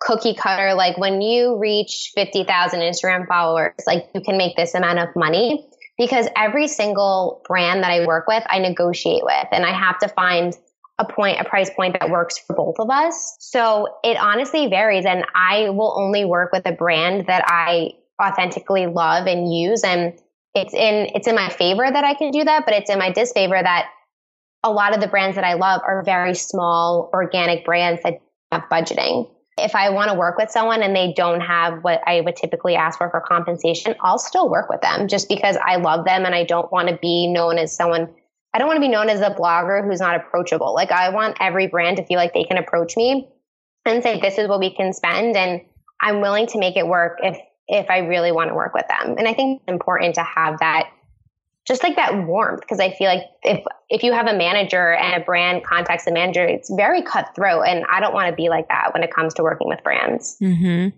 cookie 0.00 0.34
cutter 0.34 0.74
like 0.74 0.98
when 0.98 1.22
you 1.22 1.56
reach 1.58 2.12
50,000 2.14 2.80
Instagram 2.80 3.26
followers, 3.26 3.72
like 3.86 4.08
you 4.14 4.20
can 4.20 4.36
make 4.36 4.56
this 4.56 4.74
amount 4.74 4.98
of 4.98 5.08
money 5.16 5.66
because 5.96 6.28
every 6.36 6.68
single 6.68 7.42
brand 7.46 7.82
that 7.82 7.90
I 7.90 8.04
work 8.06 8.26
with, 8.26 8.42
I 8.46 8.58
negotiate 8.58 9.22
with 9.24 9.46
and 9.52 9.64
I 9.64 9.72
have 9.72 9.98
to 10.00 10.08
find 10.08 10.52
a 10.98 11.04
point, 11.04 11.40
a 11.40 11.44
price 11.44 11.70
point 11.70 11.96
that 11.98 12.10
works 12.10 12.38
for 12.38 12.54
both 12.54 12.76
of 12.78 12.90
us. 12.90 13.36
So 13.40 13.88
it 14.02 14.16
honestly 14.16 14.68
varies 14.68 15.06
and 15.06 15.24
I 15.34 15.70
will 15.70 15.94
only 15.98 16.24
work 16.24 16.52
with 16.52 16.66
a 16.66 16.72
brand 16.72 17.26
that 17.26 17.44
I 17.46 17.92
authentically 18.22 18.86
love 18.86 19.26
and 19.26 19.52
use. 19.52 19.82
And 19.82 20.14
it's 20.54 20.74
in, 20.74 21.10
it's 21.14 21.26
in 21.26 21.34
my 21.34 21.48
favor 21.48 21.84
that 21.90 22.04
I 22.04 22.14
can 22.14 22.30
do 22.30 22.44
that, 22.44 22.64
but 22.64 22.74
it's 22.74 22.90
in 22.90 22.98
my 22.98 23.10
disfavor 23.10 23.60
that 23.60 23.88
a 24.62 24.70
lot 24.70 24.94
of 24.94 25.00
the 25.00 25.08
brands 25.08 25.36
that 25.36 25.44
I 25.44 25.54
love 25.54 25.82
are 25.86 26.02
very 26.02 26.34
small 26.34 27.10
organic 27.12 27.64
brands 27.64 28.02
that 28.02 28.20
have 28.50 28.62
budgeting. 28.70 29.30
If 29.58 29.74
I 29.74 29.90
want 29.90 30.10
to 30.10 30.16
work 30.16 30.36
with 30.36 30.50
someone 30.50 30.82
and 30.82 30.96
they 30.96 31.12
don't 31.12 31.40
have 31.40 31.84
what 31.84 32.00
I 32.06 32.22
would 32.22 32.34
typically 32.34 32.74
ask 32.74 32.98
for 32.98 33.08
for 33.10 33.20
compensation, 33.20 33.94
I'll 34.00 34.18
still 34.18 34.48
work 34.48 34.68
with 34.68 34.80
them 34.80 35.06
just 35.06 35.28
because 35.28 35.56
I 35.56 35.76
love 35.76 36.04
them 36.04 36.24
and 36.24 36.34
I 36.34 36.44
don't 36.44 36.72
want 36.72 36.88
to 36.88 36.96
be 36.96 37.28
known 37.28 37.58
as 37.58 37.74
someone 37.74 38.12
I 38.52 38.58
don't 38.58 38.68
want 38.68 38.76
to 38.76 38.80
be 38.80 38.88
known 38.88 39.08
as 39.08 39.20
a 39.20 39.30
blogger 39.30 39.84
who's 39.84 39.98
not 39.98 40.14
approachable. 40.14 40.74
Like 40.74 40.92
I 40.92 41.08
want 41.08 41.38
every 41.40 41.66
brand 41.66 41.96
to 41.96 42.04
feel 42.04 42.18
like 42.18 42.32
they 42.32 42.44
can 42.44 42.56
approach 42.56 42.96
me 42.96 43.28
and 43.84 44.00
say, 44.00 44.20
this 44.20 44.38
is 44.38 44.48
what 44.48 44.60
we 44.60 44.72
can 44.72 44.92
spend. 44.92 45.36
And 45.36 45.60
I'm 46.00 46.20
willing 46.20 46.46
to 46.48 46.58
make 46.58 46.76
it 46.76 46.86
work 46.86 47.18
if 47.20 47.36
if 47.68 47.88
I 47.90 47.98
really 47.98 48.32
want 48.32 48.50
to 48.50 48.54
work 48.54 48.74
with 48.74 48.86
them. 48.88 49.16
And 49.18 49.26
I 49.26 49.34
think 49.34 49.62
it's 49.62 49.72
important 49.72 50.16
to 50.16 50.22
have 50.22 50.58
that 50.60 50.90
just 51.66 51.82
like 51.82 51.96
that 51.96 52.26
warmth 52.26 52.60
because 52.60 52.78
I 52.78 52.90
feel 52.90 53.08
like 53.08 53.22
if 53.42 53.64
if 53.88 54.02
you 54.02 54.12
have 54.12 54.26
a 54.26 54.34
manager 54.34 54.92
and 54.92 55.22
a 55.22 55.24
brand 55.24 55.64
contacts 55.64 56.04
the 56.04 56.12
manager, 56.12 56.44
it's 56.44 56.70
very 56.74 57.02
cutthroat, 57.02 57.66
and 57.66 57.84
I 57.90 58.00
don't 58.00 58.12
want 58.12 58.28
to 58.28 58.34
be 58.34 58.48
like 58.48 58.68
that 58.68 58.92
when 58.92 59.02
it 59.02 59.14
comes 59.14 59.34
to 59.34 59.42
working 59.42 59.68
with 59.68 59.82
brands. 59.82 60.36
Mm-hmm. 60.42 60.96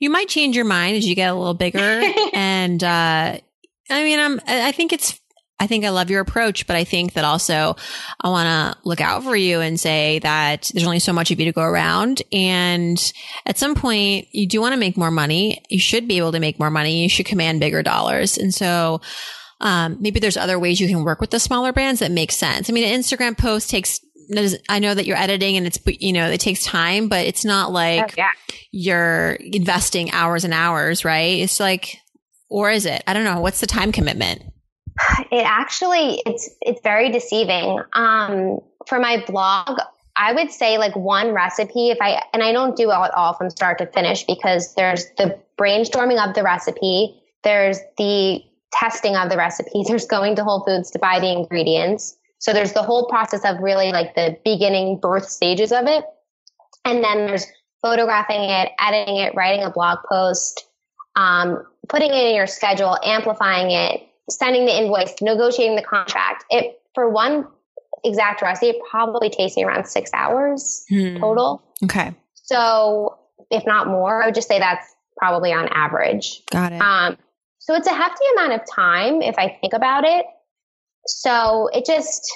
You 0.00 0.10
might 0.10 0.28
change 0.28 0.56
your 0.56 0.64
mind 0.64 0.96
as 0.96 1.06
you 1.06 1.14
get 1.14 1.30
a 1.30 1.34
little 1.34 1.54
bigger, 1.54 1.78
and 2.32 2.82
uh, 2.82 3.38
I 3.88 4.04
mean, 4.04 4.18
I'm 4.18 4.40
I 4.46 4.72
think 4.72 4.92
it's 4.92 5.19
I 5.60 5.66
think 5.66 5.84
I 5.84 5.90
love 5.90 6.08
your 6.08 6.22
approach, 6.22 6.66
but 6.66 6.74
I 6.74 6.84
think 6.84 7.12
that 7.12 7.24
also 7.24 7.76
I 8.18 8.30
want 8.30 8.46
to 8.46 8.88
look 8.88 9.02
out 9.02 9.22
for 9.22 9.36
you 9.36 9.60
and 9.60 9.78
say 9.78 10.18
that 10.20 10.70
there's 10.72 10.86
only 10.86 11.00
so 11.00 11.12
much 11.12 11.30
of 11.30 11.38
you 11.38 11.44
to 11.44 11.52
go 11.52 11.62
around. 11.62 12.22
And 12.32 12.98
at 13.44 13.58
some 13.58 13.74
point, 13.74 14.28
you 14.32 14.48
do 14.48 14.62
want 14.62 14.72
to 14.72 14.80
make 14.80 14.96
more 14.96 15.10
money. 15.10 15.62
You 15.68 15.78
should 15.78 16.08
be 16.08 16.16
able 16.16 16.32
to 16.32 16.40
make 16.40 16.58
more 16.58 16.70
money. 16.70 17.02
You 17.02 17.10
should 17.10 17.26
command 17.26 17.60
bigger 17.60 17.82
dollars. 17.82 18.38
And 18.38 18.54
so, 18.54 19.02
um, 19.60 19.98
maybe 20.00 20.18
there's 20.18 20.38
other 20.38 20.58
ways 20.58 20.80
you 20.80 20.88
can 20.88 21.04
work 21.04 21.20
with 21.20 21.30
the 21.30 21.38
smaller 21.38 21.74
brands 21.74 22.00
that 22.00 22.10
make 22.10 22.32
sense. 22.32 22.70
I 22.70 22.72
mean, 22.72 22.84
an 22.84 22.98
Instagram 22.98 23.36
post 23.36 23.68
takes 23.68 24.00
I 24.68 24.78
know 24.78 24.94
that 24.94 25.06
you're 25.06 25.16
editing 25.16 25.56
and 25.56 25.66
it's, 25.66 25.80
you 25.86 26.12
know, 26.12 26.30
it 26.30 26.40
takes 26.40 26.64
time, 26.64 27.08
but 27.08 27.26
it's 27.26 27.44
not 27.44 27.72
like 27.72 28.12
oh, 28.12 28.14
yeah. 28.16 28.30
you're 28.70 29.32
investing 29.32 30.12
hours 30.12 30.44
and 30.44 30.54
hours, 30.54 31.04
right? 31.04 31.40
It's 31.40 31.58
like, 31.58 31.96
or 32.48 32.70
is 32.70 32.86
it? 32.86 33.02
I 33.08 33.12
don't 33.12 33.24
know. 33.24 33.40
What's 33.40 33.60
the 33.60 33.66
time 33.66 33.90
commitment? 33.90 34.42
It 35.30 35.44
actually 35.44 36.22
it's 36.26 36.50
it's 36.60 36.80
very 36.82 37.10
deceiving. 37.10 37.80
Um, 37.92 38.60
for 38.86 38.98
my 38.98 39.22
blog, 39.26 39.78
I 40.16 40.32
would 40.32 40.50
say 40.50 40.78
like 40.78 40.96
one 40.96 41.32
recipe 41.32 41.90
if 41.90 41.98
I 42.00 42.22
and 42.32 42.42
I 42.42 42.52
don't 42.52 42.76
do 42.76 42.90
it 42.90 42.94
all 42.94 43.34
from 43.34 43.50
start 43.50 43.78
to 43.78 43.86
finish 43.86 44.24
because 44.24 44.74
there's 44.74 45.06
the 45.16 45.38
brainstorming 45.58 46.26
of 46.26 46.34
the 46.34 46.42
recipe, 46.42 47.20
there's 47.44 47.78
the 47.96 48.42
testing 48.72 49.16
of 49.16 49.30
the 49.30 49.36
recipe, 49.36 49.84
there's 49.86 50.06
going 50.06 50.36
to 50.36 50.44
Whole 50.44 50.64
Foods 50.64 50.90
to 50.92 50.98
buy 50.98 51.20
the 51.20 51.30
ingredients. 51.30 52.16
So 52.38 52.52
there's 52.52 52.72
the 52.72 52.82
whole 52.82 53.06
process 53.06 53.44
of 53.44 53.60
really 53.60 53.92
like 53.92 54.14
the 54.14 54.38
beginning 54.44 54.98
birth 54.98 55.28
stages 55.28 55.72
of 55.72 55.86
it. 55.86 56.04
And 56.86 57.04
then 57.04 57.26
there's 57.26 57.46
photographing 57.82 58.40
it, 58.40 58.70
editing 58.80 59.16
it, 59.18 59.34
writing 59.34 59.62
a 59.62 59.70
blog 59.70 59.98
post, 60.10 60.66
um, 61.16 61.62
putting 61.88 62.10
it 62.10 62.28
in 62.28 62.34
your 62.34 62.46
schedule, 62.46 62.96
amplifying 63.04 63.70
it, 63.70 64.09
sending 64.30 64.64
the 64.66 64.76
invoice, 64.76 65.14
negotiating 65.20 65.76
the 65.76 65.82
contract. 65.82 66.44
It 66.50 66.80
for 66.94 67.08
one 67.08 67.46
exact 68.04 68.42
recipe, 68.42 68.68
it 68.68 68.76
probably 68.90 69.30
takes 69.30 69.56
me 69.56 69.64
around 69.64 69.86
six 69.86 70.10
hours 70.14 70.84
hmm. 70.88 71.18
total. 71.18 71.62
Okay. 71.84 72.14
So 72.34 73.18
if 73.50 73.66
not 73.66 73.86
more, 73.86 74.22
I 74.22 74.26
would 74.26 74.34
just 74.34 74.48
say 74.48 74.58
that's 74.58 74.94
probably 75.16 75.52
on 75.52 75.68
average. 75.68 76.44
Got 76.46 76.72
it. 76.72 76.80
Um, 76.80 77.16
so 77.58 77.74
it's 77.74 77.86
a 77.86 77.94
hefty 77.94 78.24
amount 78.36 78.54
of 78.54 78.60
time 78.74 79.22
if 79.22 79.38
I 79.38 79.56
think 79.60 79.72
about 79.74 80.04
it. 80.04 80.24
So 81.06 81.68
it 81.72 81.84
just, 81.84 82.30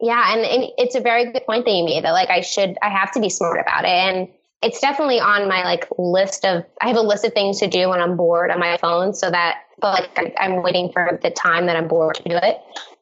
yeah, 0.00 0.32
and, 0.32 0.40
and 0.40 0.64
it's 0.78 0.94
a 0.94 1.00
very 1.00 1.32
good 1.32 1.44
point 1.46 1.64
that 1.64 1.72
you 1.72 1.84
made 1.84 2.04
that 2.04 2.12
like 2.12 2.30
I 2.30 2.40
should, 2.40 2.76
I 2.82 2.88
have 2.90 3.12
to 3.12 3.20
be 3.20 3.28
smart 3.28 3.60
about 3.60 3.84
it. 3.84 3.90
And 3.90 4.28
it's 4.62 4.80
definitely 4.80 5.20
on 5.20 5.48
my 5.48 5.64
like 5.64 5.88
list 5.98 6.44
of, 6.44 6.64
I 6.80 6.88
have 6.88 6.96
a 6.96 7.02
list 7.02 7.24
of 7.24 7.32
things 7.32 7.60
to 7.60 7.68
do 7.68 7.88
when 7.88 8.00
I'm 8.00 8.16
bored 8.16 8.50
on 8.50 8.58
my 8.58 8.76
phone 8.76 9.14
so 9.14 9.30
that, 9.30 9.62
but 9.80 9.92
like 10.00 10.18
I, 10.18 10.44
I'm 10.44 10.62
waiting 10.62 10.90
for 10.92 11.18
the 11.22 11.30
time 11.30 11.66
that 11.66 11.76
I'm 11.76 11.88
bored 11.88 12.16
to 12.16 12.22
do 12.22 12.36
it. 12.36 12.58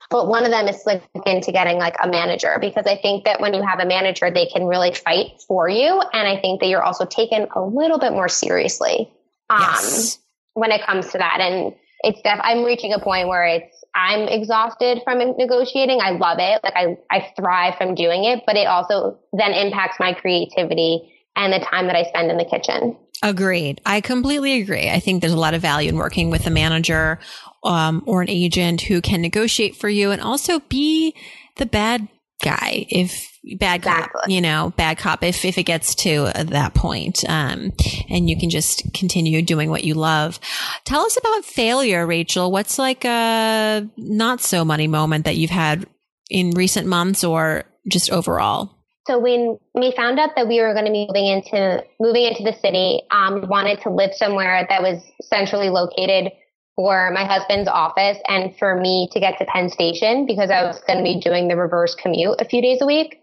But 0.08 0.28
one 0.28 0.44
of 0.44 0.52
them 0.52 0.68
is 0.68 0.82
like 0.86 1.02
into 1.24 1.50
getting 1.50 1.78
like 1.78 1.96
a 2.02 2.08
manager 2.08 2.58
because 2.60 2.86
I 2.86 2.96
think 2.96 3.24
that 3.24 3.40
when 3.40 3.54
you 3.54 3.62
have 3.62 3.80
a 3.80 3.86
manager, 3.86 4.30
they 4.30 4.46
can 4.46 4.64
really 4.64 4.92
fight 4.92 5.42
for 5.48 5.68
you. 5.68 6.00
And 6.12 6.28
I 6.28 6.40
think 6.40 6.60
that 6.60 6.68
you're 6.68 6.82
also 6.82 7.04
taken 7.04 7.48
a 7.56 7.62
little 7.62 7.98
bit 7.98 8.12
more 8.12 8.28
seriously. 8.28 9.10
Um, 9.50 9.60
yes 9.60 10.18
when 10.56 10.72
it 10.72 10.84
comes 10.84 11.12
to 11.12 11.18
that. 11.18 11.38
And 11.40 11.74
it's 12.00 12.20
def- 12.22 12.40
I'm 12.42 12.64
reaching 12.64 12.92
a 12.92 12.98
point 12.98 13.28
where 13.28 13.44
it's 13.44 13.84
I'm 13.94 14.26
exhausted 14.28 15.00
from 15.04 15.18
negotiating. 15.18 16.00
I 16.00 16.10
love 16.12 16.38
it. 16.40 16.60
Like 16.64 16.74
I, 16.74 16.96
I 17.10 17.32
thrive 17.36 17.76
from 17.76 17.94
doing 17.94 18.24
it, 18.24 18.42
but 18.46 18.56
it 18.56 18.66
also 18.66 19.18
then 19.32 19.52
impacts 19.52 20.00
my 20.00 20.12
creativity 20.12 21.12
and 21.36 21.52
the 21.52 21.64
time 21.70 21.86
that 21.86 21.96
I 21.96 22.04
spend 22.04 22.30
in 22.30 22.38
the 22.38 22.44
kitchen. 22.44 22.96
Agreed. 23.22 23.80
I 23.86 24.00
completely 24.00 24.60
agree. 24.60 24.90
I 24.90 25.00
think 25.00 25.20
there's 25.20 25.32
a 25.32 25.38
lot 25.38 25.54
of 25.54 25.62
value 25.62 25.88
in 25.88 25.96
working 25.96 26.30
with 26.30 26.46
a 26.46 26.50
manager 26.50 27.18
um, 27.64 28.02
or 28.06 28.22
an 28.22 28.28
agent 28.28 28.82
who 28.82 29.00
can 29.00 29.22
negotiate 29.22 29.76
for 29.76 29.88
you 29.88 30.10
and 30.10 30.20
also 30.20 30.60
be 30.60 31.14
the 31.56 31.66
bad 31.66 32.08
guy 32.42 32.86
if 32.90 33.32
bad 33.58 33.82
cop, 33.82 34.10
you 34.26 34.40
know, 34.40 34.72
bad 34.76 34.98
cop 34.98 35.22
if, 35.22 35.44
if 35.44 35.56
it 35.56 35.62
gets 35.62 35.94
to 35.94 36.30
that 36.34 36.74
point. 36.74 37.24
Um, 37.28 37.72
and 38.10 38.28
you 38.28 38.38
can 38.38 38.50
just 38.50 38.92
continue 38.92 39.40
doing 39.40 39.70
what 39.70 39.84
you 39.84 39.94
love. 39.94 40.38
Tell 40.84 41.02
us 41.02 41.16
about 41.16 41.44
failure, 41.44 42.06
Rachel. 42.06 42.50
What's 42.50 42.78
like 42.78 43.04
a 43.04 43.88
not 43.96 44.40
so 44.40 44.64
money 44.64 44.88
moment 44.88 45.24
that 45.24 45.36
you've 45.36 45.50
had 45.50 45.86
in 46.28 46.50
recent 46.50 46.86
months 46.86 47.24
or 47.24 47.64
just 47.88 48.10
overall? 48.10 48.75
So 49.06 49.18
when 49.18 49.58
we 49.74 49.92
found 49.92 50.18
out 50.18 50.30
that 50.34 50.48
we 50.48 50.60
were 50.60 50.72
going 50.74 50.86
to 50.86 50.92
be 50.92 51.06
moving 51.06 51.26
into 51.26 51.84
moving 52.00 52.24
into 52.24 52.42
the 52.42 52.52
city, 52.60 53.02
um, 53.10 53.46
wanted 53.48 53.80
to 53.82 53.90
live 53.90 54.14
somewhere 54.14 54.66
that 54.68 54.82
was 54.82 55.00
centrally 55.22 55.70
located 55.70 56.32
for 56.74 57.10
my 57.12 57.24
husband's 57.24 57.68
office 57.68 58.18
and 58.28 58.54
for 58.58 58.78
me 58.78 59.08
to 59.12 59.20
get 59.20 59.38
to 59.38 59.46
Penn 59.46 59.70
Station 59.70 60.26
because 60.26 60.50
I 60.50 60.64
was 60.64 60.80
going 60.86 60.98
to 60.98 61.04
be 61.04 61.20
doing 61.20 61.48
the 61.48 61.56
reverse 61.56 61.94
commute 61.94 62.40
a 62.40 62.44
few 62.44 62.60
days 62.60 62.82
a 62.82 62.86
week. 62.86 63.20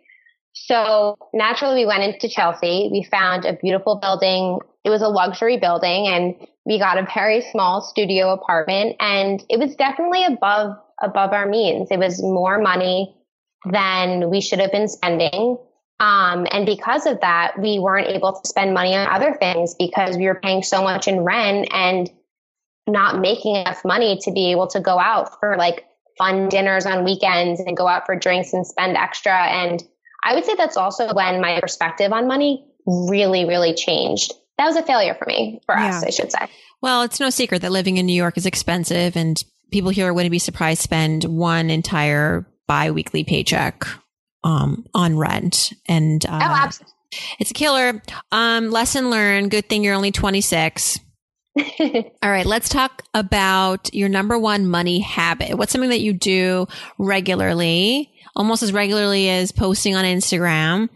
So 0.53 1.17
naturally 1.33 1.81
we 1.81 1.85
went 1.85 2.03
into 2.03 2.29
Chelsea. 2.29 2.89
We 2.91 3.03
found 3.03 3.45
a 3.45 3.53
beautiful 3.53 3.97
building. 3.97 4.59
It 4.83 4.89
was 4.89 5.01
a 5.01 5.07
luxury 5.07 5.57
building 5.57 6.07
and 6.07 6.35
we 6.65 6.79
got 6.79 6.97
a 6.97 7.07
very 7.13 7.41
small 7.51 7.81
studio 7.81 8.31
apartment 8.31 8.95
and 8.99 9.43
it 9.49 9.59
was 9.59 9.75
definitely 9.75 10.23
above, 10.25 10.77
above 11.01 11.31
our 11.33 11.47
means. 11.47 11.89
It 11.91 11.99
was 11.99 12.21
more 12.21 12.59
money 12.59 13.15
than 13.69 14.29
we 14.29 14.41
should 14.41 14.59
have 14.59 14.71
been 14.71 14.87
spending. 14.87 15.57
Um, 16.03 16.47
and 16.51 16.65
because 16.65 17.05
of 17.05 17.21
that, 17.21 17.53
we 17.57 17.79
weren't 17.79 18.09
able 18.09 18.33
to 18.33 18.45
spend 18.45 18.73
money 18.73 18.93
on 18.93 19.07
other 19.07 19.35
things 19.35 19.73
because 19.73 20.17
we 20.17 20.25
were 20.25 20.35
paying 20.35 20.61
so 20.61 20.83
much 20.83 21.07
in 21.07 21.21
rent 21.21 21.69
and 21.71 22.11
not 22.85 23.21
making 23.21 23.55
enough 23.55 23.85
money 23.85 24.19
to 24.23 24.31
be 24.31 24.51
able 24.51 24.67
to 24.67 24.81
go 24.81 24.99
out 24.99 25.39
for 25.39 25.55
like 25.55 25.85
fun 26.17 26.49
dinners 26.49 26.85
on 26.85 27.05
weekends 27.05 27.61
and 27.61 27.77
go 27.77 27.87
out 27.87 28.05
for 28.05 28.17
drinks 28.17 28.51
and 28.51 28.67
spend 28.67 28.97
extra. 28.97 29.31
And 29.31 29.81
I 30.25 30.35
would 30.35 30.43
say 30.43 30.55
that's 30.55 30.75
also 30.75 31.13
when 31.13 31.39
my 31.39 31.61
perspective 31.61 32.11
on 32.11 32.27
money 32.27 32.65
really, 32.85 33.45
really 33.45 33.73
changed. 33.73 34.33
That 34.57 34.65
was 34.65 34.75
a 34.75 34.83
failure 34.83 35.13
for 35.13 35.25
me, 35.25 35.61
for 35.65 35.73
yeah. 35.73 35.87
us, 35.87 36.03
I 36.03 36.09
should 36.09 36.33
say. 36.33 36.47
Well, 36.81 37.03
it's 37.03 37.21
no 37.21 37.29
secret 37.29 37.61
that 37.61 37.71
living 37.71 37.95
in 37.95 38.05
New 38.05 38.11
York 38.11 38.35
is 38.35 38.45
expensive 38.45 39.15
and 39.15 39.41
people 39.71 39.89
here 39.89 40.13
wouldn't 40.13 40.31
be 40.31 40.39
surprised 40.39 40.81
to 40.81 40.83
spend 40.83 41.23
one 41.23 41.69
entire 41.69 42.45
biweekly 42.67 43.23
paycheck 43.23 43.87
um, 44.43 44.85
on 44.93 45.17
rent. 45.17 45.73
And 45.87 46.25
uh, 46.25 46.39
oh, 46.41 46.55
absolutely. 46.55 46.93
It's 47.39 47.51
a 47.51 47.53
killer. 47.53 48.01
Um, 48.31 48.71
lesson 48.71 49.09
learned. 49.09 49.51
Good 49.51 49.69
thing 49.69 49.83
you're 49.83 49.95
only 49.95 50.11
26. 50.11 50.99
All 51.59 52.11
right, 52.23 52.45
let's 52.45 52.67
talk 52.67 53.03
about 53.13 53.93
your 53.93 54.09
number 54.09 54.39
one 54.39 54.67
money 54.67 54.99
habit. 54.99 55.55
What's 55.55 55.71
something 55.71 55.91
that 55.91 56.01
you 56.01 56.13
do 56.13 56.67
regularly, 56.97 58.11
almost 58.35 58.63
as 58.63 58.73
regularly 58.73 59.29
as 59.29 59.51
posting 59.51 59.95
on 59.95 60.03
Instagram 60.03 60.89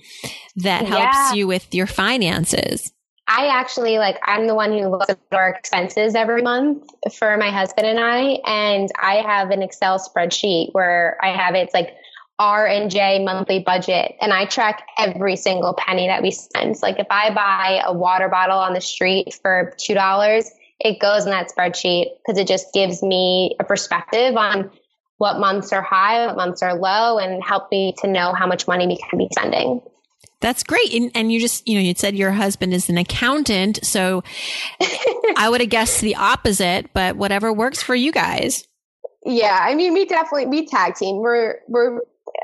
that 0.56 0.86
helps 0.86 1.16
yeah. 1.16 1.34
you 1.34 1.48
with 1.48 1.76
your 1.76 1.86
finances? 1.86 2.92
I 3.28 3.48
actually 3.48 3.98
like 3.98 4.18
I'm 4.24 4.48
the 4.48 4.56
one 4.56 4.72
who 4.72 4.88
looks 4.88 5.10
at 5.10 5.20
our 5.32 5.50
expenses 5.50 6.16
every 6.16 6.42
month 6.42 6.90
for 7.14 7.36
my 7.38 7.52
husband 7.52 7.86
and 7.86 8.00
I 8.00 8.40
and 8.46 8.90
I 8.98 9.16
have 9.16 9.52
an 9.52 9.62
Excel 9.62 10.00
spreadsheet 10.00 10.70
where 10.72 11.18
I 11.22 11.36
have 11.36 11.54
it's 11.54 11.74
like 11.74 11.94
R 12.40 12.68
and 12.68 12.92
J 12.92 13.24
monthly 13.24 13.60
budget 13.60 14.16
and 14.22 14.32
I 14.32 14.46
track 14.46 14.84
every 14.98 15.36
single 15.36 15.74
penny 15.74 16.08
that 16.08 16.22
we 16.22 16.32
spend. 16.32 16.76
like 16.82 17.00
if 17.00 17.08
I 17.10 17.34
buy 17.34 17.82
a 17.86 17.94
water 17.94 18.30
bottle 18.30 18.60
on 18.60 18.74
the 18.74 18.82
street 18.82 19.34
for 19.42 19.74
$2, 19.78 20.50
it 20.80 21.00
goes 21.00 21.26
in 21.26 21.32
that 21.32 21.52
spreadsheet 21.52 22.06
because 22.18 22.40
it 22.40 22.48
just 22.48 22.74
gives 22.74 23.02
me 23.02 23.56
a 23.60 23.64
perspective 23.64 24.36
on 24.36 24.70
what 25.18 25.40
months 25.40 25.74
are 25.74 25.82
high, 25.82 26.28
what 26.28 26.38
months 26.38 26.62
are 26.62 26.76
low 26.76 27.18
and 27.18 27.44
help 27.44 27.72
me 27.72 27.96
to 28.00 28.08
know 28.08 28.34
how 28.34 28.46
much 28.46 28.68
money 28.68 28.86
we 28.86 28.98
can 28.98 29.18
be 29.18 29.28
spending. 29.32 29.82
That's 30.40 30.62
great. 30.62 30.94
And, 30.94 31.12
and 31.16 31.32
you 31.32 31.40
just, 31.40 31.68
you 31.68 31.76
know, 31.76 31.82
you 31.82 31.96
said 31.96 32.16
your 32.16 32.32
husband 32.32 32.72
is 32.72 32.90
an 32.90 33.00
accountant. 33.00 33.84
So 33.84 34.24
I 35.36 35.48
would 35.50 35.62
have 35.62 35.72
guessed 35.72 36.02
the 36.02 36.16
opposite, 36.16 36.94
but 36.94 37.16
whatever 37.16 37.52
works 37.52 37.82
for 37.82 37.96
you 37.96 38.12
guys. 38.12 38.68
Yeah. 39.26 39.58
I 39.60 39.74
mean, 39.74 39.94
we 39.94 40.06
definitely, 40.06 40.46
we 40.46 40.68
tag 40.68 40.94
team. 40.94 41.18
We're, 41.18 41.56
we're, 41.68 42.02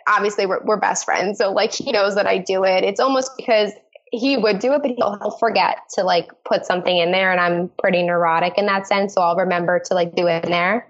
obviously 0.07 0.45
we're, 0.45 0.63
we're 0.63 0.79
best 0.79 1.05
friends. 1.05 1.37
So 1.37 1.51
like 1.51 1.73
he 1.73 1.91
knows 1.91 2.15
that 2.15 2.27
I 2.27 2.37
do 2.37 2.63
it. 2.63 2.83
It's 2.83 2.99
almost 2.99 3.31
because 3.37 3.71
he 4.11 4.37
would 4.37 4.59
do 4.59 4.73
it, 4.73 4.81
but 4.81 4.91
he'll, 4.91 5.17
he'll 5.19 5.37
forget 5.37 5.77
to 5.95 6.03
like 6.03 6.29
put 6.45 6.65
something 6.65 6.95
in 6.95 7.11
there. 7.11 7.31
And 7.31 7.39
I'm 7.39 7.71
pretty 7.79 8.03
neurotic 8.03 8.57
in 8.57 8.67
that 8.67 8.87
sense. 8.87 9.15
So 9.15 9.21
I'll 9.21 9.35
remember 9.35 9.81
to 9.85 9.93
like 9.93 10.15
do 10.15 10.27
it 10.27 10.45
in 10.45 10.51
there. 10.51 10.87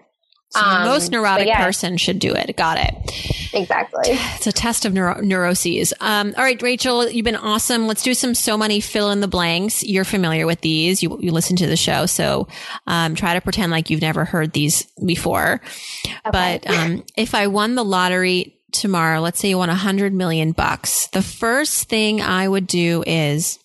So 0.49 0.61
um, 0.61 0.85
most 0.85 1.11
neurotic 1.11 1.47
yeah. 1.47 1.65
person 1.65 1.97
should 1.97 2.19
do 2.19 2.33
it. 2.33 2.55
Got 2.55 2.77
it. 2.77 3.53
Exactly. 3.53 4.19
It's 4.35 4.47
a 4.47 4.51
test 4.51 4.85
of 4.85 4.93
neuro- 4.93 5.21
neuroses. 5.21 5.93
Um, 6.01 6.33
all 6.37 6.43
right, 6.43 6.61
Rachel, 6.61 7.09
you've 7.09 7.23
been 7.23 7.35
awesome. 7.35 7.87
Let's 7.87 8.03
do 8.03 8.13
some 8.13 8.35
so 8.35 8.57
money 8.57 8.81
fill 8.81 9.09
in 9.11 9.21
the 9.21 9.27
blanks. 9.27 9.83
You're 9.83 10.03
familiar 10.03 10.45
with 10.45 10.59
these. 10.61 11.01
You, 11.01 11.17
you 11.21 11.31
listen 11.31 11.55
to 11.57 11.67
the 11.67 11.77
show. 11.77 12.05
So, 12.05 12.47
um, 12.87 13.15
try 13.15 13.35
to 13.35 13.41
pretend 13.41 13.71
like 13.71 13.89
you've 13.89 14.01
never 14.01 14.25
heard 14.25 14.51
these 14.51 14.83
before. 15.05 15.61
Okay. 16.05 16.11
But, 16.31 16.69
um, 16.69 17.05
if 17.15 17.33
I 17.33 17.47
won 17.47 17.75
the 17.75 17.85
lottery 17.85 18.59
tomorrow, 18.73 19.19
let's 19.19 19.39
say 19.39 19.49
you 19.49 19.57
won 19.57 19.69
a 19.69 19.75
hundred 19.75 20.13
million 20.13 20.51
bucks, 20.51 21.07
the 21.07 21.21
first 21.21 21.89
thing 21.89 22.21
I 22.21 22.47
would 22.47 22.67
do 22.67 23.03
is 23.05 23.59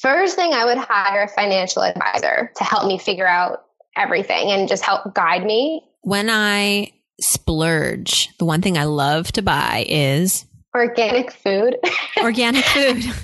first 0.00 0.36
thing 0.36 0.52
I 0.52 0.64
would 0.64 0.78
hire 0.78 1.22
a 1.22 1.28
financial 1.28 1.82
advisor 1.82 2.52
to 2.56 2.64
help 2.64 2.86
me 2.86 2.98
figure 2.98 3.26
out 3.26 3.64
everything 3.96 4.50
and 4.50 4.68
just 4.68 4.82
help 4.82 5.14
guide 5.14 5.44
me. 5.44 5.82
When 6.02 6.28
I 6.30 6.92
splurge, 7.20 8.36
the 8.38 8.44
one 8.44 8.62
thing 8.62 8.78
I 8.78 8.84
love 8.84 9.32
to 9.32 9.42
buy 9.42 9.86
is 9.88 10.44
organic 10.74 11.32
food. 11.32 11.76
organic 12.18 12.64
food. 12.64 13.04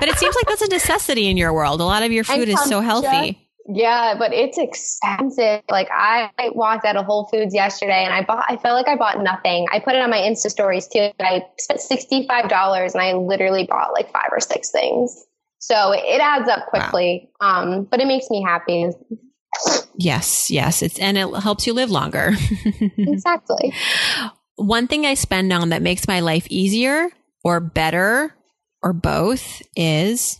But 0.00 0.08
it 0.08 0.16
seems 0.16 0.34
like 0.34 0.46
that's 0.46 0.62
a 0.62 0.68
necessity 0.68 1.28
in 1.28 1.36
your 1.36 1.52
world. 1.52 1.80
A 1.80 1.84
lot 1.84 2.02
of 2.02 2.10
your 2.10 2.24
food 2.24 2.48
is 2.48 2.60
so 2.64 2.80
healthy. 2.80 3.47
Yeah, 3.70 4.14
but 4.18 4.32
it's 4.32 4.56
expensive. 4.56 5.62
Like 5.70 5.88
I 5.92 6.30
walked 6.54 6.86
out 6.86 6.96
of 6.96 7.04
Whole 7.04 7.26
Foods 7.26 7.54
yesterday 7.54 8.02
and 8.02 8.14
I 8.14 8.22
bought 8.22 8.44
I 8.48 8.56
felt 8.56 8.74
like 8.74 8.88
I 8.88 8.96
bought 8.96 9.22
nothing. 9.22 9.66
I 9.70 9.78
put 9.78 9.94
it 9.94 10.00
on 10.00 10.08
my 10.08 10.16
Insta 10.16 10.50
stories 10.50 10.88
too. 10.88 11.10
I 11.20 11.44
spent 11.58 11.80
$65 11.80 12.92
and 12.94 13.02
I 13.02 13.12
literally 13.12 13.66
bought 13.66 13.92
like 13.92 14.10
five 14.10 14.30
or 14.30 14.40
six 14.40 14.70
things. 14.70 15.22
So 15.58 15.92
it 15.92 16.20
adds 16.20 16.48
up 16.48 16.66
quickly. 16.68 17.28
Wow. 17.42 17.62
Um, 17.62 17.84
but 17.84 18.00
it 18.00 18.06
makes 18.06 18.30
me 18.30 18.42
happy. 18.42 18.86
Yes, 19.96 20.50
yes. 20.50 20.80
It's 20.80 20.98
and 20.98 21.18
it 21.18 21.28
helps 21.42 21.66
you 21.66 21.74
live 21.74 21.90
longer. 21.90 22.32
exactly. 22.96 23.74
One 24.56 24.86
thing 24.86 25.04
I 25.04 25.12
spend 25.12 25.52
on 25.52 25.68
that 25.68 25.82
makes 25.82 26.08
my 26.08 26.20
life 26.20 26.46
easier 26.48 27.10
or 27.44 27.60
better 27.60 28.34
or 28.82 28.94
both 28.94 29.60
is 29.76 30.38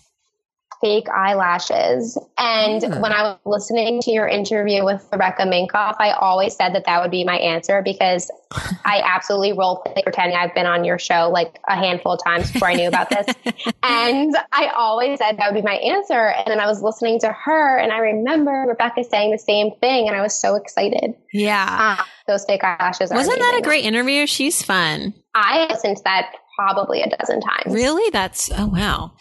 fake 0.80 1.08
eyelashes. 1.08 2.18
And 2.38 2.82
mm. 2.82 3.00
when 3.00 3.12
I 3.12 3.22
was 3.22 3.38
listening 3.44 4.00
to 4.02 4.10
your 4.10 4.28
interview 4.28 4.84
with 4.84 5.06
Rebecca 5.10 5.42
Minkoff, 5.42 5.96
I 5.98 6.12
always 6.12 6.54
said 6.54 6.74
that 6.74 6.84
that 6.86 7.02
would 7.02 7.10
be 7.10 7.24
my 7.24 7.36
answer 7.36 7.82
because 7.82 8.30
I 8.84 9.02
absolutely 9.04 9.52
role 9.52 9.82
play 9.84 10.02
pretending 10.02 10.36
I've 10.36 10.54
been 10.54 10.66
on 10.66 10.84
your 10.84 10.98
show 10.98 11.30
like 11.32 11.58
a 11.68 11.74
handful 11.74 12.12
of 12.12 12.20
times 12.24 12.52
before 12.52 12.68
I 12.68 12.74
knew 12.74 12.88
about 12.88 13.10
this. 13.10 13.26
and 13.82 14.36
I 14.52 14.70
always 14.76 15.18
said 15.18 15.38
that 15.38 15.52
would 15.52 15.58
be 15.58 15.66
my 15.66 15.76
answer. 15.76 16.28
And 16.28 16.46
then 16.46 16.60
I 16.60 16.66
was 16.66 16.82
listening 16.82 17.18
to 17.20 17.32
her 17.32 17.78
and 17.78 17.92
I 17.92 17.98
remember 17.98 18.66
Rebecca 18.68 19.04
saying 19.04 19.32
the 19.32 19.38
same 19.38 19.72
thing 19.80 20.08
and 20.08 20.16
I 20.16 20.22
was 20.22 20.34
so 20.34 20.54
excited. 20.54 21.14
Yeah. 21.32 21.96
Uh, 21.98 22.04
those 22.26 22.44
fake 22.44 22.62
eyelashes 22.62 23.10
Wasn't 23.10 23.38
that 23.38 23.58
a 23.58 23.62
great 23.62 23.84
interview? 23.84 24.26
She's 24.26 24.62
fun. 24.62 25.14
I 25.34 25.66
listened 25.70 25.98
to 25.98 26.02
that 26.04 26.32
probably 26.58 27.02
a 27.02 27.08
dozen 27.08 27.40
times. 27.40 27.72
Really? 27.72 28.10
That's, 28.10 28.50
oh, 28.58 28.66
wow. 28.66 29.12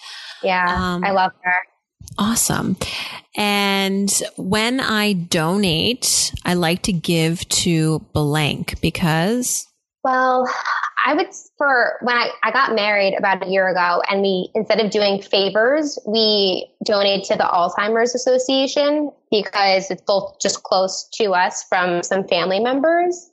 Yeah, 0.41 0.65
um, 0.65 1.03
I 1.03 1.11
love 1.11 1.31
her. 1.43 1.53
Awesome. 2.17 2.77
And 3.35 4.09
when 4.37 4.79
I 4.79 5.13
donate, 5.13 6.33
I 6.43 6.55
like 6.55 6.83
to 6.83 6.93
give 6.93 7.47
to 7.49 7.99
blank 8.13 8.81
because. 8.81 9.67
Well, 10.03 10.49
I 11.05 11.13
would, 11.13 11.27
for 11.57 11.97
when 12.01 12.15
I, 12.15 12.29
I 12.43 12.51
got 12.51 12.73
married 12.73 13.13
about 13.17 13.45
a 13.45 13.49
year 13.49 13.67
ago, 13.67 14.01
and 14.09 14.21
we, 14.21 14.49
instead 14.55 14.79
of 14.79 14.89
doing 14.89 15.21
favors, 15.21 15.99
we 16.07 16.67
donated 16.83 17.25
to 17.25 17.35
the 17.35 17.43
Alzheimer's 17.43 18.15
Association 18.15 19.11
because 19.29 19.91
it's 19.91 20.01
both 20.01 20.39
just 20.41 20.63
close 20.63 21.07
to 21.15 21.33
us 21.33 21.63
from 21.69 22.01
some 22.03 22.27
family 22.27 22.59
members 22.59 23.29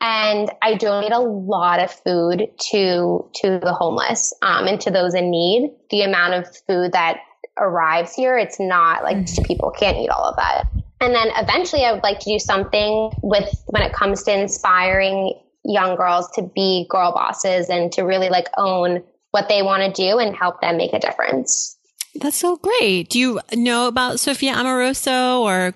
and 0.00 0.50
I 0.62 0.74
donate 0.74 1.12
a 1.12 1.20
lot 1.20 1.80
of 1.80 1.90
food 1.90 2.50
to 2.70 3.30
to 3.34 3.58
the 3.58 3.72
homeless 3.72 4.32
um, 4.42 4.66
and 4.66 4.80
to 4.82 4.90
those 4.90 5.14
in 5.14 5.30
need. 5.30 5.70
The 5.90 6.02
amount 6.02 6.34
of 6.34 6.56
food 6.66 6.92
that 6.92 7.18
arrives 7.58 8.14
here, 8.14 8.36
it's 8.36 8.60
not 8.60 9.02
like 9.02 9.16
mm-hmm. 9.16 9.44
people 9.44 9.70
can't 9.70 9.96
eat 9.96 10.10
all 10.10 10.24
of 10.24 10.36
that. 10.36 10.64
And 11.00 11.14
then 11.14 11.28
eventually, 11.36 11.84
I 11.84 11.92
would 11.92 12.02
like 12.02 12.18
to 12.20 12.30
do 12.30 12.38
something 12.38 13.10
with 13.22 13.62
when 13.68 13.82
it 13.82 13.92
comes 13.92 14.22
to 14.24 14.38
inspiring 14.38 15.38
young 15.64 15.96
girls 15.96 16.30
to 16.34 16.42
be 16.42 16.86
girl 16.90 17.12
bosses 17.12 17.68
and 17.68 17.90
to 17.92 18.02
really 18.02 18.28
like 18.28 18.46
own 18.56 19.02
what 19.30 19.48
they 19.48 19.62
want 19.62 19.82
to 19.82 20.02
do 20.02 20.18
and 20.18 20.36
help 20.36 20.60
them 20.60 20.76
make 20.76 20.92
a 20.92 20.98
difference. 20.98 21.76
That's 22.20 22.36
so 22.36 22.56
great. 22.56 23.10
Do 23.10 23.18
you 23.18 23.40
know 23.54 23.88
about 23.88 24.20
Sophia 24.20 24.54
Amoruso 24.54 25.40
or? 25.40 25.74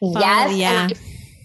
Yes. 0.00 0.56
yeah 0.56 0.88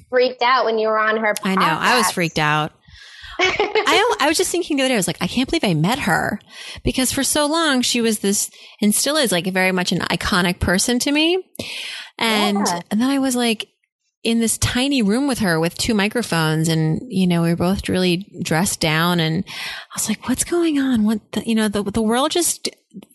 freaked 0.10 0.42
out 0.42 0.66
when 0.66 0.78
you 0.78 0.88
were 0.88 1.00
on 1.00 1.18
her 1.18 1.34
podcast. 1.34 1.46
I 1.46 1.56
know. 1.56 1.78
I 1.80 1.98
was 1.98 2.12
freaked 2.12 2.40
out. 2.40 2.72
I, 3.40 4.16
I 4.22 4.28
was 4.30 4.38
just 4.38 4.50
thinking 4.50 4.78
the 4.78 4.84
other 4.84 4.90
day, 4.90 4.96
I 4.96 4.98
was 4.98 5.08
like, 5.08 5.22
I 5.22 5.28
can't 5.28 5.50
believe 5.50 5.64
I 5.64 5.74
met 5.74 6.00
her 6.00 6.40
because 6.84 7.12
for 7.12 7.24
so 7.24 7.46
long 7.46 7.82
she 7.82 8.00
was 8.00 8.20
this 8.20 8.50
and 8.82 8.96
still 8.96 9.18
is 9.18 9.32
like 9.32 9.46
very 9.48 9.74
much 9.74 9.92
an 9.92 10.00
iconic 10.00 10.60
person 10.60 11.00
to 11.00 11.12
me. 11.12 11.44
And, 12.18 12.60
yeah. 12.66 12.80
and 12.90 13.02
then 13.02 13.10
I 13.10 13.20
was 13.20 13.36
like 13.36 13.68
in 14.24 14.40
this 14.40 14.58
tiny 14.58 15.02
room 15.02 15.28
with 15.28 15.40
her 15.40 15.60
with 15.60 15.78
two 15.78 15.94
microphones 15.94 16.70
and, 16.70 17.02
you 17.10 17.28
know, 17.28 17.42
we 17.42 17.50
were 17.50 17.58
both 17.58 17.90
really 17.90 18.26
dressed 18.42 18.80
down 18.80 19.20
and 19.20 19.44
I 19.48 19.96
was 19.96 20.08
like, 20.08 20.30
what's 20.30 20.46
going 20.46 20.80
on? 20.80 21.04
What, 21.04 21.34
the, 21.34 21.48
you 21.48 21.56
know, 21.56 21.68
the, 21.68 21.84
the 21.84 22.02
world 22.02 22.32
just, 22.32 22.70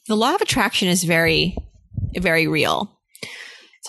the 0.06 0.16
law 0.16 0.34
of 0.34 0.42
attraction 0.42 0.88
is 0.88 1.02
very, 1.02 1.56
very 2.18 2.46
real. 2.46 2.99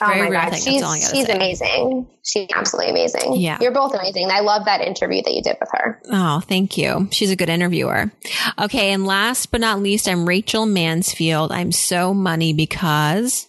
It's 0.02 0.10
oh 0.10 0.18
my 0.18 0.30
god, 0.30 0.56
she's 0.56 1.10
she's 1.10 1.26
say. 1.28 1.36
amazing. 1.36 2.08
She's 2.24 2.48
absolutely 2.56 2.92
amazing. 2.92 3.36
Yeah, 3.36 3.60
you're 3.62 3.72
both 3.72 3.94
amazing. 3.94 4.30
I 4.32 4.40
love 4.40 4.66
that 4.66 4.82
interview 4.82 5.22
that 5.24 5.34
you 5.34 5.42
did 5.42 5.58
with 5.60 5.70
her. 5.74 6.02
Oh, 6.12 6.40
thank 6.40 6.78
you. 6.78 7.08
She's 7.12 7.30
a 7.30 7.36
good 7.36 7.50
interviewer. 7.50 8.12
Okay, 8.60 8.92
and 8.92 9.06
last 9.06 9.52
but 9.52 9.62
not 9.62 9.80
least, 9.80 10.08
I'm 10.08 10.28
Rachel 10.28 10.66
Mansfield. 10.66 11.52
I'm 11.52 11.72
so 11.72 12.14
money 12.14 12.54
because 12.54 13.48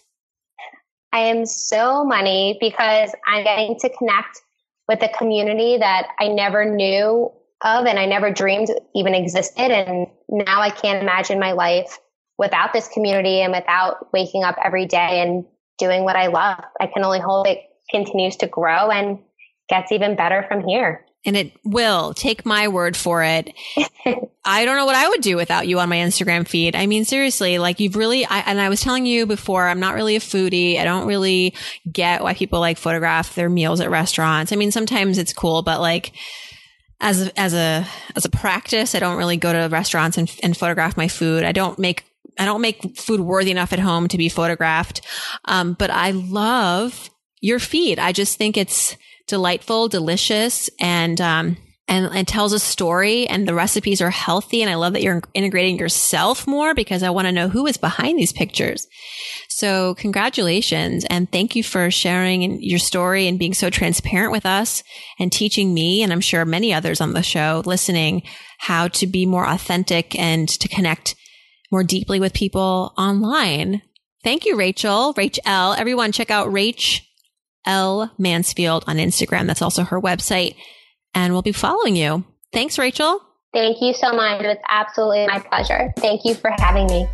I 1.11 1.19
am 1.19 1.45
so 1.45 2.03
money 2.03 2.57
because 2.59 3.11
I'm 3.27 3.43
getting 3.43 3.77
to 3.79 3.89
connect 3.89 4.41
with 4.87 5.01
a 5.01 5.09
community 5.09 5.77
that 5.77 6.07
I 6.19 6.27
never 6.27 6.65
knew 6.65 7.31
of 7.63 7.85
and 7.85 7.97
I 7.97 8.05
never 8.05 8.31
dreamed 8.31 8.69
even 8.95 9.15
existed. 9.15 9.71
And 9.71 10.07
now 10.29 10.61
I 10.61 10.69
can't 10.69 11.01
imagine 11.01 11.39
my 11.39 11.53
life 11.53 11.99
without 12.37 12.73
this 12.73 12.87
community 12.87 13.41
and 13.41 13.53
without 13.53 14.11
waking 14.11 14.43
up 14.43 14.57
every 14.63 14.85
day 14.85 15.21
and 15.21 15.45
doing 15.77 16.03
what 16.03 16.15
I 16.15 16.27
love. 16.27 16.63
I 16.79 16.87
can 16.87 17.03
only 17.03 17.19
hope 17.19 17.47
it 17.47 17.59
continues 17.89 18.37
to 18.37 18.47
grow 18.47 18.89
and 18.89 19.19
gets 19.69 19.91
even 19.91 20.15
better 20.15 20.45
from 20.47 20.67
here. 20.67 21.05
And 21.25 21.37
it 21.37 21.53
will. 21.63 22.13
Take 22.13 22.45
my 22.45 22.67
word 22.67 22.97
for 22.97 23.23
it. 23.23 23.53
I 24.45 24.65
don't 24.65 24.75
know 24.75 24.85
what 24.85 24.95
I 24.95 25.07
would 25.07 25.21
do 25.21 25.37
without 25.37 25.67
you 25.67 25.79
on 25.79 25.87
my 25.87 25.97
Instagram 25.97 26.45
feed. 26.45 26.75
I 26.75 26.85
mean, 26.85 27.05
seriously, 27.05 27.59
like 27.59 27.79
you've 27.79 27.95
really, 27.95 28.25
I, 28.25 28.39
and 28.39 28.59
I 28.59 28.67
was 28.67 28.81
telling 28.81 29.05
you 29.05 29.25
before, 29.25 29.65
I'm 29.65 29.79
not 29.79 29.95
really 29.95 30.17
a 30.17 30.19
foodie. 30.19 30.77
I 30.77 30.83
don't 30.83 31.07
really 31.07 31.55
get 31.89 32.23
why 32.23 32.33
people 32.33 32.59
like 32.59 32.77
photograph 32.77 33.35
their 33.35 33.49
meals 33.49 33.79
at 33.79 33.89
restaurants. 33.89 34.51
I 34.51 34.57
mean, 34.57 34.71
sometimes 34.71 35.17
it's 35.17 35.31
cool, 35.31 35.61
but 35.61 35.79
like, 35.79 36.11
as 36.99 37.27
a, 37.27 37.39
as 37.39 37.53
a 37.53 37.85
as 38.15 38.23
a 38.23 38.29
practice, 38.29 38.95
I 38.95 38.99
don't 38.99 39.17
really 39.17 39.35
go 39.35 39.51
to 39.51 39.67
restaurants 39.67 40.17
and, 40.17 40.33
and 40.41 40.55
photograph 40.55 40.95
my 40.95 41.09
food. 41.09 41.43
I 41.43 41.51
don't 41.51 41.77
make 41.77 42.05
I 42.37 42.45
don't 42.45 42.61
make 42.61 42.97
food 42.97 43.19
worthy 43.19 43.51
enough 43.51 43.73
at 43.73 43.79
home 43.79 44.07
to 44.07 44.17
be 44.17 44.29
photographed. 44.29 45.01
Um, 45.45 45.73
but 45.73 45.89
I 45.89 46.11
love 46.11 47.09
your 47.41 47.59
feed. 47.59 47.99
I 47.99 48.11
just 48.11 48.37
think 48.37 48.57
it's 48.57 48.95
delightful, 49.27 49.87
delicious, 49.87 50.69
and, 50.79 51.19
um, 51.19 51.57
and, 51.87 52.05
and 52.13 52.27
tells 52.27 52.53
a 52.53 52.59
story 52.59 53.27
and 53.27 53.47
the 53.47 53.53
recipes 53.53 54.01
are 54.01 54.09
healthy. 54.09 54.61
And 54.61 54.71
I 54.71 54.75
love 54.75 54.93
that 54.93 55.01
you're 55.01 55.21
integrating 55.33 55.77
yourself 55.77 56.47
more 56.47 56.73
because 56.73 57.03
I 57.03 57.09
want 57.09 57.27
to 57.27 57.31
know 57.31 57.49
who 57.49 57.67
is 57.67 57.77
behind 57.77 58.17
these 58.17 58.31
pictures. 58.31 58.87
So 59.49 59.93
congratulations 59.95 61.05
and 61.09 61.29
thank 61.31 61.55
you 61.55 61.63
for 61.63 61.91
sharing 61.91 62.61
your 62.61 62.79
story 62.79 63.27
and 63.27 63.37
being 63.37 63.53
so 63.53 63.69
transparent 63.69 64.31
with 64.31 64.45
us 64.45 64.81
and 65.19 65.31
teaching 65.31 65.73
me. 65.73 66.01
And 66.01 66.13
I'm 66.13 66.21
sure 66.21 66.45
many 66.45 66.73
others 66.73 67.01
on 67.01 67.13
the 67.13 67.21
show 67.21 67.61
listening 67.65 68.23
how 68.59 68.87
to 68.87 69.05
be 69.05 69.25
more 69.25 69.47
authentic 69.47 70.17
and 70.17 70.47
to 70.47 70.67
connect 70.69 71.15
more 71.73 71.83
deeply 71.83 72.19
with 72.19 72.33
people 72.33 72.93
online. 72.97 73.81
Thank 74.23 74.45
you, 74.45 74.55
Rachel. 74.55 75.13
Rachel. 75.17 75.73
Everyone 75.73 76.11
check 76.11 76.29
out 76.29 76.47
Rach 76.49 77.01
L 77.65 78.13
Mansfield 78.17 78.83
on 78.87 78.97
Instagram. 78.97 79.47
That's 79.47 79.61
also 79.61 79.83
her 79.83 79.99
website. 79.99 80.55
And 81.15 81.33
we'll 81.33 81.41
be 81.41 81.51
following 81.51 81.95
you. 81.95 82.23
Thanks, 82.53 82.77
Rachel. 82.77 83.19
Thank 83.53 83.81
you 83.81 83.93
so 83.93 84.13
much. 84.13 84.43
It's 84.43 84.61
absolutely 84.69 85.25
my 85.27 85.39
pleasure. 85.39 85.91
Thank 85.97 86.25
you 86.25 86.35
for 86.35 86.51
having 86.59 86.85
me. 86.87 87.07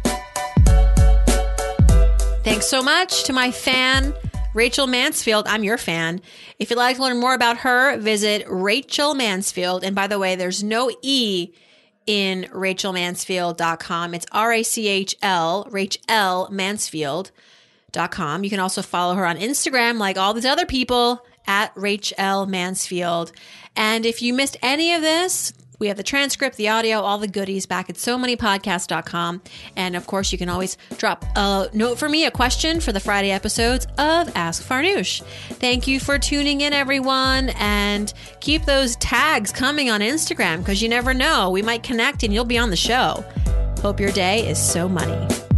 Thanks 2.43 2.67
so 2.67 2.83
much 2.83 3.23
to 3.25 3.33
my 3.33 3.51
fan, 3.51 4.13
Rachel 4.53 4.87
Mansfield. 4.87 5.47
I'm 5.47 5.63
your 5.63 5.77
fan. 5.77 6.21
If 6.57 6.69
you'd 6.69 6.77
like 6.77 6.97
to 6.97 7.01
learn 7.01 7.19
more 7.19 7.33
about 7.33 7.59
her, 7.59 7.97
visit 7.97 8.45
Rachel 8.49 9.13
Mansfield. 9.15 9.83
And 9.83 9.95
by 9.95 10.07
the 10.07 10.19
way, 10.19 10.35
there's 10.35 10.63
no 10.63 10.91
E 11.01 11.53
in 12.09 12.45
rachlmansfield.com. 12.45 14.15
It's 14.15 14.25
R 14.31 14.51
A 14.51 14.63
C 14.63 14.87
H 14.87 15.15
L, 15.21 15.67
Rachel 15.69 16.49
Mansfield.com. 16.51 18.43
You 18.43 18.49
can 18.49 18.59
also 18.59 18.81
follow 18.81 19.13
her 19.13 19.27
on 19.27 19.37
Instagram, 19.37 19.99
like 19.99 20.17
all 20.17 20.33
these 20.33 20.43
other 20.43 20.65
people, 20.65 21.23
at 21.45 21.71
Rachel 21.75 22.47
Mansfield. 22.47 23.31
And 23.75 24.07
if 24.07 24.23
you 24.23 24.33
missed 24.33 24.57
any 24.63 24.91
of 24.95 25.03
this, 25.03 25.53
we 25.79 25.87
have 25.87 25.97
the 25.97 26.03
transcript, 26.03 26.57
the 26.57 26.69
audio, 26.69 26.99
all 26.99 27.17
the 27.17 27.27
goodies 27.27 27.65
back 27.65 27.89
at 27.89 27.97
so 27.97 28.17
manypodcasts.com. 28.17 29.41
And 29.75 29.95
of 29.95 30.05
course, 30.07 30.31
you 30.31 30.37
can 30.37 30.49
always 30.49 30.77
drop 30.97 31.25
a 31.35 31.69
note 31.73 31.97
for 31.97 32.09
me, 32.09 32.25
a 32.25 32.31
question 32.31 32.79
for 32.79 32.91
the 32.91 32.99
Friday 32.99 33.31
episodes 33.31 33.85
of 33.97 34.31
Ask 34.35 34.63
Farnoosh. 34.63 35.23
Thank 35.53 35.87
you 35.87 35.99
for 35.99 36.19
tuning 36.19 36.61
in, 36.61 36.73
everyone. 36.73 37.49
And 37.57 38.13
keep 38.41 38.65
those 38.65 38.95
tags 38.97 39.51
coming 39.51 39.89
on 39.89 40.01
Instagram 40.01 40.59
because 40.59 40.81
you 40.81 40.89
never 40.89 41.13
know. 41.13 41.49
We 41.49 41.61
might 41.61 41.83
connect 41.83 42.23
and 42.23 42.33
you'll 42.33 42.45
be 42.45 42.57
on 42.57 42.69
the 42.69 42.75
show. 42.75 43.23
Hope 43.81 43.99
your 43.99 44.11
day 44.11 44.47
is 44.47 44.61
so 44.61 44.89
money. 44.89 45.48